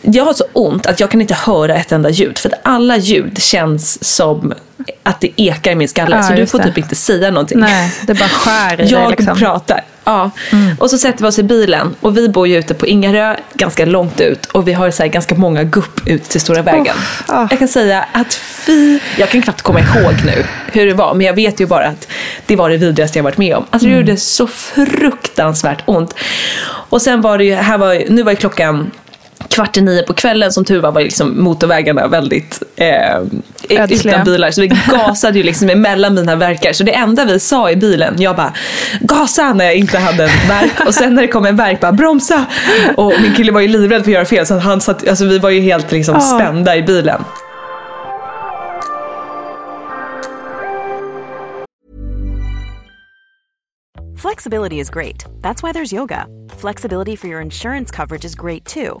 jag 0.00 0.24
har 0.24 0.32
så 0.32 0.44
ont 0.52 0.86
att 0.86 1.00
jag 1.00 1.10
kan 1.10 1.20
inte 1.20 1.34
höra 1.34 1.74
ett 1.76 1.92
enda 1.92 2.10
ljud. 2.10 2.38
För 2.38 2.48
att 2.48 2.60
alla 2.62 2.96
ljud 2.96 3.42
känns 3.42 4.14
som 4.14 4.54
att 5.02 5.20
det 5.20 5.30
ekar 5.36 5.70
i 5.70 5.74
min 5.74 5.88
skalle. 5.88 6.16
Ja, 6.16 6.22
så 6.22 6.32
du 6.32 6.46
får 6.46 6.58
det. 6.58 6.64
typ 6.64 6.78
inte 6.78 6.94
säga 6.94 7.30
någonting. 7.30 7.60
Nej, 7.60 7.92
det 8.06 8.14
bara 8.14 8.28
skär 8.28 8.74
i 8.74 8.76
dig 8.76 8.92
Jag 8.92 9.10
liksom. 9.10 9.38
pratar. 9.38 9.84
Ja. 10.10 10.30
Och 10.78 10.90
så 10.90 10.98
sätter 10.98 11.22
vi 11.22 11.28
oss 11.28 11.38
i 11.38 11.42
bilen 11.42 11.94
och 12.00 12.16
vi 12.16 12.28
bor 12.28 12.48
ju 12.48 12.58
ute 12.58 12.74
på 12.74 12.86
Ingarö, 12.86 13.36
ganska 13.54 13.84
långt 13.84 14.20
ut 14.20 14.46
och 14.46 14.68
vi 14.68 14.72
har 14.72 14.90
så 14.90 15.02
här 15.02 15.10
ganska 15.10 15.34
många 15.34 15.64
gupp 15.64 16.08
ut 16.08 16.24
till 16.24 16.40
Stora 16.40 16.62
vägen. 16.62 16.94
ah. 17.26 17.46
Jag 17.50 17.58
kan 17.58 17.68
säga 17.68 18.04
att 18.12 18.34
fy, 18.34 18.98
jag 19.18 19.28
kan 19.28 19.42
knappt 19.42 19.62
komma 19.62 19.80
ihåg 19.80 20.14
nu 20.26 20.44
hur 20.72 20.86
det 20.86 20.94
var 20.94 21.14
men 21.14 21.26
jag 21.26 21.34
vet 21.34 21.60
ju 21.60 21.66
bara 21.66 21.86
att 21.86 22.08
det 22.46 22.56
var 22.56 22.70
det 22.70 22.76
vidrigaste 22.76 23.18
jag 23.18 23.24
varit 23.24 23.38
med 23.38 23.56
om. 23.56 23.64
Alltså 23.70 23.88
det 23.88 23.94
gjorde 23.94 24.16
så 24.16 24.46
fruktansvärt 24.46 25.82
ont. 25.86 26.14
Och 26.62 27.02
sen 27.02 27.20
var 27.20 27.38
det 27.38 27.44
ju, 27.44 27.54
här 27.54 27.78
var, 27.78 28.02
nu 28.08 28.22
var 28.22 28.32
ju 28.32 28.36
klockan 28.36 28.90
kvart 29.48 29.76
i 29.76 29.80
nio 29.80 30.02
på 30.02 30.12
kvällen 30.14 30.52
som 30.52 30.64
tur 30.64 30.80
var 30.80 30.92
var 30.92 31.00
liksom 31.00 31.42
motorvägarna 31.42 32.08
väldigt 32.08 32.62
eh, 32.76 33.16
Ödsliga. 33.70 34.14
utan 34.14 34.24
bilar. 34.24 34.50
Så 34.50 34.60
vi 34.60 34.66
gasade 34.90 35.38
ju 35.38 35.44
liksom 35.44 35.70
emellan 35.70 36.14
mina 36.14 36.36
verkar. 36.36 36.72
Så 36.72 36.84
det 36.84 36.92
enda 36.94 37.24
vi 37.24 37.40
sa 37.40 37.70
i 37.70 37.76
bilen, 37.76 38.14
jag 38.18 38.36
bara 38.36 38.52
gasa 39.00 39.52
när 39.52 39.64
jag 39.64 39.74
inte 39.74 39.98
hade 39.98 40.22
en 40.24 40.48
verk. 40.48 40.86
Och 40.86 40.94
sen 40.94 41.14
när 41.14 41.22
det 41.22 41.28
kom 41.28 41.46
en 41.46 41.56
verk, 41.56 41.80
bara 41.80 41.92
bromsa. 41.92 42.44
Och 42.96 43.12
min 43.22 43.34
kille 43.34 43.52
var 43.52 43.60
ju 43.60 43.68
livrädd 43.68 44.02
för 44.04 44.10
att 44.10 44.14
göra 44.14 44.24
fel 44.24 44.46
så 44.46 44.58
han 44.58 44.80
satt, 44.80 45.08
alltså 45.08 45.24
vi 45.24 45.38
var 45.38 45.50
ju 45.50 45.60
helt 45.60 45.92
liksom 45.92 46.14
Ja. 46.14 46.20
spända 46.20 46.76
i 46.76 46.82
bilen. 46.82 47.24
Flexibility 54.16 54.78
is 54.80 54.90
great. 54.90 55.24
That's 55.40 55.62
why 55.62 55.72
there's 55.72 55.92
yoga. 55.92 56.26
Flexibility 56.50 57.16
for 57.16 57.26
your 57.28 57.40
insurance 57.40 57.90
coverage 57.90 58.24
is 58.24 58.34
great 58.34 58.64
too. 58.64 59.00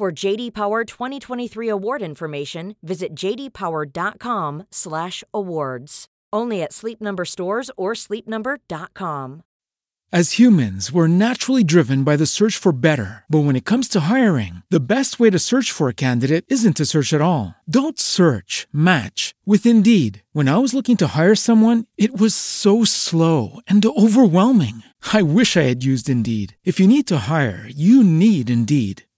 For 0.00 0.08
JD 0.10 0.54
Power 0.54 0.86
2023 0.86 1.68
award 1.68 2.00
information, 2.00 2.74
visit 2.82 3.14
jdpower.com/awards. 3.14 6.06
Only 6.32 6.62
at 6.62 6.72
Sleep 6.72 7.02
Number 7.02 7.26
stores 7.26 7.70
or 7.76 7.92
sleepnumber.com. 7.92 9.42
As 10.12 10.40
humans, 10.40 10.90
we're 10.90 11.06
naturally 11.06 11.62
driven 11.62 12.02
by 12.02 12.16
the 12.16 12.26
search 12.26 12.56
for 12.56 12.72
better. 12.72 13.22
But 13.28 13.44
when 13.44 13.54
it 13.54 13.64
comes 13.64 13.86
to 13.90 14.10
hiring, 14.10 14.64
the 14.68 14.80
best 14.80 15.20
way 15.20 15.30
to 15.30 15.38
search 15.38 15.70
for 15.70 15.88
a 15.88 15.94
candidate 15.94 16.44
isn't 16.48 16.76
to 16.78 16.86
search 16.86 17.12
at 17.12 17.20
all. 17.20 17.54
Don't 17.68 18.00
search, 18.00 18.66
match 18.72 19.36
with 19.46 19.66
Indeed. 19.66 20.24
When 20.32 20.48
I 20.48 20.56
was 20.56 20.74
looking 20.74 20.96
to 20.96 21.06
hire 21.08 21.36
someone, 21.36 21.84
it 21.96 22.18
was 22.18 22.34
so 22.34 22.84
slow 22.84 23.60
and 23.68 23.86
overwhelming. 23.86 24.82
I 25.12 25.22
wish 25.22 25.56
I 25.56 25.68
had 25.68 25.84
used 25.84 26.08
Indeed. 26.08 26.56
If 26.64 26.80
you 26.80 26.88
need 26.88 27.06
to 27.06 27.26
hire, 27.28 27.64
you 27.68 28.02
need 28.02 28.50
Indeed. 28.50 29.04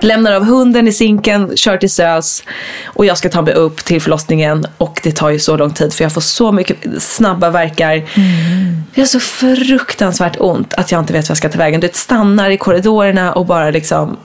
Lämnar 0.00 0.32
av 0.32 0.44
hunden 0.44 0.88
i 0.88 0.92
sinken, 0.92 1.56
kör 1.56 1.76
till 1.76 1.90
SÖS 1.90 2.44
och 2.84 3.06
jag 3.06 3.18
ska 3.18 3.28
ta 3.28 3.42
mig 3.42 3.54
upp 3.54 3.84
till 3.84 4.02
förlossningen 4.02 4.66
och 4.78 5.00
det 5.02 5.12
tar 5.12 5.30
ju 5.30 5.38
så 5.38 5.56
lång 5.56 5.70
tid 5.70 5.92
för 5.92 6.04
jag 6.04 6.12
får 6.12 6.20
så 6.20 6.52
mycket 6.52 7.02
snabba 7.02 7.50
verkar. 7.50 7.92
Mm. 7.94 8.82
Det 8.94 9.00
är 9.00 9.04
så 9.04 9.20
fruktansvärt 9.20 10.36
ont 10.40 10.74
att 10.74 10.92
jag 10.92 11.00
inte 11.00 11.12
vet 11.12 11.24
vad 11.24 11.30
jag 11.30 11.36
ska 11.36 11.48
ta 11.48 11.58
vägen. 11.58 11.80
Det 11.80 11.96
stannar 11.96 12.50
i 12.50 12.56
korridorerna 12.56 13.32
och 13.32 13.46
bara 13.46 13.70
liksom 13.70 14.16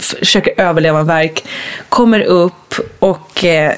försöker 0.00 0.60
överleva 0.60 0.98
en 0.98 1.06
verk. 1.06 1.44
Kommer 1.88 2.20
upp 2.20 2.74
och 2.98 3.44
eh, 3.44 3.72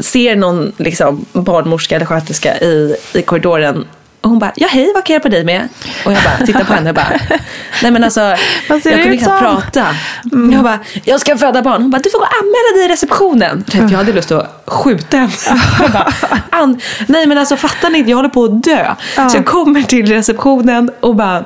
ser 0.00 0.36
någon 0.36 0.72
liksom, 0.76 1.24
barnmorska 1.32 1.96
eller 1.96 2.06
sköterska 2.06 2.58
i, 2.58 2.96
i 3.14 3.22
korridoren 3.22 3.84
och 4.24 4.30
hon 4.30 4.38
bara, 4.38 4.52
ja 4.56 4.68
hej, 4.70 4.90
vad 4.94 5.04
kan 5.04 5.14
jag 5.14 5.18
hjälpa 5.20 5.28
dig 5.28 5.44
med? 5.44 5.68
Och 6.04 6.12
jag 6.12 6.22
bara 6.22 6.46
tittar 6.46 6.64
på 6.64 6.72
henne 6.72 6.90
och 6.90 6.94
bara, 6.94 7.20
nej 7.82 7.90
men 7.90 8.04
alltså, 8.04 8.20
jag 8.68 8.82
kunde 8.82 9.16
knappt 9.16 9.40
prata. 9.40 9.86
Mm. 10.32 10.52
Jag 10.52 10.64
bara, 10.64 10.78
jag 11.04 11.20
ska 11.20 11.38
föda 11.38 11.62
barn. 11.62 11.82
Hon 11.82 11.90
bara, 11.90 11.98
du 11.98 12.10
får 12.10 12.18
gå 12.18 12.24
och 12.24 12.30
anmäla 12.40 12.76
dig 12.76 12.84
i 12.84 12.92
receptionen. 12.92 13.64
Jag 13.72 13.98
hade 13.98 14.12
lust 14.12 14.32
att 14.32 14.64
skjuta 14.66 15.16
henne. 15.16 15.32
Jag 15.80 15.90
bara, 15.92 16.12
nej 17.06 17.26
men 17.26 17.38
alltså 17.38 17.56
fattar 17.56 17.90
ni 17.90 17.98
inte, 17.98 18.10
jag 18.10 18.18
håller 18.18 18.28
på 18.28 18.44
att 18.44 18.62
dö. 18.62 18.94
Så 19.14 19.36
jag 19.36 19.46
kommer 19.46 19.82
till 19.82 20.06
receptionen 20.06 20.90
och 21.00 21.16
bara, 21.16 21.44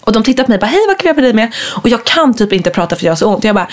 och 0.00 0.12
de 0.12 0.22
tittar 0.22 0.44
på 0.44 0.50
mig 0.50 0.56
och 0.56 0.60
bara, 0.60 0.66
hej 0.66 0.84
vad 0.86 0.98
kan 0.98 1.08
jag 1.08 1.16
hjälpa 1.16 1.20
dig 1.20 1.32
med? 1.32 1.54
Och 1.82 1.88
jag 1.88 2.04
kan 2.04 2.34
typ 2.34 2.52
inte 2.52 2.70
prata 2.70 2.96
för 2.96 3.04
jag 3.04 3.10
har 3.10 3.16
så 3.16 3.34
ont. 3.34 3.44
Jag 3.44 3.54
bara, 3.54 3.68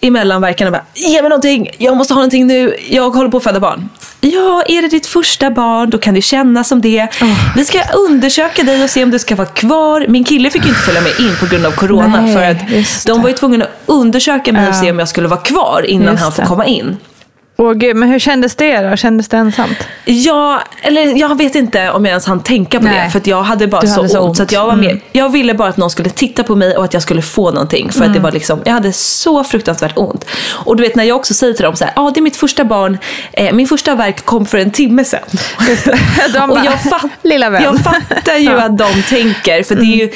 i 0.00 0.10
mellanverkan 0.10 0.66
och 0.66 0.72
bara, 0.72 0.84
ge 0.94 1.22
mig 1.22 1.28
någonting, 1.28 1.70
jag 1.78 1.96
måste 1.96 2.14
ha 2.14 2.18
någonting 2.18 2.46
nu, 2.46 2.76
jag 2.88 3.10
håller 3.10 3.30
på 3.30 3.36
att 3.36 3.44
föda 3.44 3.60
barn. 3.60 3.88
Ja, 4.20 4.62
är 4.66 4.82
det 4.82 4.88
ditt 4.88 5.06
första 5.06 5.50
barn, 5.50 5.90
då 5.90 5.98
kan 5.98 6.14
det 6.14 6.22
kännas 6.22 6.68
som 6.68 6.80
det. 6.80 7.02
Oh. 7.02 7.56
Vi 7.56 7.64
ska 7.64 7.82
undersöka 8.08 8.62
dig 8.62 8.84
och 8.84 8.90
se 8.90 9.02
om 9.02 9.10
du 9.10 9.18
ska 9.18 9.36
vara 9.36 9.48
kvar. 9.48 10.06
Min 10.08 10.24
kille 10.24 10.50
fick 10.50 10.66
inte 10.66 10.80
följa 10.80 11.00
med 11.00 11.20
in 11.20 11.36
på 11.40 11.46
grund 11.46 11.66
av 11.66 11.70
corona. 11.70 12.20
Nej, 12.20 12.34
för 12.34 12.42
att 12.42 13.04
de 13.06 13.22
var 13.22 13.28
ju 13.28 13.34
tvungna 13.34 13.64
att 13.64 13.70
undersöka 13.86 14.52
mig 14.52 14.68
och 14.68 14.74
se 14.74 14.90
om 14.90 14.98
jag 14.98 15.08
skulle 15.08 15.28
vara 15.28 15.40
kvar 15.40 15.86
innan 15.86 16.12
just 16.12 16.22
han 16.22 16.32
får 16.32 16.42
komma 16.42 16.66
in. 16.66 16.96
Åh 17.56 17.72
gud, 17.72 17.96
men 17.96 18.08
hur 18.08 18.18
kändes 18.18 18.56
det 18.56 18.80
då? 18.80 18.96
Kändes 18.96 19.28
det 19.28 19.36
ensamt? 19.36 19.88
Ja, 20.04 20.62
eller 20.82 21.18
jag 21.18 21.38
vet 21.38 21.54
inte 21.54 21.90
om 21.90 22.04
jag 22.04 22.10
ens 22.10 22.26
hann 22.26 22.42
tänka 22.42 22.78
på 22.78 22.84
Nej. 22.84 23.04
det. 23.04 23.10
För 23.10 23.18
att 23.18 23.26
jag 23.26 23.42
hade 23.42 23.66
bara 23.66 23.82
så, 23.82 23.96
hade 23.96 24.08
så 24.08 24.18
ont. 24.18 24.28
ont. 24.28 24.36
Så 24.36 24.42
att 24.42 24.52
jag, 24.52 24.66
var 24.66 24.76
med, 24.76 24.90
mm. 24.90 25.02
jag 25.12 25.28
ville 25.28 25.54
bara 25.54 25.68
att 25.68 25.76
någon 25.76 25.90
skulle 25.90 26.10
titta 26.10 26.42
på 26.42 26.56
mig 26.56 26.76
och 26.76 26.84
att 26.84 26.92
jag 26.92 27.02
skulle 27.02 27.22
få 27.22 27.50
någonting. 27.50 27.92
För 27.92 27.98
mm. 27.98 28.10
att 28.10 28.14
det 28.14 28.20
var 28.20 28.32
liksom, 28.32 28.62
jag 28.64 28.72
hade 28.72 28.92
så 28.92 29.44
fruktansvärt 29.44 29.98
ont. 29.98 30.24
Och 30.50 30.76
du 30.76 30.82
vet 30.82 30.96
när 30.96 31.04
jag 31.04 31.16
också 31.16 31.34
säger 31.34 31.54
till 31.54 31.64
dem 31.64 31.76
så 31.76 31.84
här, 31.84 31.92
ja 31.96 32.02
ah, 32.02 32.10
det 32.10 32.20
är 32.20 32.22
mitt 32.22 32.36
första 32.36 32.64
barn, 32.64 32.98
eh, 33.32 33.52
min 33.52 33.66
första 33.66 33.94
verk 33.94 34.24
kom 34.24 34.46
för 34.46 34.58
en 34.58 34.70
timme 34.70 35.04
sedan. 35.04 35.20
och 36.50 36.58
jag, 36.64 36.82
fatt, 36.82 37.10
Lilla 37.22 37.50
vän. 37.50 37.62
jag 37.62 37.80
fattar 37.80 38.36
ju 38.36 38.50
att 38.60 38.78
de 38.78 39.02
tänker, 39.08 39.62
för 39.62 39.74
det 39.74 39.82
är 39.82 39.96
ju 39.96 40.10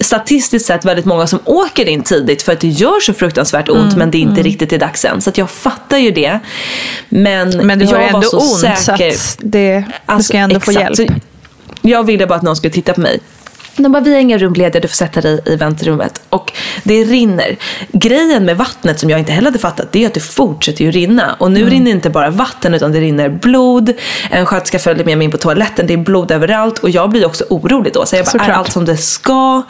statistiskt 0.00 0.66
sett 0.66 0.84
väldigt 0.84 1.04
många 1.04 1.26
som 1.26 1.38
åker 1.44 1.88
in 1.88 2.02
tidigt 2.02 2.42
för 2.42 2.52
att 2.52 2.60
det 2.60 2.68
gör 2.68 3.00
så 3.00 3.14
fruktansvärt 3.14 3.68
ont 3.68 3.80
mm, 3.80 3.98
men 3.98 4.10
det 4.10 4.18
är 4.18 4.20
inte 4.20 4.32
mm. 4.32 4.44
riktigt 4.44 4.72
är 4.72 4.78
dags 4.78 5.04
än. 5.04 5.20
Så 5.20 5.30
jag 5.34 5.50
fattar 5.50 5.98
ju 5.98 6.10
det. 6.10 6.38
Men, 7.08 7.66
men 7.66 7.78
det 7.78 7.84
jag 7.84 8.06
ändå 8.06 8.18
var 8.18 8.22
så 8.22 8.38
ont 8.38 8.78
säker. 8.78 9.10
så 9.12 9.32
att 9.32 9.38
det, 9.42 9.84
alltså, 10.06 10.16
du 10.16 10.22
ska 10.22 10.38
ändå 10.38 10.56
exakt. 10.56 10.64
få 10.74 10.80
hjälp. 10.80 10.96
Så 10.96 11.06
jag 11.82 12.04
ville 12.04 12.26
bara 12.26 12.34
att 12.34 12.42
någon 12.42 12.56
skulle 12.56 12.72
titta 12.72 12.94
på 12.94 13.00
mig. 13.00 13.20
De 13.82 13.92
bara, 13.92 14.02
vi 14.02 14.12
har 14.12 14.20
inga 14.20 14.38
rum 14.38 14.54
lediga, 14.54 14.80
du 14.80 14.88
får 14.88 14.94
sätta 14.94 15.20
dig 15.20 15.40
i 15.46 15.56
väntrummet. 15.56 16.20
Och 16.28 16.52
det 16.82 17.04
rinner. 17.04 17.56
Grejen 17.92 18.44
med 18.44 18.56
vattnet 18.56 19.00
som 19.00 19.10
jag 19.10 19.18
inte 19.18 19.32
heller 19.32 19.48
hade 19.50 19.58
fattat, 19.58 19.92
det 19.92 20.02
är 20.02 20.06
att 20.06 20.14
det 20.14 20.20
fortsätter 20.20 20.84
ju 20.84 20.90
rinna. 20.90 21.36
Och 21.38 21.52
nu 21.52 21.60
mm. 21.60 21.70
rinner 21.70 21.90
inte 21.90 22.10
bara 22.10 22.30
vatten 22.30 22.74
utan 22.74 22.92
det 22.92 23.00
rinner 23.00 23.28
blod. 23.28 23.92
En 24.30 24.46
sköterska 24.46 24.78
följde 24.78 25.04
med 25.04 25.18
mig 25.18 25.24
in 25.24 25.30
på 25.30 25.38
toaletten, 25.38 25.86
det 25.86 25.92
är 25.92 25.98
blod 25.98 26.30
överallt. 26.30 26.78
Och 26.78 26.90
jag 26.90 27.10
blir 27.10 27.26
också 27.26 27.44
orolig 27.50 27.92
då. 27.92 28.06
Så 28.06 28.16
jag 28.16 28.24
bara, 28.24 28.30
Såklart. 28.30 28.48
är 28.48 28.52
allt 28.52 28.72
som 28.72 28.84
det 28.84 28.96
ska? 28.96 29.62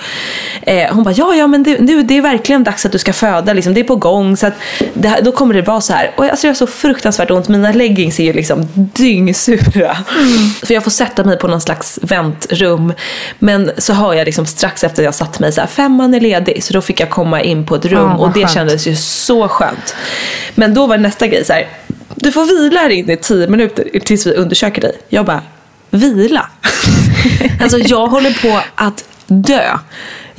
Eh, 0.62 0.94
hon 0.94 1.04
bara, 1.04 1.14
ja 1.14 1.34
ja 1.34 1.46
men 1.46 1.62
det, 1.62 1.80
nu, 1.80 2.02
det 2.02 2.16
är 2.16 2.22
verkligen 2.22 2.64
dags 2.64 2.86
att 2.86 2.92
du 2.92 2.98
ska 2.98 3.12
föda, 3.12 3.52
liksom, 3.52 3.74
det 3.74 3.80
är 3.80 3.84
på 3.84 3.96
gång. 3.96 4.36
Så 4.36 4.46
att 4.46 4.54
det, 4.94 5.20
då 5.22 5.32
kommer 5.32 5.54
det 5.54 5.62
vara 5.62 5.80
så 5.80 5.92
här. 5.92 6.14
Och 6.16 6.24
alltså, 6.24 6.46
jag 6.46 6.50
har 6.50 6.56
så 6.56 6.66
fruktansvärt 6.66 7.30
ont, 7.30 7.48
mina 7.48 7.72
leggings 7.72 8.20
är 8.20 8.24
ju 8.24 8.32
liksom 8.32 8.68
dyngsura. 8.74 9.96
Mm. 10.18 10.50
Så 10.62 10.72
jag 10.72 10.84
får 10.84 10.90
sätta 10.90 11.24
mig 11.24 11.38
på 11.38 11.48
någon 11.48 11.60
slags 11.60 11.98
väntrum. 12.02 12.92
Men 13.38 13.70
så 13.78 13.92
hör 13.98 14.14
jag 14.14 14.24
liksom 14.24 14.46
strax 14.46 14.84
efter 14.84 15.02
jag 15.02 15.14
satt 15.14 15.40
mig 15.40 15.52
så 15.52 15.60
här, 15.60 15.68
femman 15.68 16.14
är 16.14 16.20
ledig. 16.20 16.64
Så 16.64 16.72
då 16.72 16.80
fick 16.80 17.00
jag 17.00 17.10
komma 17.10 17.42
in 17.42 17.66
på 17.66 17.74
ett 17.74 17.84
rum 17.84 18.10
oh, 18.10 18.20
och 18.20 18.28
det 18.32 18.40
skönt. 18.40 18.52
kändes 18.52 18.86
ju 18.86 18.96
så 18.96 19.48
skönt. 19.48 19.94
Men 20.54 20.74
då 20.74 20.86
var 20.86 20.98
nästa 20.98 21.26
grej 21.26 21.44
så 21.44 21.52
här, 21.52 21.68
du 22.14 22.32
får 22.32 22.44
vila 22.44 22.80
här 22.80 22.90
inne 22.90 23.12
i 23.12 23.16
tio 23.16 23.48
minuter 23.48 24.00
tills 24.04 24.26
vi 24.26 24.34
undersöker 24.34 24.80
dig. 24.80 24.92
Jag 25.08 25.24
bara, 25.24 25.42
vila? 25.90 26.50
alltså 27.60 27.78
jag 27.78 28.06
håller 28.08 28.42
på 28.42 28.60
att 28.74 29.04
dö. 29.26 29.78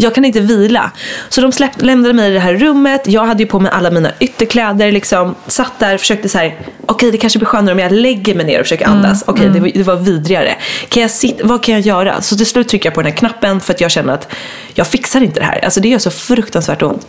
Jag 0.02 0.16
kan 0.16 0.26
inte 0.26 0.40
vila. 0.40 0.92
Så 1.30 1.42
de 1.42 1.52
släppte, 1.52 1.86
lämnade 1.86 2.14
mig 2.14 2.32
i 2.32 2.34
det 2.34 2.40
här 2.40 2.54
rummet. 2.54 3.02
Jag 3.06 3.26
hade 3.26 3.44
ju 3.44 3.50
på 3.50 3.60
mig 3.60 3.72
alla 3.72 3.92
mina 3.92 4.12
ytterkläder. 4.20 4.92
Liksom, 4.92 5.36
satt 5.48 5.80
där 5.80 5.94
och 5.94 6.00
försökte 6.00 6.30
så 6.30 6.38
här. 6.38 6.48
Okej, 6.48 6.68
okay, 6.86 7.12
det 7.12 7.18
kanske 7.18 7.40
blir 7.40 7.48
skönare 7.48 7.74
om 7.74 7.80
jag 7.80 7.92
lägger 7.92 8.36
mig 8.36 8.46
ner 8.46 8.60
och 8.60 8.66
försöker 8.66 8.86
andas. 8.86 9.24
Mm, 9.24 9.34
okej, 9.34 9.50
okay, 9.50 9.60
mm. 9.60 9.64
det, 9.64 9.80
det, 9.80 9.84
var 9.84 9.96
vidrigare. 9.96 10.56
Kan 10.90 11.02
jag 11.02 11.12
sit, 11.12 11.42
vad 11.44 11.64
kan 11.64 11.74
jag 11.76 11.82
göra? 11.82 12.22
Så 12.22 12.38
till 12.38 12.46
slut 12.46 12.68
trycker 12.68 12.90
jag 12.90 12.94
på 12.94 13.02
den 13.02 13.12
här 13.12 13.18
knappen 13.18 13.60
för 13.60 13.74
att 13.74 13.82
jag 13.82 13.92
känner 13.92 14.14
att 14.14 14.28
jag 14.74 14.88
fixar 14.88 15.22
inte 15.22 15.40
det 15.40 15.46
här. 15.46 15.66
Alltså 15.66 15.80
det 15.80 15.90
gör 15.90 16.00
så 16.00 16.12
fruktansvärt 16.12 16.82
ont. 16.82 17.08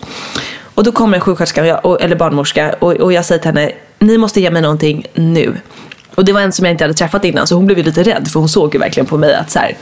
Och 0.74 0.84
då 0.84 0.92
kommer 0.92 1.16
en 1.16 1.20
sjuksköterska, 1.20 1.64
eller 2.00 2.16
barnmorska, 2.16 2.74
och, 2.78 2.92
och 2.92 3.12
jag 3.12 3.24
säger 3.24 3.38
till 3.42 3.48
henne, 3.48 3.72
ni 3.98 4.18
måste 4.18 4.40
ge 4.40 4.50
mig 4.50 4.62
någonting 4.62 5.06
nu. 5.14 5.56
Och 6.14 6.24
det 6.24 6.32
var 6.32 6.40
en 6.40 6.52
som 6.52 6.64
jag 6.64 6.74
inte 6.74 6.84
hade 6.84 6.94
träffat 6.94 7.24
innan 7.24 7.46
så 7.46 7.54
hon 7.54 7.66
blev 7.66 7.78
ju 7.78 7.84
lite 7.84 8.02
rädd 8.02 8.28
för 8.28 8.40
hon 8.40 8.48
såg 8.48 8.74
ju 8.74 8.80
verkligen 8.80 9.06
på 9.06 9.16
mig 9.16 9.34
att 9.34 9.50
så 9.50 9.58
här, 9.58 9.76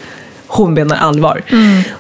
hon 0.49 0.75
menar 0.75 0.97
allvar. 0.97 1.43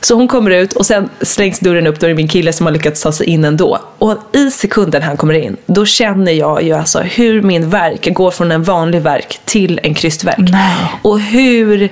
Så 0.00 0.14
hon 0.14 0.28
kommer 0.28 0.50
ut 0.50 0.72
och 0.72 0.86
sen 0.86 1.08
slängs 1.20 1.58
dörren 1.58 1.86
upp, 1.86 2.00
då 2.00 2.06
är 2.06 2.08
det 2.08 2.16
min 2.16 2.28
kille 2.28 2.52
som 2.52 2.66
har 2.66 2.72
lyckats 2.72 3.02
ta 3.02 3.12
sig 3.12 3.26
in 3.26 3.44
ändå. 3.44 3.78
Och 3.98 4.16
i 4.32 4.50
sekunden 4.50 5.02
han 5.02 5.16
kommer 5.16 5.34
in, 5.34 5.56
då 5.66 5.86
känner 5.86 6.32
jag 6.32 6.62
ju 6.62 6.72
alltså 6.72 7.00
hur 7.00 7.42
min 7.42 7.70
verk 7.70 8.14
går 8.14 8.30
från 8.30 8.52
en 8.52 8.62
vanlig 8.62 9.02
verk 9.02 9.40
till 9.44 9.80
en 9.82 9.94
krystverk. 9.94 10.50
Och 11.02 11.20
hur 11.20 11.88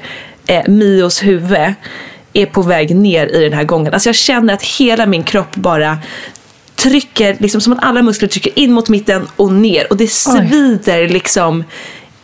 eh, 0.46 0.68
Mios 0.68 1.22
huvud 1.22 1.74
är 2.32 2.46
på 2.46 2.62
väg 2.62 2.96
ner 2.96 3.26
i 3.26 3.44
den 3.44 3.52
här 3.52 3.64
gången. 3.64 3.92
Alltså 3.92 4.08
jag 4.08 4.16
känner 4.16 4.54
att 4.54 4.62
hela 4.62 5.06
min 5.06 5.22
kropp 5.22 5.54
bara 5.56 5.98
trycker, 6.76 7.36
liksom 7.38 7.60
som 7.60 7.72
att 7.72 7.84
alla 7.84 8.02
muskler 8.02 8.28
trycker 8.28 8.58
in 8.58 8.72
mot 8.72 8.88
mitten 8.88 9.26
och 9.36 9.52
ner. 9.52 9.86
Och 9.90 9.96
det 9.96 10.08
svider 10.08 11.08
liksom 11.08 11.64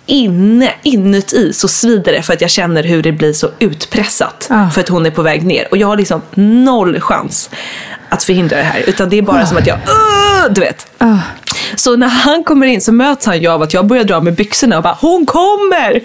inne, 0.06 0.74
inuti 0.82 1.52
så 1.52 1.68
svider 1.68 2.12
det 2.12 2.22
för 2.22 2.32
att 2.32 2.40
jag 2.40 2.50
känner 2.50 2.82
hur 2.82 3.02
det 3.02 3.12
blir 3.12 3.32
så 3.32 3.50
utpressat. 3.58 4.46
Ah. 4.50 4.70
För 4.70 4.80
att 4.80 4.88
hon 4.88 5.06
är 5.06 5.10
på 5.10 5.22
väg 5.22 5.44
ner. 5.44 5.68
Och 5.70 5.76
jag 5.76 5.86
har 5.86 5.96
liksom 5.96 6.22
noll 6.34 7.00
chans 7.00 7.50
att 8.12 8.24
förhindra 8.24 8.56
det 8.56 8.62
här. 8.62 8.82
Utan 8.86 9.08
det 9.08 9.18
är 9.18 9.22
bara 9.22 9.46
som 9.46 9.56
att 9.56 9.66
jag, 9.66 9.76
"Ugh!" 9.76 10.52
du 10.54 10.60
vet. 10.60 10.86
Så 11.76 11.96
när 11.96 12.08
han 12.08 12.44
kommer 12.44 12.66
in 12.66 12.80
så 12.80 12.92
möts 12.92 13.26
han 13.26 13.40
ju 13.40 13.48
av 13.48 13.62
att 13.62 13.74
jag 13.74 13.86
börjar 13.86 14.04
dra 14.04 14.20
med 14.20 14.34
byxorna 14.34 14.76
och 14.76 14.82
bara 14.82 14.96
hon 15.00 15.26
kommer! 15.26 16.00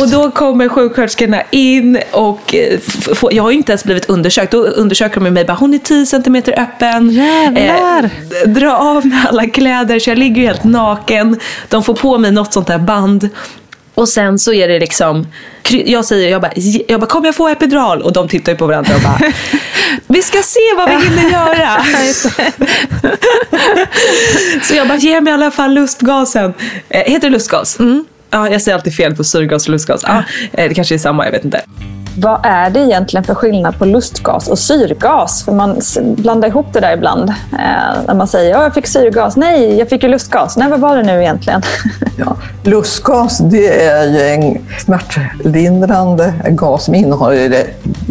och 0.00 0.08
då 0.08 0.30
kommer 0.30 0.68
sjuksköterskorna 0.68 1.42
in 1.50 1.98
och 2.10 2.54
eh, 2.54 2.78
f- 2.86 3.08
f- 3.12 3.24
jag 3.30 3.42
har 3.42 3.50
ju 3.50 3.56
inte 3.56 3.72
ens 3.72 3.84
blivit 3.84 4.08
undersökt. 4.10 4.52
Då 4.52 4.58
undersöker 4.64 5.20
de 5.20 5.30
mig 5.30 5.44
bara 5.44 5.52
hon 5.54 5.74
är 5.74 5.78
10 5.78 6.06
cm 6.06 6.36
öppen. 6.56 7.10
Jävlar. 7.10 8.10
Eh, 8.44 8.48
dra 8.48 8.76
av 8.78 9.06
med 9.06 9.26
alla 9.28 9.46
kläder 9.46 9.98
så 9.98 10.10
jag 10.10 10.18
ligger 10.18 10.42
ju 10.42 10.46
helt 10.48 10.64
naken. 10.64 11.40
De 11.68 11.82
får 11.82 11.94
på 11.94 12.18
mig 12.18 12.30
något 12.32 12.52
sånt 12.52 12.66
där 12.66 12.78
band. 12.78 13.28
Och 13.98 14.08
sen 14.08 14.38
så 14.38 14.52
är 14.52 14.68
det 14.68 14.78
liksom, 14.78 15.26
jag 15.70 16.04
säger, 16.04 16.30
jag 16.30 16.40
bara, 16.40 16.52
jag 16.88 17.00
bara 17.00 17.06
kommer 17.06 17.26
jag 17.26 17.34
få 17.34 17.48
epidural? 17.48 18.02
Och 18.02 18.12
de 18.12 18.28
tittar 18.28 18.52
ju 18.52 18.58
på 18.58 18.66
varandra 18.66 18.94
och 18.94 19.02
bara, 19.02 19.32
vi 20.06 20.22
ska 20.22 20.42
se 20.42 20.60
vad 20.76 20.88
vi 20.88 20.94
hinner 20.94 21.30
göra. 21.30 21.84
så 24.62 24.74
jag 24.74 24.88
bara, 24.88 24.98
ge 24.98 25.20
mig 25.20 25.30
i 25.30 25.34
alla 25.34 25.50
fall 25.50 25.74
lustgasen. 25.74 26.54
Eh, 26.88 27.12
heter 27.12 27.20
det 27.20 27.28
lustgas? 27.28 27.78
Ja, 28.30 28.48
jag 28.48 28.62
säger 28.62 28.76
alltid 28.76 28.94
fel 28.94 29.16
på 29.16 29.24
syrgas 29.24 29.64
och 29.64 29.70
lustgas. 29.70 30.00
Ja, 30.06 30.22
eh, 30.52 30.68
det 30.68 30.74
kanske 30.74 30.94
är 30.94 30.98
samma, 30.98 31.24
jag 31.24 31.32
vet 31.32 31.44
inte. 31.44 31.60
Vad 32.20 32.40
är 32.42 32.70
det 32.70 32.80
egentligen 32.80 33.24
för 33.24 33.34
skillnad 33.34 33.78
på 33.78 33.84
lustgas 33.84 34.48
och 34.48 34.58
syrgas? 34.58 35.44
För 35.44 35.52
man 35.52 35.80
blandar 36.00 36.48
ihop 36.48 36.66
det 36.72 36.80
där 36.80 36.92
ibland. 36.92 37.28
Eh, 37.30 38.04
när 38.06 38.14
man 38.14 38.28
säger 38.28 38.56
att 38.56 38.62
jag 38.62 38.74
fick 38.74 38.86
syrgas. 38.86 39.36
Nej, 39.36 39.78
jag 39.78 39.88
fick 39.88 40.02
ju 40.02 40.08
lustgas. 40.08 40.56
Nej, 40.56 40.68
vad 40.70 40.80
var 40.80 40.96
det 40.96 41.02
nu 41.02 41.20
egentligen? 41.20 41.62
Ja. 42.20 42.36
Lustgas 42.62 43.38
det 43.38 43.84
är 43.84 44.04
ju 44.04 44.20
en 44.20 44.58
smärtlindrande 44.78 46.32
gas 46.48 46.84
som 46.84 46.94
innehåller 46.94 47.64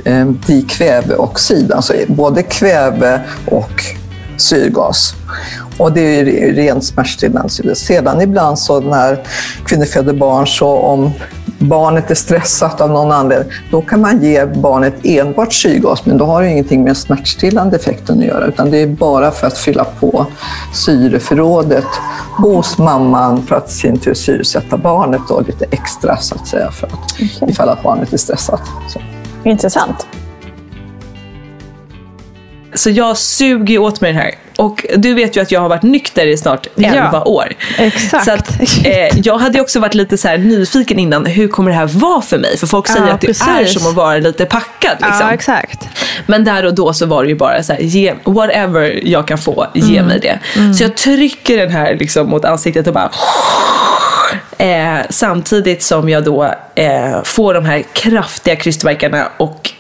eh, 0.06 0.26
dikväveoxid, 0.26 1.72
alltså 1.72 1.94
både 2.08 2.44
kväve 2.44 3.22
och 3.46 3.84
syrgas. 4.38 5.14
Och 5.78 5.92
det 5.92 6.02
är 6.02 6.26
ju 6.26 6.54
rent 6.54 6.84
smärtstillande. 6.84 7.76
Sedan 7.76 8.22
ibland 8.22 8.60
så 8.60 8.80
när 8.80 9.24
kvinnor 9.66 9.86
föder 9.86 10.14
barn 10.14 10.48
så 10.48 10.68
om 10.68 11.12
barnet 11.60 12.12
är 12.12 12.16
stressat 12.16 12.82
av 12.82 12.90
någon 12.90 13.12
anledning, 13.12 13.52
då 13.72 13.82
kan 13.82 14.02
man 14.02 14.24
ge 14.24 14.46
barnet 14.46 14.94
enbart 15.04 15.54
syrgas, 15.54 16.06
men 16.06 16.18
då 16.18 16.26
har 16.26 16.42
det 16.42 16.50
ingenting 16.50 16.84
med 16.84 16.98
smärtstillande 16.98 17.76
effekten 17.76 18.20
att 18.20 18.26
göra, 18.26 18.46
utan 18.46 18.72
det 18.72 18.78
är 18.78 18.88
bara 18.88 19.32
för 19.32 19.48
att 19.48 19.58
fylla 19.58 19.84
på 19.84 20.26
syreförrådet 20.74 21.88
hos 22.38 22.78
mamman 22.78 23.44
för 23.44 23.56
att 23.56 23.70
i 23.70 23.74
sin 23.74 24.00
tur 24.00 24.14
syresätta 24.14 24.78
barnet 24.78 25.22
då 25.30 25.42
lite 25.42 25.66
extra 25.72 26.18
så 26.18 26.36
att 26.36 26.48
säga, 26.48 26.72
för 26.72 26.88
att, 26.88 27.50
ifall 27.50 27.70
att 27.70 27.84
barnet 27.84 28.14
är 28.14 28.18
stressat. 28.18 28.62
Så. 28.88 29.00
Intressant. 29.44 30.08
Så 32.78 32.90
jag 32.90 33.18
suger 33.18 33.78
åt 33.80 34.02
mig 34.02 34.14
den 34.14 34.22
här. 34.22 34.32
Och 34.58 34.86
du 34.98 35.14
vet 35.14 35.38
ju 35.38 35.42
att 35.42 35.52
jag 35.52 35.62
har 35.62 35.70
varit 35.70 35.84
nykter 35.84 36.28
i 36.28 36.38
snart 36.38 36.68
11 36.78 37.10
Ja, 37.12 37.24
år. 37.24 37.54
exakt. 37.78 38.26
Så 38.26 38.32
att, 38.32 38.60
eh, 38.86 39.20
jag 39.24 39.38
hade 39.38 39.62
också 39.62 39.80
varit 39.80 39.94
lite 39.94 40.18
så 40.18 40.38
nyfiken 40.38 41.00
innan, 41.00 41.26
hur 41.26 41.48
kommer 41.48 41.72
det 41.72 41.78
här 41.78 41.88
vara 41.88 42.22
för 42.22 42.38
mig? 42.38 42.58
För 42.58 42.68
folk 42.68 42.88
säger 42.88 43.08
Ja, 43.08 43.14
att 43.14 43.22
det 43.22 43.28
är 43.28 43.58
precis. 43.62 43.82
som 43.82 43.90
att 43.90 43.96
vara 43.96 44.18
lite 44.18 44.46
packad. 44.46 44.98
Liksom. 45.02 45.18
Ja, 45.22 45.34
exakt. 45.34 45.88
Men 46.26 46.44
där 46.44 46.66
och 46.66 46.76
då 46.76 46.94
så 46.94 47.06
var 47.06 47.24
det 47.24 47.30
ju 47.30 47.36
bara 47.36 47.64
så 47.64 47.74
här, 47.74 47.80
ge, 47.80 48.14
whatever 48.24 49.00
jag 49.08 49.28
kan 49.28 49.38
få, 49.38 49.68
ge 49.74 50.04
mig 50.04 50.20
det. 50.20 50.40
Så 50.78 50.84
jag 50.84 50.98
trycker 50.98 51.58
den 51.58 51.70
här 51.72 51.96
liksom 51.96 52.30
mot 52.30 52.46
ansiktet 52.46 52.88
och 52.88 52.94
bara 52.94 53.12
Eh, 54.58 54.98
samtidigt 55.10 55.84
som 55.84 56.10
jag 56.10 56.24
då 56.24 56.54
eh, 56.76 57.24
får 57.24 57.54
de 57.54 57.66
här 57.66 57.84
kraftiga 57.94 58.56
krystvärkarna 58.56 59.28
och 59.38 59.72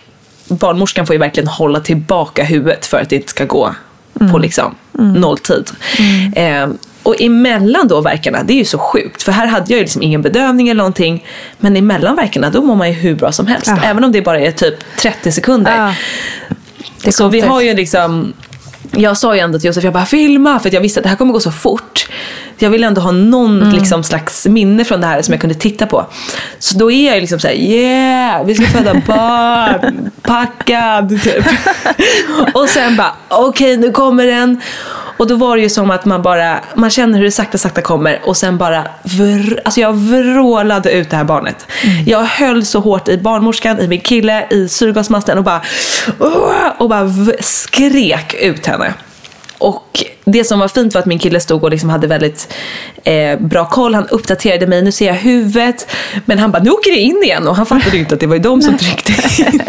barnmorskan 0.48 1.06
får 1.08 1.14
ju 1.14 1.20
verkligen 1.20 1.48
hålla 1.48 1.80
tillbaka 1.80 2.44
huvudet 2.44 2.86
för 2.86 3.00
att 3.02 3.10
det 3.10 3.16
inte 3.16 3.30
ska 3.30 3.46
gå 3.46 3.76
på 4.32 4.38
liksom 4.38 4.76
nolltid. 4.94 5.72
Eh, 6.36 6.68
och 7.04 7.22
emellan 7.22 7.88
då 7.88 8.02
verkarna, 8.02 8.44
det 8.44 8.54
är 8.54 8.58
ju 8.58 8.66
så 8.66 8.78
sjukt 8.78 9.24
för 9.24 9.32
här 9.32 9.48
hade 9.48 9.66
jag 9.68 9.78
ju 9.78 9.84
liksom 9.84 10.02
ingen 10.02 10.22
bedövning 10.22 10.70
eller 10.70 10.78
någonting. 10.78 11.26
Men 11.58 11.78
emellan 11.78 12.16
verkarna 12.16 12.50
då 12.50 12.62
mår 12.62 12.76
man 12.76 12.88
ju 12.88 12.94
hur 12.94 13.16
bra 13.16 13.32
som 13.32 13.48
helst. 13.48 13.68
Ja. 13.68 13.78
Även 13.84 14.04
om 14.04 14.12
det 14.12 14.22
bara 14.22 14.40
är 14.40 14.52
typ 14.52 14.76
30 15.00 15.32
sekunder. 15.32 15.94
Ja. 17.04 17.12
Så 17.12 17.28
vi 17.28 17.42
har 17.42 17.62
ju 17.62 17.74
liksom 17.74 18.34
jag 18.92 19.18
sa 19.18 19.36
ju 19.36 19.42
ändå 19.42 19.60
till 19.60 19.68
Josef, 19.68 19.84
jag 19.84 19.94
bara 19.94 20.06
filma 20.06 20.60
för 20.60 20.70
att 20.70 20.74
jag 20.74 20.82
visste 20.82 21.00
att 21.00 21.04
det 21.04 21.10
här 21.10 21.16
kommer 21.16 21.34
gå 21.34 21.40
så 21.40 21.52
fort. 21.52 22.10
Jag 22.60 22.70
vill 22.70 22.84
ändå 22.84 23.02
ha 23.02 23.12
någon 23.12 23.62
Mm. 23.62 23.74
liksom, 23.74 24.04
slags 24.04 24.46
minne 24.46 24.86
från 24.86 25.02
det 25.02 25.08
här 25.08 25.22
som 25.22 25.32
jag 25.32 25.42
kunde 25.42 25.56
titta 25.56 25.86
på. 25.86 26.06
Så 26.60 26.78
då 26.78 26.92
är 26.92 27.12
jag 27.14 27.22
liksom 27.22 27.40
såhär, 27.40 27.56
yeah, 27.56 28.46
vi 28.46 28.56
ska 28.56 28.66
föda 28.66 28.94
barn, 29.08 30.12
packad 30.22 31.10
typ. 31.24 31.46
Och 32.54 32.70
sen 32.70 32.96
bara, 32.96 33.14
okej 33.30 33.78
nu 33.78 33.92
kommer 33.92 34.26
den. 34.26 34.62
Och 35.18 35.28
då 35.28 35.36
var 35.36 35.56
det 35.56 35.62
ju 35.62 35.70
som 35.70 35.92
att 35.92 36.06
man 36.06 36.22
bara, 36.22 36.60
man 36.76 36.90
känner 36.90 37.18
hur 37.18 37.26
det 37.26 37.32
sakta 37.32 37.58
sakta 37.58 37.82
kommer 37.82 38.22
och 38.26 38.38
sen 38.38 38.58
bara, 38.58 38.84
vr, 39.04 39.60
alltså 39.66 39.82
jag 39.82 39.94
vrålade 39.94 40.92
ut 40.92 41.10
det 41.10 41.16
här 41.18 41.24
barnet. 41.24 41.68
Jag 42.06 42.24
höll 42.24 42.66
så 42.66 42.80
hårt 42.80 43.08
i 43.08 43.18
barnmorskan, 43.18 43.80
i 43.80 43.88
min 43.88 44.02
kille, 44.02 44.48
i 44.50 44.68
syrgasmasten 44.68 45.38
och 45.38 45.44
bara, 45.44 45.62
och 46.78 46.90
bara 46.90 47.10
skrek 47.40 48.34
ut 48.34 48.66
henne. 48.66 48.94
Och 49.58 50.04
det 50.26 50.44
som 50.44 50.60
var 50.60 50.68
fint 50.68 50.94
var 50.94 51.02
att 51.02 51.06
min 51.06 51.20
kille 51.20 51.40
stod 51.40 51.64
och 51.64 51.72
liksom 51.72 51.90
hade 51.90 52.08
väldigt 52.08 52.54
eh, 53.04 53.40
bra 53.40 53.66
koll. 53.66 53.96
Han 53.96 54.08
uppdaterade 54.08 54.68
mig, 54.68 54.82
nu 54.82 54.92
ser 54.92 55.08
jag 55.08 55.14
huvudet. 55.14 55.88
Men 56.26 56.40
han 56.40 56.52
bara, 56.52 56.64
nu 56.64 56.70
åker 56.70 56.92
det 56.92 56.98
in 56.98 57.24
igen. 57.24 57.48
Och 57.48 57.56
han 57.56 57.66
fattade 57.66 57.96
ju 57.96 58.00
inte 58.00 58.14
att 58.16 58.20
det 58.20 58.28
var 58.28 58.36
ju 58.36 58.42
de 58.42 58.62
som 58.62 58.78
tryckte 58.78 59.12
in 59.42 59.62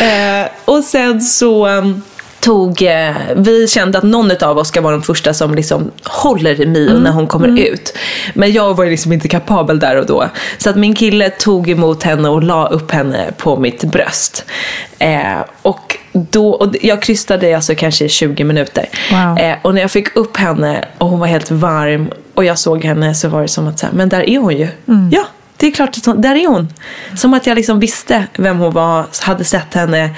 eh, 0.08 0.48
och 0.64 0.84
sen 0.84 1.20
så 1.20 1.68
um, 1.68 2.02
tog, 2.40 2.82
eh, 2.82 3.14
vi 3.36 3.68
kände 3.68 3.98
att 3.98 4.04
någon 4.04 4.30
av 4.40 4.58
oss 4.58 4.68
ska 4.68 4.80
vara 4.80 4.92
den 4.92 5.02
första 5.02 5.34
som 5.34 5.54
liksom 5.54 5.90
håller 6.04 6.60
i 6.60 6.66
Mio 6.66 6.98
när 6.98 7.10
hon 7.10 7.26
kommer 7.26 7.60
ut. 7.60 7.94
Men 8.34 8.52
jag 8.52 8.76
var 8.76 8.86
liksom 8.86 9.12
inte 9.12 9.28
kapabel 9.28 9.78
där 9.78 9.96
och 9.96 10.06
då. 10.06 10.28
Så 10.58 10.70
att 10.70 10.76
min 10.76 10.94
kille 10.94 11.30
tog 11.30 11.70
emot 11.70 12.02
henne 12.02 12.28
och 12.28 12.42
la 12.42 12.66
upp 12.68 12.90
henne 12.90 13.32
på 13.38 13.56
mitt 13.56 13.84
bröst. 13.84 14.44
Eh, 14.98 15.38
och 15.62 15.96
då, 16.12 16.50
och 16.50 16.74
jag 16.82 17.02
krystade 17.02 17.56
alltså 17.56 17.74
kanske 17.74 18.04
i 18.04 18.08
20 18.08 18.44
minuter. 18.44 18.88
Wow. 19.10 19.38
Eh, 19.38 19.56
och 19.62 19.74
när 19.74 19.80
jag 19.80 19.90
fick 19.90 20.16
upp 20.16 20.36
henne 20.36 20.84
och 20.98 21.08
hon 21.08 21.20
var 21.20 21.26
helt 21.26 21.50
varm 21.50 22.10
och 22.34 22.44
jag 22.44 22.58
såg 22.58 22.84
henne 22.84 23.14
så 23.14 23.28
var 23.28 23.42
det 23.42 23.48
som 23.48 23.68
att 23.68 23.78
så 23.78 23.86
här, 23.86 23.92
men 23.92 24.08
där 24.08 24.30
är 24.30 24.38
hon 24.38 24.56
ju. 24.56 24.68
Ja, 25.12 25.26
det 25.56 25.66
är 25.66 25.70
klart 25.70 25.96
att 25.96 26.06
hon, 26.06 26.20
där 26.20 26.34
är 26.34 26.46
hon. 26.46 26.68
Som 27.16 27.34
att 27.34 27.46
jag 27.46 27.56
liksom 27.56 27.80
visste 27.80 28.26
vem 28.36 28.58
hon 28.58 28.72
var, 28.72 29.06
hade 29.20 29.44
sett 29.44 29.74
henne. 29.74 30.10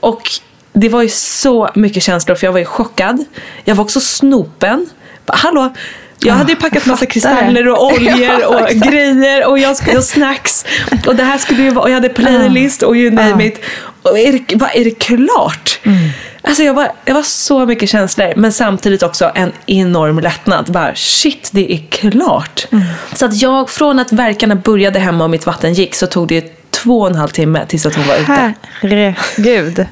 Och 0.00 0.30
det 0.72 0.88
var 0.88 1.02
ju 1.02 1.08
så 1.08 1.70
mycket 1.74 2.02
känslor 2.02 2.36
för 2.36 2.46
jag 2.46 2.52
var 2.52 2.58
ju 2.58 2.64
chockad. 2.64 3.24
Jag 3.64 3.74
var 3.74 3.84
också 3.84 4.00
snopen. 4.00 4.86
Hallå? 5.26 5.74
Jag 6.20 6.34
hade 6.34 6.52
ju 6.52 6.56
packat 6.56 6.86
massa 6.86 7.06
kristaller 7.06 7.68
och 7.68 7.84
oljor 7.92 8.44
och 8.46 8.68
grejer 8.68 9.46
och, 9.46 9.58
jag 9.58 9.76
skulle, 9.76 9.98
och 9.98 10.04
snacks. 10.04 10.64
Och 11.06 11.16
det 11.16 11.24
här 11.24 11.38
skulle 11.38 11.62
ju 11.62 11.70
vara, 11.70 11.82
och 11.82 11.90
jag 11.90 11.94
hade 11.94 12.08
playlist 12.08 12.82
och 12.82 12.96
you 12.96 13.10
name 13.10 13.46
it. 13.46 13.60
Och 14.02 14.18
är 14.18 14.32
det, 14.32 14.56
vad, 14.56 14.70
är 14.74 14.84
det 14.84 14.98
klart? 14.98 15.80
Alltså 16.42 16.62
jag 16.62 16.74
var, 16.74 16.92
jag 17.04 17.14
var 17.14 17.22
så 17.22 17.66
mycket 17.66 17.88
känslor 17.88 18.32
men 18.36 18.52
samtidigt 18.52 19.02
också 19.02 19.32
en 19.34 19.52
enorm 19.66 20.18
lättnad. 20.18 20.72
Bara 20.72 20.94
shit, 20.94 21.48
det 21.52 21.72
är 21.72 21.82
klart. 21.90 22.66
Så 23.14 23.26
att 23.26 23.42
jag, 23.42 23.70
från 23.70 23.98
att 23.98 24.12
verkarna 24.12 24.54
började 24.54 24.98
hemma 24.98 25.24
och 25.24 25.30
mitt 25.30 25.46
vatten 25.46 25.74
gick 25.74 25.94
så 25.94 26.06
tog 26.06 26.28
det 26.28 26.70
två 26.70 27.00
och 27.00 27.08
en 27.10 27.14
halv 27.14 27.28
timme 27.28 27.66
tills 27.68 27.86
att 27.86 27.94
hon 27.94 28.06
var 28.06 28.16
ute. 28.16 28.52
Herregud. 28.80 29.86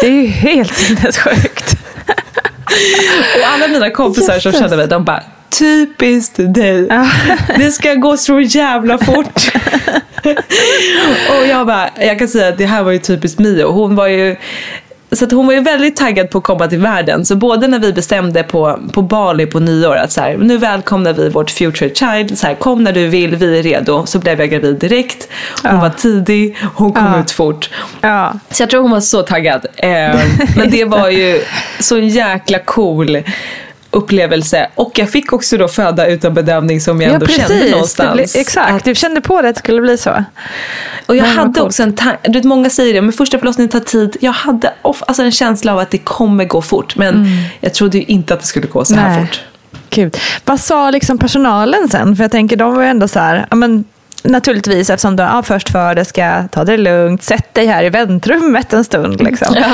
Det 0.00 0.06
är 0.06 0.10
ju 0.10 0.26
helt 0.26 0.74
sinnessjukt. 0.74 1.76
Och 3.40 3.46
alla 3.54 3.68
mina 3.68 3.90
kompisar 3.90 4.38
som 4.38 4.50
Jesus. 4.50 4.60
känner 4.60 4.76
mig, 4.76 4.86
de 4.86 5.04
bara 5.04 5.22
typiskt 5.58 6.36
dig. 6.36 6.88
Det 7.56 7.70
ska 7.70 7.94
gå 7.94 8.16
så 8.16 8.40
jävla 8.40 8.98
fort. 8.98 9.52
och 11.30 11.46
jag 11.46 11.66
bara, 11.66 11.90
jag 12.00 12.18
kan 12.18 12.28
säga 12.28 12.48
att 12.48 12.58
det 12.58 12.66
här 12.66 12.82
var 12.82 12.92
ju 12.92 12.98
typiskt 12.98 13.38
Mio. 13.38 13.72
Hon 13.72 13.94
var 13.96 14.06
ju 14.06 14.36
så 15.12 15.24
att 15.24 15.32
hon 15.32 15.46
var 15.46 15.54
ju 15.54 15.60
väldigt 15.60 15.96
taggad 15.96 16.30
på 16.30 16.38
att 16.38 16.44
komma 16.44 16.66
till 16.68 16.78
världen. 16.78 17.24
Så 17.24 17.36
både 17.36 17.68
när 17.68 17.78
vi 17.78 17.92
bestämde 17.92 18.42
på, 18.42 18.78
på 18.92 19.02
Bali 19.02 19.46
på 19.46 19.60
nyår 19.60 19.96
att 19.96 20.12
så 20.12 20.20
här, 20.20 20.36
nu 20.36 20.58
välkomnar 20.58 21.12
vi 21.12 21.28
vårt 21.28 21.50
future 21.50 21.94
child. 21.94 22.38
Så 22.38 22.46
här, 22.46 22.54
kom 22.54 22.84
när 22.84 22.92
du 22.92 23.08
vill, 23.08 23.36
vi 23.36 23.58
är 23.58 23.62
redo. 23.62 24.06
Så 24.06 24.18
blev 24.18 24.40
jag 24.40 24.50
gravid 24.50 24.76
direkt. 24.78 25.28
Hon 25.62 25.74
Ja. 25.74 25.80
var 25.80 25.90
tidig, 25.90 26.56
hon 26.74 26.92
kom 26.92 27.04
Ja. 27.06 27.20
ut 27.20 27.30
fort. 27.30 27.70
Ja. 28.00 28.32
Så 28.50 28.62
jag 28.62 28.70
tror 28.70 28.82
hon 28.82 28.90
var 28.90 29.00
så 29.00 29.22
taggad. 29.22 29.66
Eh, 29.76 29.88
men 30.56 30.70
det 30.70 30.84
var 30.84 31.08
ju 31.08 31.40
så 31.80 31.98
jäkla 31.98 32.58
cool 32.58 33.18
upplevelse. 33.92 34.68
Och 34.74 34.98
jag 34.98 35.10
fick 35.10 35.32
också 35.32 35.56
då 35.56 35.68
föda 35.68 36.06
utan 36.06 36.34
bedövning 36.34 36.80
som 36.80 37.00
jag 37.00 37.10
Ja, 37.10 37.14
ändå 37.14 37.26
kände 37.26 37.48
precis. 37.54 37.70
någonstans. 37.70 38.08
Det 38.10 38.14
blir, 38.32 38.40
exakt, 38.40 38.84
du 38.84 38.94
kände 38.94 39.20
på 39.20 39.42
det 39.42 39.48
att 39.48 39.54
det 39.54 39.58
skulle 39.58 39.80
bli 39.80 39.98
så. 39.98 40.24
Och 41.06 41.16
jag 41.16 41.24
hade 41.24 41.44
coolt. 41.54 41.58
också 41.66 41.82
en 41.82 41.94
tanke, 41.96 42.18
du 42.30 42.32
vet 42.32 42.44
många 42.44 42.70
säger 42.70 42.94
det, 42.94 43.02
men 43.02 43.12
första 43.12 43.38
förlossningen 43.38 43.68
tar 43.70 43.80
tid. 43.80 44.16
Jag 44.20 44.32
hade 44.32 44.72
off, 44.82 45.02
alltså 45.06 45.22
en 45.22 45.32
känsla 45.32 45.72
av 45.72 45.78
att 45.78 45.90
det 45.90 45.98
kommer 45.98 46.44
gå 46.44 46.62
fort. 46.62 46.96
Men 46.96 47.26
jag 47.60 47.74
trodde 47.74 47.98
ju 47.98 48.04
inte 48.04 48.34
att 48.34 48.40
det 48.40 48.46
skulle 48.46 48.66
gå 48.66 48.84
så 48.84 48.94
här 48.94 49.06
Mm. 49.06 49.18
Nej. 49.18 49.26
fort. 49.26 49.40
Gud. 49.90 50.16
Vad 50.44 50.60
sa 50.60 50.90
liksom 50.90 51.18
personalen 51.18 51.88
sen? 51.88 52.16
För 52.16 52.24
jag 52.24 52.30
tänker, 52.30 52.56
de 52.56 52.74
var 52.74 52.82
ju 52.82 52.88
ändå 52.88 53.08
så 53.08 53.18
här, 53.18 53.46
men, 53.50 53.84
naturligtvis 54.22 54.90
eftersom 54.90 55.16
du 55.16 55.22
ja, 55.22 55.42
först 55.42 55.68
föderska, 55.68 56.48
ta 56.52 56.64
det 56.64 56.76
lugnt, 56.76 57.22
sätt 57.22 57.54
dig 57.54 57.66
här 57.66 57.84
i 57.84 57.88
väntrummet 57.90 58.72
en 58.72 58.84
stund. 58.84 59.22
Liksom. 59.22 59.54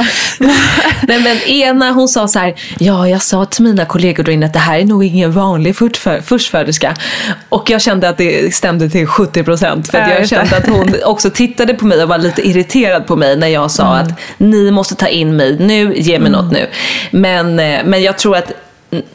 Nej 1.03 1.21
men 1.23 1.37
ena 1.39 1.91
hon 1.91 2.09
sa 2.09 2.29
så 2.29 2.39
här, 2.39 2.55
ja 2.79 3.09
jag 3.09 3.23
sa 3.23 3.45
till 3.45 3.65
mina 3.65 3.85
kollegor 3.85 4.25
då 4.25 4.33
inne 4.33 4.47
att 4.47 4.53
det 4.53 4.59
här 4.59 4.79
är 4.79 4.85
nog 4.85 5.05
ingen 5.05 5.33
vanlig 5.33 5.75
förstfö- 5.75 6.21
förstföderska. 6.23 6.95
Och 7.49 7.71
jag 7.71 7.81
kände 7.83 8.09
att 8.09 8.17
det 8.19 8.55
stämde 8.55 8.91
till 8.91 9.07
70 9.07 9.43
procent. 9.45 9.91
För 9.91 9.99
Ja, 9.99 10.09
jag 10.19 10.29
kände 10.29 10.57
att 10.57 10.69
hon 10.69 10.95
också 11.05 11.31
tittade 11.31 11.75
på 11.75 11.87
mig 11.87 12.03
och 12.03 12.09
var 12.09 12.19
lite 12.19 12.49
irriterad 12.49 13.07
på 13.07 13.17
mig 13.17 13.37
när 13.37 13.49
jag 13.49 13.71
sa 13.71 13.89
Mm. 13.89 14.07
att 14.07 14.21
ni 14.39 14.71
måste 14.71 14.95
ta 14.95 15.07
in 15.07 15.37
mig 15.37 15.57
nu, 15.61 15.95
ge 15.97 16.19
mig 16.19 16.31
något 16.31 16.53
nu. 16.53 16.67
Men, 17.11 17.59
eh, 17.59 17.81
men 17.85 18.03
jag 18.03 18.19
tror 18.19 18.37
att 18.37 18.53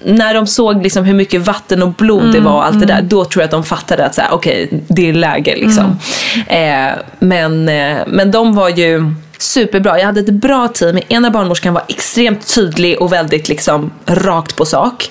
när 0.03 0.34
de 0.34 0.47
såg 0.47 0.84
liksom 0.84 1.05
hur 1.05 1.13
mycket 1.13 1.41
vatten 1.41 1.84
och 1.84 1.93
blod 1.93 2.24
det 2.24 2.38
Mm, 2.38 2.43
var 2.43 2.53
och 2.53 2.65
allt 2.65 2.80
det 2.80 2.86
där, 2.86 3.01
då 3.01 3.26
tror 3.26 3.41
jag 3.41 3.45
att 3.45 3.51
de 3.51 3.63
fattade 3.63 4.05
att 4.05 4.15
så 4.15 4.21
här, 4.21 4.34
okej, 4.34 4.69
det 4.88 5.09
är 5.09 5.13
läge 5.13 5.55
liksom. 5.55 5.99
Mm. 6.47 6.89
Eh, 6.89 6.95
men, 7.19 7.69
eh, 7.69 7.97
men 8.07 8.32
de 8.32 8.55
var 8.55 8.69
ju 8.69 9.13
superbra. 9.38 9.99
Jag 9.99 10.05
hade 10.05 10.19
ett 10.19 10.30
bra 10.30 10.67
team. 10.67 10.99
Ena 11.07 11.30
barnmorskan 11.30 11.74
var 11.74 11.84
extremt 11.88 12.55
tydlig 12.55 13.01
och 13.01 13.13
väldigt 13.13 13.49
liksom 13.49 13.91
rakt 14.05 14.55
på 14.55 14.65
sak. 14.65 15.09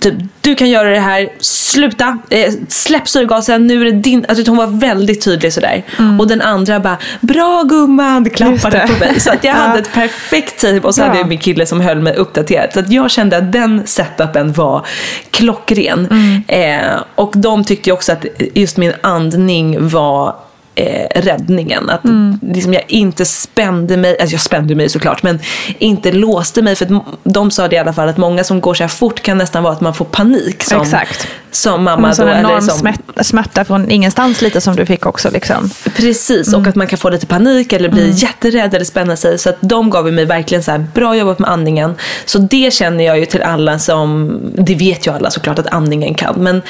Typ, 0.00 0.14
du 0.40 0.54
kan 0.54 0.70
göra 0.70 0.90
det 0.90 0.98
här, 1.00 1.28
sluta, 1.40 2.18
eh, 2.30 2.52
släpp 2.68 3.08
syrgasen, 3.08 3.66
nu 3.66 3.80
är 3.80 3.84
det 3.84 3.92
din. 3.92 4.24
Alltså, 4.28 4.50
hon 4.50 4.56
var 4.56 4.66
väldigt 4.66 5.24
tydlig 5.24 5.52
sådär. 5.52 5.82
Och 6.18 6.26
den 6.28 6.42
andra 6.42 6.80
bara, 6.80 6.96
bra 7.20 7.62
gumman, 7.62 8.30
klappade 8.30 8.76
Mm. 8.78 8.88
På 8.94 9.04
mig. 9.04 9.20
Så 9.20 9.30
att 9.32 9.44
jag 9.44 9.50
Ja. 9.56 9.60
hade 9.60 9.78
ett 9.78 9.92
perfekt 9.92 10.58
team 10.60 10.78
och 10.84 10.94
så 10.94 11.00
Bra. 11.00 11.08
hade 11.08 11.18
jag 11.20 11.28
min 11.28 11.38
kille 11.38 11.66
som 11.66 11.80
höll 11.80 12.00
mig 12.00 12.14
uppdaterad. 12.14 12.72
Så 12.72 12.80
att 12.80 12.90
jag 12.92 13.10
kände 13.10 13.36
att 13.36 13.52
den 13.52 13.82
setupen 13.86 14.52
var 14.52 14.86
klockren. 15.30 16.08
Mm. 16.10 16.42
Eh, 16.86 17.00
och 17.14 17.32
de 17.36 17.64
tyckte 17.64 17.92
också 17.92 18.12
att 18.12 18.24
just 18.54 18.76
min 18.76 18.92
andning 19.00 19.88
var 19.88 20.34
eh, 20.74 21.20
räddningen. 21.22 21.90
Att 21.90 22.04
Mm. 22.04 22.38
liksom 22.54 22.72
jag 22.72 22.82
inte 22.88 23.24
spände 23.24 23.96
mig, 23.96 24.16
alltså 24.20 24.34
jag 24.34 24.40
spände 24.40 24.74
mig 24.74 24.88
såklart, 24.88 25.22
men 25.22 25.38
inte 25.78 26.12
låste 26.12 26.62
mig. 26.62 26.76
För 26.76 26.84
att 26.94 27.02
de 27.24 27.50
sa 27.50 27.68
det 27.68 27.76
i 27.76 27.78
alla 27.78 27.92
fall 27.92 28.08
att 28.08 28.16
många 28.16 28.44
som 28.44 28.60
går 28.60 28.74
så 28.74 28.82
här 28.82 28.88
fort 28.88 29.20
kan 29.22 29.38
nästan 29.38 29.62
vara 29.62 29.72
att 29.72 29.80
man 29.80 29.94
får 29.94 30.04
panik 30.04 30.62
som, 30.64 30.80
Exakt. 30.82 31.28
som 31.50 31.84
Mamma 31.84 32.08
en 32.08 32.14
sån 32.14 32.28
enorm 32.28 32.60
som, 32.62 32.78
smärt- 32.78 33.24
smärta 33.24 33.64
från 33.64 33.90
ingenstans 33.90 34.42
lite 34.42 34.60
som 34.60 34.76
du 34.76 34.86
fick 34.86 35.06
också. 35.06 35.30
Liksom. 35.30 35.70
Precis, 35.96 36.54
och 36.54 36.66
att 36.66 36.74
man 36.74 36.86
kan 36.86 36.98
få 36.98 37.10
lite 37.10 37.26
panik 37.26 37.72
eller 37.72 37.88
bli 37.88 38.10
jätterädd 38.10 38.74
eller 38.74 38.84
spänna 38.84 39.16
sig. 39.16 39.38
Så 39.38 39.48
att 39.48 39.56
de 39.60 39.90
gav 39.90 40.12
mig 40.12 40.24
verkligen 40.24 40.62
så 40.62 40.70
här, 40.70 40.86
bra 40.94 41.16
jobbat 41.16 41.38
med 41.38 41.50
andningen. 41.50 41.94
Så 42.24 42.38
det 42.38 42.72
känner 42.72 43.04
jag 43.04 43.18
ju 43.18 43.26
till 43.26 43.42
alla 43.42 43.78
som, 43.78 44.40
det 44.58 44.74
vet 44.74 45.06
ju 45.06 45.12
alla 45.12 45.30
såklart 45.30 45.58
att 45.58 45.66
andningen 45.66 46.14
kan. 46.14 46.34
Men, 46.38 46.62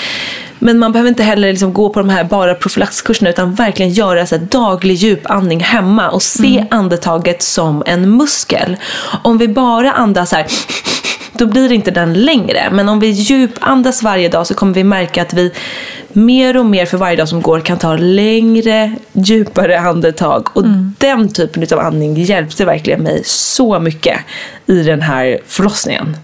men 0.65 0.79
man 0.79 0.93
behöver 0.93 1.09
inte 1.09 1.23
heller 1.23 1.49
liksom 1.49 1.73
gå 1.73 1.89
på 1.89 2.01
de 2.01 2.09
här 2.09 2.25
bara 2.25 2.55
profylaxkurserna 2.55 3.31
utan 3.31 3.55
verkligen 3.55 3.93
göra 3.93 4.27
så 4.27 4.37
daglig 4.37 4.95
djupandning 4.95 5.61
hemma 5.61 6.11
och 6.11 6.23
se 6.23 6.67
andetaget 6.71 7.43
som 7.43 7.83
en 7.87 8.17
muskel. 8.17 8.77
Om 9.25 9.39
vi 9.39 9.49
bara 9.49 9.93
andas 9.93 10.31
så 10.31 10.37
här 10.37 10.47
då 11.33 11.47
blir 11.47 11.73
inte 11.73 11.91
den 11.91 12.15
längre. 12.15 12.69
Men 12.73 12.89
om 12.89 13.01
vi 13.01 13.07
djupandas 13.07 14.03
varje 14.03 14.29
dag 14.29 14.47
så 14.47 14.55
kommer 14.55 14.75
vi 14.75 14.85
märka 14.85 15.23
att 15.23 15.35
vi 15.35 15.53
mer 16.13 16.57
och 16.57 16.67
mer 16.67 16.87
för 16.87 16.99
varje 16.99 17.17
dag 17.17 17.29
som 17.29 17.43
går 17.43 17.61
kan 17.61 17.79
ta 17.79 17.97
längre, 17.97 18.97
djupare 19.13 19.81
andetag. 19.81 20.57
Och 20.57 20.65
den 20.99 21.29
typen 21.29 21.67
av 21.73 21.87
andning 21.87 22.15
hjälpte 22.23 22.65
verkligen 22.65 23.01
mig 23.01 23.23
så 23.25 23.79
mycket 23.79 24.19
i 24.67 24.83
den 24.83 25.03
här 25.03 25.39
förlossningen. 25.47 26.17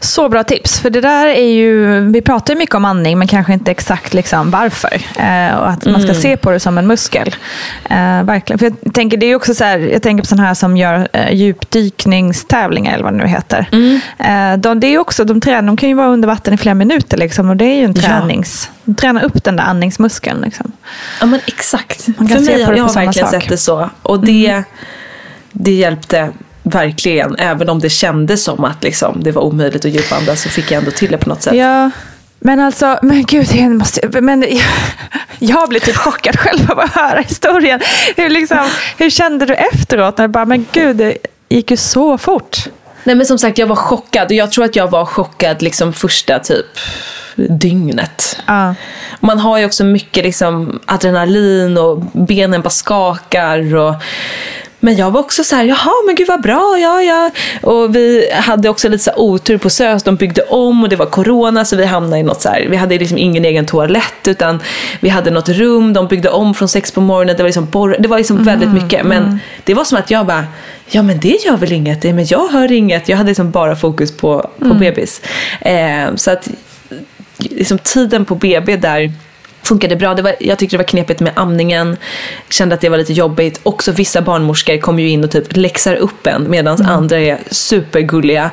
Så 0.00 0.28
bra 0.28 0.44
tips, 0.44 0.80
för 0.80 0.90
det 0.90 1.00
där 1.00 1.26
är 1.26 1.50
ju, 1.52 2.00
vi 2.00 2.20
pratar 2.22 2.54
ju 2.54 2.58
mycket 2.58 2.74
om 2.74 2.84
andning 2.84 3.18
men 3.18 3.28
kanske 3.28 3.52
inte 3.52 3.70
exakt 3.70 4.14
liksom 4.14 4.50
varför. 4.50 4.94
Eh, 5.18 5.54
och 5.56 5.70
att 5.70 5.84
man 5.86 6.02
ska 6.02 6.14
se 6.14 6.36
på 6.36 6.50
det 6.50 6.60
som 6.60 6.78
en 6.78 6.86
muskel. 6.86 7.34
Eh, 7.90 8.22
verkligen. 8.22 8.58
För 8.58 8.66
jag 8.82 8.94
tänker, 8.94 9.16
det 9.16 9.26
är 9.26 9.34
också 9.36 9.54
så 9.54 9.64
här, 9.64 9.78
jag 9.78 10.02
tänker 10.02 10.22
på 10.22 10.26
sådana 10.26 10.46
här 10.48 10.54
som 10.54 10.76
gör 10.76 11.08
eh, 11.12 11.32
djupdykningstävlingar 11.34 12.94
eller 12.94 13.04
vad 13.04 13.12
det 13.12 13.18
nu 13.18 13.26
heter. 13.26 13.68
Eh, 14.18 14.58
de, 14.58 14.80
det 14.80 14.86
är 14.86 14.98
också, 14.98 15.24
de, 15.24 15.40
tränar, 15.40 15.62
de 15.62 15.76
kan 15.76 15.88
ju 15.88 15.94
vara 15.94 16.08
under 16.08 16.28
vatten 16.28 16.54
i 16.54 16.56
flera 16.56 16.74
minuter 16.74 17.16
liksom, 17.16 17.50
och 17.50 17.56
det 17.56 17.64
är 17.64 17.74
ju 17.74 17.84
en 17.84 17.94
Ja. 18.00 18.02
tränings, 18.02 18.70
träna 18.96 19.22
upp 19.22 19.44
den 19.44 19.56
där 19.56 19.64
andningsmuskeln. 19.64 20.40
Liksom. 20.40 20.72
Ja 21.20 21.26
men 21.26 21.40
exakt. 21.46 22.08
Man 22.18 22.28
kan 22.28 22.36
för 22.38 22.44
se 22.44 22.56
mig, 22.56 22.66
på 22.66 22.72
det 22.72 22.78
jag 22.78 22.86
på 22.86 22.92
har 22.98 23.04
verkligen 23.04 23.26
sak. 23.28 23.34
Mm. 23.34 23.40
sett 23.40 23.50
det 23.50 23.56
så. 23.56 23.90
Och 24.02 24.24
det, 24.24 24.62
det 25.52 25.72
hjälpte 25.72 26.30
verkligen. 26.70 27.36
Även 27.38 27.68
om 27.68 27.78
det 27.78 27.90
kändes 27.90 28.44
som 28.44 28.64
att 28.64 28.82
liksom, 28.84 29.22
det 29.22 29.32
var 29.32 29.42
omöjligt 29.42 29.84
att 29.84 29.90
djupandas 29.90 30.42
så 30.42 30.48
fick 30.48 30.70
jag 30.70 30.78
ändå 30.78 30.90
till 30.90 31.10
det 31.10 31.18
på 31.18 31.28
något 31.28 31.42
sätt. 31.42 31.54
Ja, 31.54 31.90
men 32.38 32.60
alltså, 32.60 32.98
men 33.02 33.24
gud, 33.24 33.48
jag, 33.52 33.70
måste, 33.70 34.20
men, 34.20 34.42
jag, 34.42 34.62
jag 35.38 35.68
blir 35.68 35.80
typ 35.80 35.96
chockad 35.96 36.38
själv 36.38 36.70
av 36.70 36.78
att 36.80 36.94
höra 36.94 37.20
historien. 37.20 37.80
Hur, 38.16 38.28
liksom, 38.28 38.68
hur 38.98 39.10
kände 39.10 39.46
du 39.46 39.54
efteråt? 39.54 40.18
När 40.18 40.28
du 40.28 40.32
bara, 40.32 40.44
men 40.44 40.66
gud, 40.72 40.96
det 40.96 41.16
gick 41.48 41.70
ju 41.70 41.76
så 41.76 42.18
fort. 42.18 42.56
Nej 43.04 43.16
men 43.16 43.26
som 43.26 43.38
sagt 43.38 43.58
jag 43.58 43.66
var 43.66 43.76
chockad 43.76 44.26
och 44.26 44.32
jag 44.32 44.52
tror 44.52 44.64
att 44.64 44.76
jag 44.76 44.90
var 44.90 45.04
chockad 45.04 45.62
liksom 45.62 45.92
första 45.92 46.38
typ 46.38 46.78
dygnet. 47.34 48.42
Ja. 48.46 48.74
Man 49.20 49.38
har 49.38 49.58
ju 49.58 49.64
också 49.64 49.84
mycket 49.84 50.24
liksom 50.24 50.80
adrenalin 50.86 51.78
och 51.78 52.02
benen 52.12 52.62
bara 52.62 52.70
skakar. 52.70 53.74
Och... 53.74 53.94
Men 54.80 54.96
jag 54.96 55.10
var 55.10 55.20
också 55.20 55.44
så 55.44 55.56
här, 55.56 55.64
jaha 55.64 55.92
men 56.06 56.14
gud 56.14 56.28
vad 56.28 56.42
bra, 56.42 56.78
ja 56.78 57.02
ja. 57.02 57.30
Och 57.62 57.96
vi 57.96 58.30
hade 58.32 58.68
också 58.68 58.88
lite 58.88 59.04
så 59.04 59.12
otur 59.16 59.58
på 59.58 59.70
SÖS, 59.70 60.02
de 60.02 60.16
byggde 60.16 60.42
om 60.42 60.82
och 60.82 60.88
det 60.88 60.96
var 60.96 61.06
corona 61.06 61.64
så 61.64 61.76
vi 61.76 61.84
hamnade 61.84 62.18
i 62.18 62.22
något 62.22 62.42
så 62.42 62.48
här, 62.48 62.66
vi 62.70 62.76
hade 62.76 62.98
liksom 62.98 63.18
ingen 63.18 63.44
egen 63.44 63.66
toalett 63.66 64.28
utan 64.28 64.62
vi 65.00 65.08
hade 65.08 65.30
något 65.30 65.48
rum, 65.48 65.92
de 65.92 66.08
byggde 66.08 66.30
om 66.30 66.54
från 66.54 66.68
sex 66.68 66.92
på 66.92 67.00
morgonen, 67.00 67.36
det 67.36 67.42
var 67.42 67.48
liksom, 67.48 67.66
borr, 67.66 67.96
det 67.98 68.08
var 68.08 68.18
liksom 68.18 68.44
väldigt 68.44 68.72
mycket. 68.72 69.06
Men 69.06 69.40
det 69.64 69.74
var 69.74 69.84
som 69.84 69.98
att 69.98 70.10
jag 70.10 70.26
bara, 70.26 70.44
ja 70.86 71.02
men 71.02 71.20
det 71.20 71.44
gör 71.44 71.56
väl 71.56 71.72
inget, 71.72 72.04
men 72.04 72.26
jag 72.26 72.48
hör 72.48 72.72
inget. 72.72 73.08
Jag 73.08 73.16
hade 73.16 73.28
liksom 73.28 73.50
bara 73.50 73.76
fokus 73.76 74.16
på, 74.16 74.50
på 74.58 74.74
bebis. 74.74 75.22
Eh, 75.60 76.14
så 76.16 76.30
att 76.30 76.48
liksom 77.38 77.78
tiden 77.78 78.24
på 78.24 78.34
BB 78.34 78.76
där 78.76 79.12
funkade 79.62 79.96
bra. 79.96 80.14
Det 80.14 80.22
var, 80.22 80.34
jag 80.40 80.58
tyckte 80.58 80.76
det 80.76 80.78
var 80.78 80.88
knepigt 80.88 81.20
med 81.20 81.32
amningen. 81.36 81.96
Kände 82.50 82.74
att 82.74 82.80
det 82.80 82.88
var 82.88 82.98
lite 82.98 83.12
jobbigt. 83.12 83.60
Också 83.62 83.92
vissa 83.92 84.20
barnmorskor 84.22 84.78
kommer 84.78 85.02
ju 85.02 85.08
in 85.08 85.24
och 85.24 85.30
typ 85.30 85.56
läxar 85.56 85.94
upp 85.94 86.26
en 86.26 86.50
medan 86.50 86.86
andra 86.86 87.18
är 87.18 87.38
supergulliga. 87.50 88.50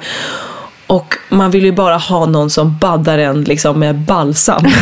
Och 0.88 1.16
man 1.30 1.52
vill 1.52 1.66
ju 1.66 1.72
bara 1.72 1.98
ha 1.98 2.26
någon 2.26 2.50
som 2.50 2.78
baddar 2.78 3.18
en 3.18 3.44
liksom 3.44 3.80
med 3.80 3.96
balsam. 3.96 4.66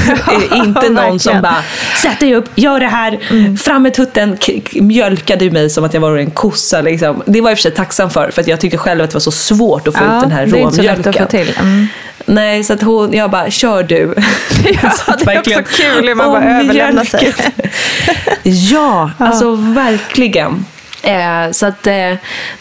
Eh, 0.51 0.57
Inte 0.57 0.89
någon 0.89 1.19
som 1.19 1.41
bara 1.41 1.63
sätt 2.01 2.19
dig 2.19 2.36
upp, 2.36 2.49
gör 2.55 2.80
det 2.80 2.88
här, 2.88 3.19
fram 3.57 3.84
med 3.84 3.93
tutten, 3.93 4.38
mjölkade 4.73 5.45
ju 5.45 5.51
mig 5.51 5.69
som 5.69 5.84
att 5.84 5.93
jag 5.93 6.01
var 6.01 6.17
en 6.17 6.32
kossa. 6.32 6.82
Liksom. 6.82 7.23
Det 7.26 7.41
var 7.41 7.49
jag 7.49 7.51
i 7.51 7.55
och 7.55 7.57
för 7.57 7.61
sig 7.61 7.71
tacksam 7.71 8.09
för, 8.09 8.32
för 8.32 8.41
att 8.41 8.47
jag 8.47 8.59
tyckte 8.59 8.78
själv 8.78 9.03
att 9.03 9.09
det 9.09 9.15
var 9.15 9.19
så 9.19 9.32
svårt 9.32 9.88
att 9.88 9.97
få 9.97 10.03
ut 10.03 10.21
den 10.21 10.32
här 10.32 10.45
det 10.45 10.57
är 10.59 10.61
inte 10.61 10.76
så 10.76 10.82
lätt 10.82 10.99
att 10.99 11.05
råmjölken. 11.05 11.26
få 11.26 11.32
till. 11.32 11.53
Mm. 11.59 11.88
Nej, 12.26 12.63
så 12.63 12.73
att 12.73 12.82
hon, 12.82 13.13
jag 13.13 13.32
bara, 13.32 13.51
kör 13.51 13.84
du. 13.84 14.15
Ja, 14.82 15.15
det 15.19 15.34
är 15.34 15.39
också 15.39 15.63
kul 15.84 16.07
hur 16.07 16.15
man 16.15 16.32
bara 16.32 16.59
överlämnar 16.59 17.03
sig. 17.03 17.34
ja, 18.43 19.11
alltså 19.17 19.55
verkligen. 19.55 20.65
Eh, 21.05 21.51
så 21.51 21.65
att, 21.65 21.88
eh, 21.88 22.13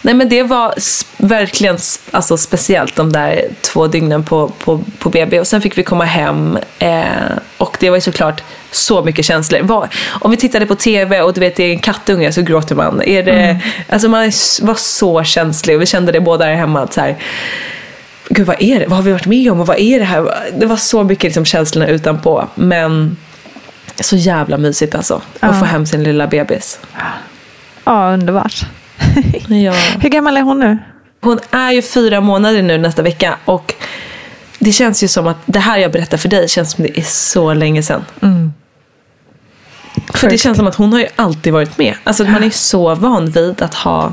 nej 0.03 0.15
men 0.15 0.29
det 0.29 0.43
var 0.43 0.75
verkligen 1.17 1.79
alltså, 2.11 2.37
speciellt 2.37 2.97
de 2.97 3.13
där 3.13 3.45
två 3.61 3.87
dygnen 3.87 4.25
på, 4.25 4.49
på, 4.49 4.85
på 4.99 5.11
BB. 5.11 5.41
Och 5.41 5.47
sen 5.47 5.61
fick 5.61 5.79
vi 5.79 5.83
komma 5.83 6.05
hem 6.05 6.59
eh, 6.79 7.03
och 7.59 7.77
det 7.81 7.91
var 7.91 7.97
ju 7.97 8.01
såklart 8.01 8.43
så 8.71 9.03
mycket 9.03 9.25
känslor. 9.25 9.61
Var, 9.63 9.89
om 10.21 10.31
vi 10.31 10.37
tittade 10.37 10.67
på 10.67 10.75
TV 10.75 11.21
och 11.21 11.35
du 11.35 11.41
vet 11.41 11.57
det 11.57 11.65
är 11.65 11.71
en 11.71 11.79
kattunge 11.79 12.33
så 12.33 12.43
gråter 12.43 12.75
man. 12.75 13.03
Är 13.03 13.23
det, 13.23 13.61
Alltså 13.89 14.09
man 14.09 14.25
var 14.63 14.75
så 14.75 15.25
känslig 15.25 15.77
och 15.77 15.83
vi 15.83 15.87
kände 15.87 16.13
det 16.13 16.21
båda 16.21 16.47
där 16.47 16.55
hemma. 16.55 16.81
Att 16.81 16.93
så 16.93 17.01
här, 17.01 17.17
Gud 18.29 18.47
vad 18.47 18.57
är 18.63 18.81
det? 18.81 18.87
Vad 18.87 18.97
har 18.97 19.03
vi 19.03 19.13
varit 19.13 19.27
med 19.27 19.53
om 19.53 19.61
och 19.61 19.67
vad 19.67 19.79
är 19.79 19.99
det 19.99 20.05
här? 20.05 20.51
Det 20.59 20.67
var 20.67 20.77
så 20.77 21.03
mycket 21.05 21.25
liksom 21.25 21.45
känslorna 21.45 21.89
utanpå. 21.89 22.49
Men 22.55 23.17
så 24.01 24.17
jävla 24.17 24.57
mysigt 24.59 24.95
alltså. 24.95 25.15
Att 25.15 25.23
Ja. 25.41 25.53
få 25.53 25.65
hem 25.65 25.87
sin 25.87 26.03
lilla 26.03 26.27
bebis. 26.27 26.81
Ja, 27.85 28.13
underbart. 28.13 28.61
Ja. 29.49 29.73
Hur 30.01 30.09
gammal 30.09 30.37
är 30.37 30.43
hon 30.43 30.59
nu? 30.59 30.79
Hon 31.21 31.39
är 31.51 31.73
ju 31.73 31.83
fyra 31.83 32.21
månader 32.21 32.63
nu 32.63 32.79
nästa 32.79 33.03
vecka 33.03 33.37
och 33.45 33.75
det 34.59 34.73
känns 34.73 35.03
ju 35.05 35.09
som 35.09 35.27
att 35.27 35.37
det 35.47 35.59
här 35.59 35.79
jag 35.79 35.93
berättar 35.93 36.17
för 36.19 36.29
dig 36.29 36.49
känns 36.49 36.73
som 36.73 36.85
det 36.85 36.99
är 36.99 37.03
så 37.05 37.55
länge 37.55 37.83
sedan. 37.83 38.05
För 40.15 40.31
det 40.31 40.39
känns 40.39 40.57
som 40.59 40.67
att 40.67 40.75
hon 40.75 40.93
har 40.93 41.01
ju 41.01 41.07
alltid 41.17 41.53
varit 41.53 41.79
med. 41.79 41.95
Alltså 42.05 42.25
man 42.25 42.43
är 42.45 42.51
så 42.51 42.95
van 42.95 43.31
vid 43.31 43.63
att 43.63 43.75
ha 43.75 44.13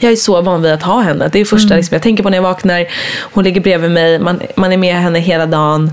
jag 0.00 0.12
är 0.12 0.16
så 0.16 0.42
van 0.42 0.62
vid 0.62 0.72
att 0.72 0.82
ha 0.82 1.00
henne. 1.00 1.28
Det 1.32 1.38
är 1.38 1.40
det 1.40 1.44
första 1.44 1.76
liksom, 1.76 1.94
jag 1.94 2.02
tänker 2.02 2.22
på 2.22 2.30
när 2.30 2.36
jag 2.36 2.42
vaknar. 2.42 2.86
Hon 3.20 3.44
ligger 3.44 3.60
bredvid 3.60 3.90
mig. 3.90 4.18
Man, 4.18 4.40
man 4.56 4.72
är 4.72 4.76
med 4.76 4.94
henne 4.94 5.18
hela 5.18 5.46
dagen. 5.46 5.92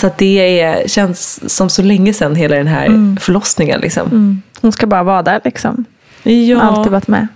Så 0.00 0.10
det 0.18 0.60
är, 0.60 0.88
känns 0.88 1.54
som 1.54 1.70
så 1.70 1.82
länge 1.82 2.14
sedan 2.14 2.34
hela 2.34 2.56
den 2.56 2.66
här 2.66 3.16
förlossningen. 3.20 3.80
Liksom. 3.80 4.42
Hon 4.60 4.72
ska 4.72 4.86
bara 4.86 5.02
vara 5.02 5.22
där 5.22 5.40
liksom. 5.44 5.84
Ja. 6.22 6.60
Alltid 6.60 6.92
varit 6.92 7.08
med. 7.08 7.28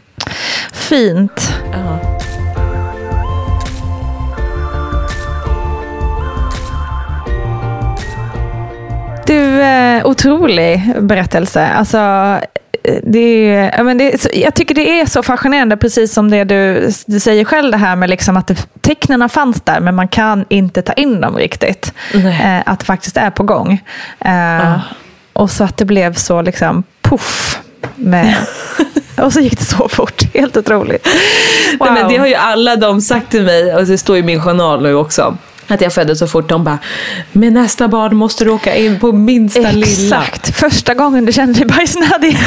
Fint. 0.73 1.53
Ja. 1.73 2.19
Du, 9.27 9.63
eh, 9.63 10.07
otrolig 10.07 10.95
berättelse. 11.01 11.67
Alltså, 11.67 11.99
det 13.03 13.45
ja, 13.77 13.83
men 13.83 13.99
det 13.99 14.27
jag 14.35 14.55
tycker 14.55 14.75
det 14.75 15.01
är 15.01 15.07
så 15.07 15.23
fascinerande, 15.23 15.77
precis 15.77 16.13
som 16.13 16.31
det 16.31 16.45
du, 16.45 16.91
du 17.07 17.21
säger 17.21 17.45
själv, 17.45 17.71
det 17.71 17.77
här 17.77 17.97
med 17.97 18.11
liksom 18.11 18.37
att 18.37 18.47
det, 18.47 18.67
tecknen 18.81 19.29
fanns 19.29 19.61
där, 19.61 19.81
men 19.81 19.95
man 19.95 20.09
kan 20.09 20.45
inte 20.49 20.83
ta 20.83 20.93
in 20.93 21.21
dem 21.21 21.37
riktigt. 21.37 21.93
Eh, 22.31 22.61
att 22.67 22.79
det 22.81 22.85
faktiskt 22.87 23.17
är 23.17 23.31
på 23.31 23.43
gång. 23.43 23.83
Eh, 24.21 24.31
Och 25.33 25.51
så 25.51 25.65
att 25.65 25.77
det 25.77 25.85
blev 25.85 26.15
så 26.15 26.43
liksom. 26.43 26.83
Med, 27.95 28.35
och 29.17 29.33
så 29.33 29.41
gick 29.41 29.59
det 29.59 29.65
så 29.65 29.89
fort. 29.89 30.23
Helt 30.35 30.57
otroligt. 30.57 31.09
Nej, 31.81 31.93
men 31.93 32.09
det 32.09 32.17
har 32.17 32.27
ju 32.27 32.35
alla 32.35 32.77
de 32.77 33.01
sagt 33.01 33.31
till 33.31 33.43
mig, 33.43 33.75
och 33.75 33.87
det 33.87 33.99
står 33.99 34.17
i 34.17 34.23
min 34.23 34.41
journal 34.41 34.83
nu 34.83 34.95
också. 34.95 35.37
Att 35.73 35.81
jag 35.81 35.93
föddes 35.93 36.19
så 36.19 36.27
fort. 36.27 36.49
De 36.49 36.65
bara, 36.65 36.79
med 37.33 37.53
nästa 37.53 37.89
barn 37.89 38.17
måste 38.17 38.45
du 38.45 38.51
åka 38.51 38.75
in 38.77 39.01
på 39.01 39.13
minsta 39.13 39.71
lilla. 39.71 39.87
Exakt. 40.23 40.57
Första 40.57 40.95
gången 40.95 41.25
du 41.25 41.33
kände 41.33 41.59
dig 41.59 41.67
bajsnödig. 41.67 42.39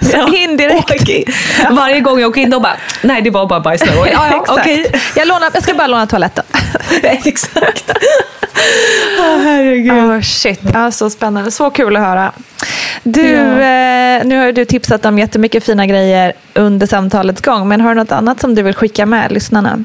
Sen 0.00 0.34
in 0.34 0.56
direkt. 0.56 0.90
Okej. 1.00 1.24
Varje 1.70 2.00
gång 2.00 2.20
jag 2.20 2.30
åker 2.30 2.40
in, 2.40 2.50
de 2.50 2.62
bara, 2.62 2.76
nej 3.02 3.22
det 3.22 3.30
var 3.30 3.46
bara 3.46 3.60
bajsnödig. 3.60 3.94
Ja, 4.12 4.26
ja, 4.30 4.40
Exakt. 4.40 4.60
okej. 4.60 4.92
Jag, 5.16 5.28
lånar, 5.28 5.50
jag 5.54 5.62
ska 5.62 5.74
bara 5.74 5.86
låna 5.86 6.06
toaletten. 6.06 6.44
Exakt. 7.02 7.90
Åh 9.18 9.38
herregud. 9.42 9.92
Oh, 9.92 10.20
shit, 10.20 10.60
ja, 10.74 10.90
så 10.90 11.10
spännande. 11.10 11.50
Så 11.50 11.70
kul 11.70 11.96
att 11.96 12.02
höra. 12.02 12.32
Du, 13.02 13.34
eh, 13.34 14.24
nu 14.24 14.38
har 14.38 14.52
du 14.52 14.64
tipsat 14.64 15.06
om 15.06 15.18
jättemycket 15.18 15.64
fina 15.64 15.86
grejer 15.86 16.32
under 16.54 16.86
samtalets 16.86 17.40
gång. 17.42 17.68
Men 17.68 17.80
har 17.80 17.88
du 17.88 17.94
något 17.94 18.12
annat 18.12 18.40
som 18.40 18.54
du 18.54 18.62
vill 18.62 18.74
skicka 18.74 19.06
med 19.06 19.32
lyssnarna? 19.32 19.84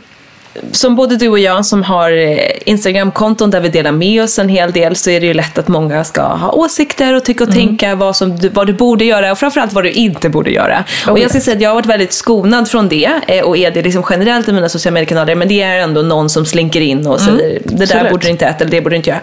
Som 0.72 0.96
både 0.96 1.16
du 1.16 1.28
och 1.28 1.40
jag 1.40 1.66
som 1.66 1.84
har 1.84 2.12
eh, 2.12 2.38
Instagram-konton 2.66 3.52
där 3.52 3.60
vi 3.60 3.70
delar 3.70 3.92
med 3.92 4.24
oss 4.24 4.40
en 4.40 4.50
hel 4.50 4.72
del 4.72 4.96
så 4.96 5.10
är 5.10 5.20
det 5.20 5.26
ju 5.26 5.34
lätt 5.34 5.58
att 5.58 5.68
många 5.68 6.04
ska 6.04 6.22
ha 6.22 6.52
åsikter 6.52 7.14
och 7.14 7.26
tycka 7.26 7.44
och 7.44 7.52
tänka 7.52 7.96
vad, 7.96 8.16
som 8.16 8.38
du, 8.38 8.50
vad 8.50 8.68
du 8.68 8.74
borde 8.74 9.06
göra 9.06 9.32
och 9.32 9.38
framförallt 9.38 9.74
vad 9.74 9.84
du 9.84 9.92
inte 9.92 10.30
borde 10.30 10.52
göra. 10.52 10.84
och 11.08 11.20
jag 11.20 11.30
ska 11.30 11.40
säga 11.40 11.56
att 11.56 11.62
jag 11.62 11.70
har 11.70 11.76
varit 11.76 11.86
väldigt 11.86 12.14
skonad 12.14 12.70
från 12.70 12.90
det 12.90 13.12
eh, 13.28 13.44
och 13.44 13.58
är 13.58 13.72
det 13.72 13.82
liksom 13.82 14.04
generellt 14.10 14.48
i 14.48 14.52
mina 14.52 14.70
sociala 14.70 14.94
mediekanaler 14.94 15.36
men 15.36 15.48
det 15.48 15.62
är 15.62 15.80
ändå 15.80 16.02
någon 16.02 16.30
som 16.30 16.46
slinker 16.46 16.82
in 16.82 17.08
och 17.08 17.22
säger 17.22 17.60
det 17.64 17.76
där 17.76 17.84
Absolut. 17.84 18.12
borde 18.12 18.28
du 18.28 18.32
inte 18.32 18.46
äta 18.46 18.64
eller 18.64 18.72
det 18.72 18.82
borde 18.82 18.94
du 18.94 18.98
inte 18.98 19.10
göra. 19.10 19.22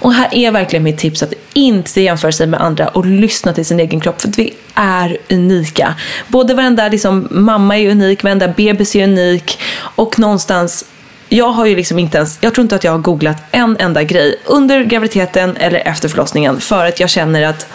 Och 0.00 0.12
här 0.12 0.28
är 0.32 0.50
verkligen 0.50 0.82
mitt 0.82 0.98
tips 0.98 1.22
att 1.22 1.32
inte 1.52 2.00
jämföra 2.00 2.32
sig 2.32 2.46
med 2.46 2.60
andra 2.60 2.88
och 2.88 3.06
lyssna 3.06 3.52
till 3.52 3.66
sin 3.66 3.80
egen 3.80 4.00
kropp 4.00 4.20
för 4.20 4.28
vi 4.36 4.54
är 4.74 5.18
unika. 5.30 5.94
Både 6.28 6.54
varenda 6.54 6.88
liksom, 6.88 7.28
mamma 7.30 7.78
är 7.78 7.90
unik, 7.90 8.22
varenda 8.22 8.48
bebis 8.48 8.96
är 8.96 9.04
unik 9.04 9.58
och 9.94 10.18
någonstans 10.18 10.84
jag 11.28 11.48
har 11.48 11.66
ju 11.66 11.76
liksom 11.76 11.98
inte 11.98 12.18
ens, 12.18 12.38
jag 12.40 12.54
tror 12.54 12.62
inte 12.62 12.74
att 12.74 12.84
jag 12.84 12.92
har 12.92 12.98
googlat 12.98 13.36
en 13.50 13.76
enda 13.78 14.02
grej 14.02 14.40
under 14.44 14.84
graviditeten 14.84 15.56
eller 15.56 15.78
efter 15.78 16.08
förlossningen 16.08 16.60
för 16.60 16.86
att 16.86 17.00
jag 17.00 17.10
känner 17.10 17.42
att 17.42 17.66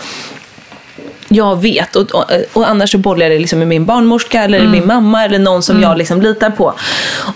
jag 1.28 1.62
vet. 1.62 1.96
Och, 1.96 2.12
och, 2.12 2.26
och 2.54 2.70
annars 2.70 2.92
så 2.92 2.98
bollar 2.98 3.26
jag 3.26 3.32
det 3.32 3.40
liksom 3.40 3.60
med 3.60 3.68
min 3.68 3.86
barnmorska 3.86 4.44
eller 4.44 4.68
min 4.68 4.88
mamma 4.88 5.26
eller 5.26 5.40
någon 5.40 5.64
som 5.64 5.82
jag 5.82 5.98
liksom 5.98 6.22
litar 6.22 6.50
på. 6.50 6.74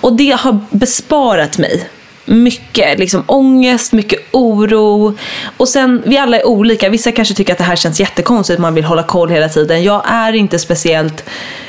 Och 0.01 0.13
det 0.13 0.31
har 0.31 0.59
besparat 0.69 1.57
mig 1.57 1.89
mycket 2.25 2.99
liksom 2.99 3.23
ångest, 3.27 3.93
mycket 3.93 4.12
oro. 4.33 5.17
Och 5.57 5.69
sen, 5.69 6.01
vi 6.05 6.17
alla 6.17 6.39
är 6.39 6.47
olika. 6.47 6.89
Vissa 6.89 7.11
kanske 7.11 7.33
tycker 7.33 7.53
att 7.53 7.57
det 7.57 7.63
här 7.63 7.75
känns 7.75 7.99
jättekonstigt, 7.99 8.59
man 8.59 8.73
vill 8.73 8.83
hålla 8.83 9.03
koll 9.03 9.29
hela 9.29 9.49
tiden. 9.49 9.83
Jag 9.83 10.01
är 10.05 10.33
inte 10.33 10.59
speciellt, 10.59 11.23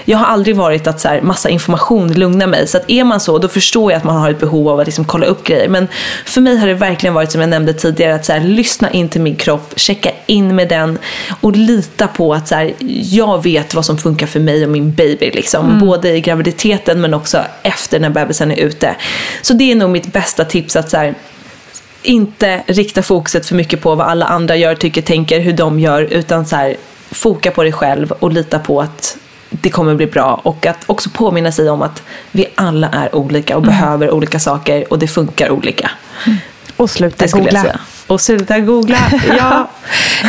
jag 0.04 0.18
har 0.18 0.26
aldrig 0.26 0.56
varit 0.56 0.86
att 0.86 1.00
så 1.00 1.08
här, 1.08 1.20
massa 1.20 1.48
information 1.48 2.12
lugnar 2.12 2.46
mig. 2.46 2.66
Så 2.66 2.76
att 2.76 2.90
är 2.90 3.04
man 3.04 3.20
så, 3.20 3.38
då 3.38 3.48
förstår 3.48 3.92
jag 3.92 3.98
att 3.98 4.04
man 4.04 4.16
har 4.16 4.30
ett 4.30 4.40
behov 4.40 4.68
av 4.68 4.80
att 4.80 4.86
liksom 4.86 5.04
kolla 5.04 5.26
upp 5.26 5.44
grejer. 5.44 5.68
Men 5.68 5.88
för 6.24 6.40
mig 6.40 6.56
har 6.56 6.66
det 6.66 6.74
verkligen 6.74 7.14
varit 7.14 7.32
som 7.32 7.40
jag 7.40 7.50
nämnde 7.50 7.72
tidigare, 7.72 8.14
att 8.14 8.24
så 8.24 8.32
här, 8.32 8.40
lyssna 8.40 8.90
in 8.90 9.08
till 9.08 9.20
min 9.20 9.36
kropp, 9.36 9.72
checka 9.76 10.10
in 10.26 10.56
med 10.56 10.68
den 10.68 10.98
och 11.40 11.56
lita 11.56 12.08
på 12.08 12.34
att 12.34 12.48
så 12.48 12.54
här, 12.54 12.74
jag 13.10 13.42
vet 13.42 13.74
vad 13.74 13.84
som 13.84 13.98
funkar 13.98 14.26
för 14.26 14.40
mig 14.40 14.64
och 14.64 14.70
min 14.70 14.92
baby. 14.94 15.30
Liksom. 15.30 15.78
Både 15.78 16.16
i 16.16 16.20
graviditeten 16.20 17.00
men 17.00 17.14
också 17.14 17.44
efter 17.62 18.00
när 18.00 18.10
bebisen 18.10 18.52
är 18.52 18.56
ute. 18.56 18.96
Så 19.42 19.54
det 19.54 19.72
är 19.72 19.74
nog 19.74 19.90
mitt 19.90 20.12
bästa 20.12 20.44
tips 20.44 20.76
att 20.76 20.90
så 20.90 20.96
här, 20.96 21.14
inte 22.04 22.62
rikta 22.66 23.02
fokuset 23.02 23.46
för 23.46 23.54
mycket 23.54 23.80
på 23.80 23.94
vad 23.94 24.06
alla 24.06 24.26
andra 24.26 24.56
gör, 24.56 24.74
tycker, 24.74 25.02
tänker, 25.02 25.40
hur 25.40 25.52
de 25.52 25.80
gör. 25.80 26.02
Utan 26.02 26.46
så 26.46 26.56
här, 26.56 26.76
foka 27.10 27.50
på 27.50 27.62
dig 27.62 27.72
själv 27.72 28.12
och 28.12 28.32
lita 28.32 28.58
på 28.58 28.80
att 28.80 29.16
det 29.50 29.70
kommer 29.70 29.94
bli 29.94 30.06
bra. 30.06 30.40
Och 30.42 30.66
att 30.66 30.84
också 30.86 31.10
påminna 31.10 31.52
sig 31.52 31.70
om 31.70 31.82
att 31.82 32.02
vi 32.32 32.46
alla 32.54 32.88
är 32.88 33.14
olika 33.14 33.56
och 33.56 33.62
behöver 33.62 34.10
olika 34.10 34.40
saker 34.40 34.92
och 34.92 34.98
det 34.98 35.08
funkar 35.08 35.50
olika. 35.50 35.90
Och 36.76 36.90
sluta 36.90 37.26
googla. 37.26 37.64
Och 38.06 38.20
sluta 38.20 38.60
googla. 38.60 38.98
Ja. 39.38 39.68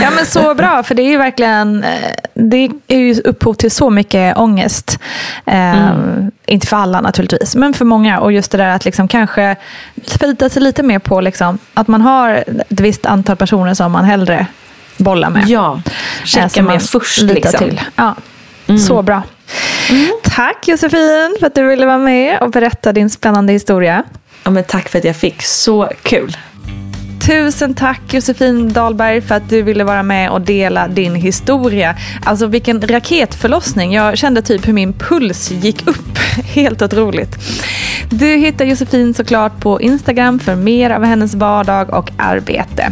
Ja 0.02 0.10
men 0.16 0.26
så 0.26 0.54
bra, 0.54 0.84
för 0.84 0.96
det 0.96 1.02
är 1.02 1.10
ju 1.10 1.18
verkligen, 1.18 1.84
eh, 1.84 1.90
det 2.34 2.70
är 2.88 2.98
ju 2.98 3.22
upphov 3.22 3.54
till 3.54 3.72
så 3.72 3.90
mycket 3.90 4.38
ångest. 4.38 5.00
Eh, 5.46 5.90
Inte 6.46 6.68
för 6.68 6.78
alla 6.78 7.02
naturligtvis, 7.02 7.56
men 7.56 7.74
för 7.74 7.86
många. 7.86 8.20
Och 8.20 8.32
just 8.32 8.52
det 8.52 8.58
där 8.58 8.70
att 8.70 8.86
liksom 8.86 9.08
kanske 9.08 9.56
förlita 10.08 10.50
sig 10.50 10.62
lite 10.62 10.84
mer 10.84 11.00
på 11.00 11.22
liksom, 11.22 11.58
att 11.74 11.88
man 11.88 12.02
har 12.02 12.30
ett 12.70 12.80
visst 12.80 13.06
antal 13.06 13.36
personer 13.36 13.74
som 13.74 13.92
man 13.92 14.06
hellre 14.06 14.48
bollar 14.98 15.30
med. 15.30 15.48
ja. 15.48 15.82
Eh, 15.86 15.92
Checka 16.26 16.62
med 16.62 16.82
först. 16.84 17.22
Liksom. 17.22 17.60
Till. 17.60 17.82
Ja. 17.96 18.16
Så 18.88 19.02
bra. 19.02 19.22
Tack 20.24 20.68
Josefin 20.68 21.36
för 21.40 21.48
att 21.48 21.56
du 21.56 21.64
ville 21.68 21.86
vara 21.86 21.98
med 21.98 22.40
och 22.42 22.50
berätta 22.52 22.92
din 22.94 23.10
spännande 23.10 23.54
historia. 23.54 24.04
Ja, 24.46 24.52
men 24.52 24.64
tack 24.64 24.90
för 24.90 25.00
att 25.00 25.06
jag 25.06 25.16
fick. 25.16 25.42
Så 25.42 25.92
kul. 26.02 26.38
Tusen 27.20 27.74
tack 27.74 28.14
Josefin 28.14 28.74
Dahlberg 28.74 29.22
för 29.22 29.36
att 29.36 29.50
du 29.50 29.62
ville 29.62 29.84
vara 29.84 30.04
med 30.04 30.30
och 30.30 30.42
dela 30.42 30.88
din 30.88 31.16
historia. 31.16 31.96
Alltså 32.24 32.48
vilken 32.48 32.82
raketförlossning. 32.82 33.94
Jag 33.94 34.18
kände 34.18 34.42
typ 34.42 34.68
hur 34.68 34.74
min 34.74 34.94
puls 34.94 35.52
gick 35.52 35.88
upp. 35.88 36.18
Helt 36.44 36.82
otroligt. 36.82 37.36
Du 38.10 38.36
hittar 38.36 38.66
Josefin 38.66 39.14
såklart 39.14 39.60
på 39.60 39.82
Instagram 39.82 40.40
för 40.40 40.56
mer 40.56 40.90
av 40.90 41.04
hennes 41.04 41.36
vardag 41.36 41.94
och 41.94 42.12
arbete. 42.18 42.92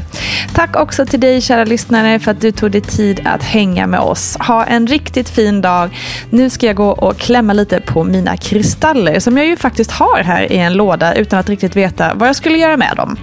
Tack 0.54 0.76
också 0.76 1.06
till 1.06 1.20
dig 1.20 1.42
kära 1.42 1.64
lyssnare 1.64 2.20
för 2.20 2.32
att 2.32 2.42
du 2.42 2.52
tog 2.52 2.72
dig 2.72 2.82
tid 2.82 3.22
att 3.26 3.44
hänga 3.44 3.88
med 3.88 4.00
oss. 4.00 4.38
Ha 4.40 4.66
en 4.66 4.88
riktigt 4.88 5.30
fin 5.30 5.62
dag. 5.62 5.90
Nu 6.30 6.50
ska 6.50 6.66
jag 6.66 6.76
gå 6.76 6.90
och 6.90 7.18
klämma 7.18 7.54
lite 7.54 7.82
på 7.82 8.04
mina 8.04 8.38
kristaller 8.38 9.20
som 9.20 9.38
jag 9.38 9.48
ju 9.48 9.58
faktiskt 9.58 9.92
har 9.92 10.24
här 10.24 10.52
i 10.52 10.58
en 10.58 10.74
låda 10.74 11.14
utan 11.16 11.40
att 11.40 11.50
riktigt 11.50 11.76
veta 11.76 12.14
vad 12.14 12.28
jag 12.28 12.36
skulle 12.36 12.58
göra 12.58 12.78
med 12.78 12.94
dem. 12.98 13.18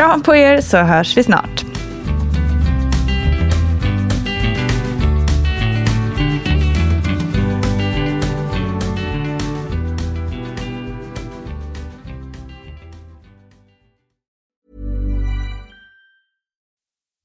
Kram 0.00 0.22
på 0.22 0.32
er 0.34 0.60
så 0.60 0.78
hörs 0.78 1.16
vi 1.16 1.22
snart. 1.22 1.69